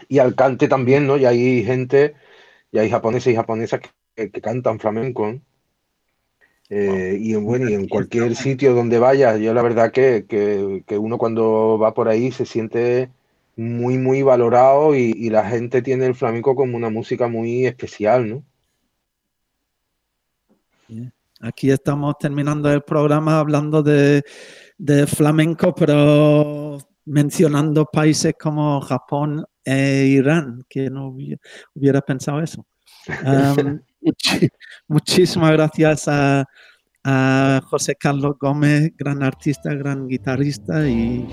Y 0.08 0.18
al 0.18 0.34
cante 0.34 0.68
también, 0.68 1.06
¿no? 1.06 1.16
Y 1.16 1.24
hay 1.24 1.64
gente, 1.64 2.14
y 2.72 2.78
hay 2.78 2.90
japoneses 2.90 3.32
y 3.32 3.36
japonesas 3.36 3.80
que, 4.16 4.30
que 4.30 4.40
cantan 4.40 4.80
flamenco, 4.80 5.26
¿no? 5.32 5.42
Eh, 6.70 7.16
y, 7.18 7.34
bueno, 7.34 7.70
y 7.70 7.74
en 7.74 7.88
cualquier 7.88 8.36
sitio 8.36 8.74
donde 8.74 8.98
vaya, 8.98 9.36
yo 9.38 9.54
la 9.54 9.62
verdad 9.62 9.90
que, 9.90 10.26
que, 10.26 10.98
uno 10.98 11.16
cuando 11.16 11.78
va 11.78 11.94
por 11.94 12.08
ahí 12.08 12.30
se 12.30 12.44
siente 12.44 13.10
muy, 13.56 13.96
muy 13.96 14.22
valorado 14.22 14.94
y, 14.94 15.30
la 15.30 15.48
gente 15.48 15.82
tiene 15.82 16.06
el 16.06 16.14
flamenco 16.14 16.54
como 16.54 16.76
una 16.76 16.90
música 16.90 17.28
muy 17.28 17.66
especial, 17.66 18.28
¿no? 18.28 18.42
Aquí 21.40 21.70
estamos 21.70 22.18
terminando 22.18 22.70
el 22.70 22.82
programa 22.82 23.38
hablando 23.38 23.82
de, 23.82 24.22
de 24.76 25.06
flamenco, 25.06 25.74
pero 25.74 26.78
mencionando 27.04 27.86
países 27.86 28.34
como 28.38 28.80
Japón 28.80 29.44
e 29.64 30.06
Irán, 30.06 30.64
que 30.68 30.90
no 30.90 31.14
hubiera, 31.74 32.00
pensado 32.02 32.40
eso. 32.40 32.66
muchísimas 34.88 35.52
gracias 35.52 36.08
a, 36.08 36.44
José 37.70 37.94
Carlos 37.94 38.36
Gómez, 38.38 38.92
gran 38.98 39.22
artista, 39.22 39.72
gran 39.72 40.08
guitarrista 40.08 40.86
y, 40.86 41.24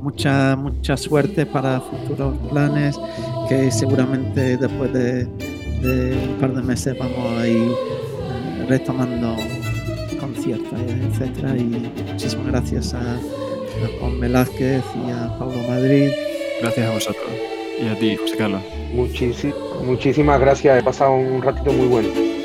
mucha, 0.00 0.54
mucha 0.54 0.96
suerte 0.96 1.44
para 1.44 1.80
futuros 1.80 2.38
planes 2.48 2.96
que 3.48 3.72
seguramente 3.72 4.56
después 4.56 4.92
de, 4.92 5.24
un 5.24 6.36
par 6.38 6.54
de 6.54 6.62
meses 6.62 6.96
vamos 6.96 7.40
a 7.40 7.48
ir 7.48 7.72
eh, 7.72 8.66
retomando 8.68 9.34
conciertos, 10.20 10.78
etcétera. 10.78 11.56
Y 11.56 11.92
muchísimas 12.12 12.46
gracias 12.46 12.94
a, 12.94 13.00
a 13.00 13.18
Juan 13.98 14.20
Velázquez 14.20 14.84
y 14.94 15.10
a 15.10 15.36
Pablo 15.40 15.60
Madrid. 15.66 16.12
Gracias 16.60 16.86
a 16.86 16.90
vosotros 16.92 17.30
y 17.82 17.88
a 17.88 17.98
ti, 17.98 18.16
José 18.16 18.36
Carlos 18.36 18.77
muchísimas 18.92 20.40
gracias, 20.40 20.80
he 20.80 20.82
pasado 20.82 21.14
un 21.14 21.42
ratito 21.42 21.72
muy 21.72 21.86
bueno. 21.86 22.37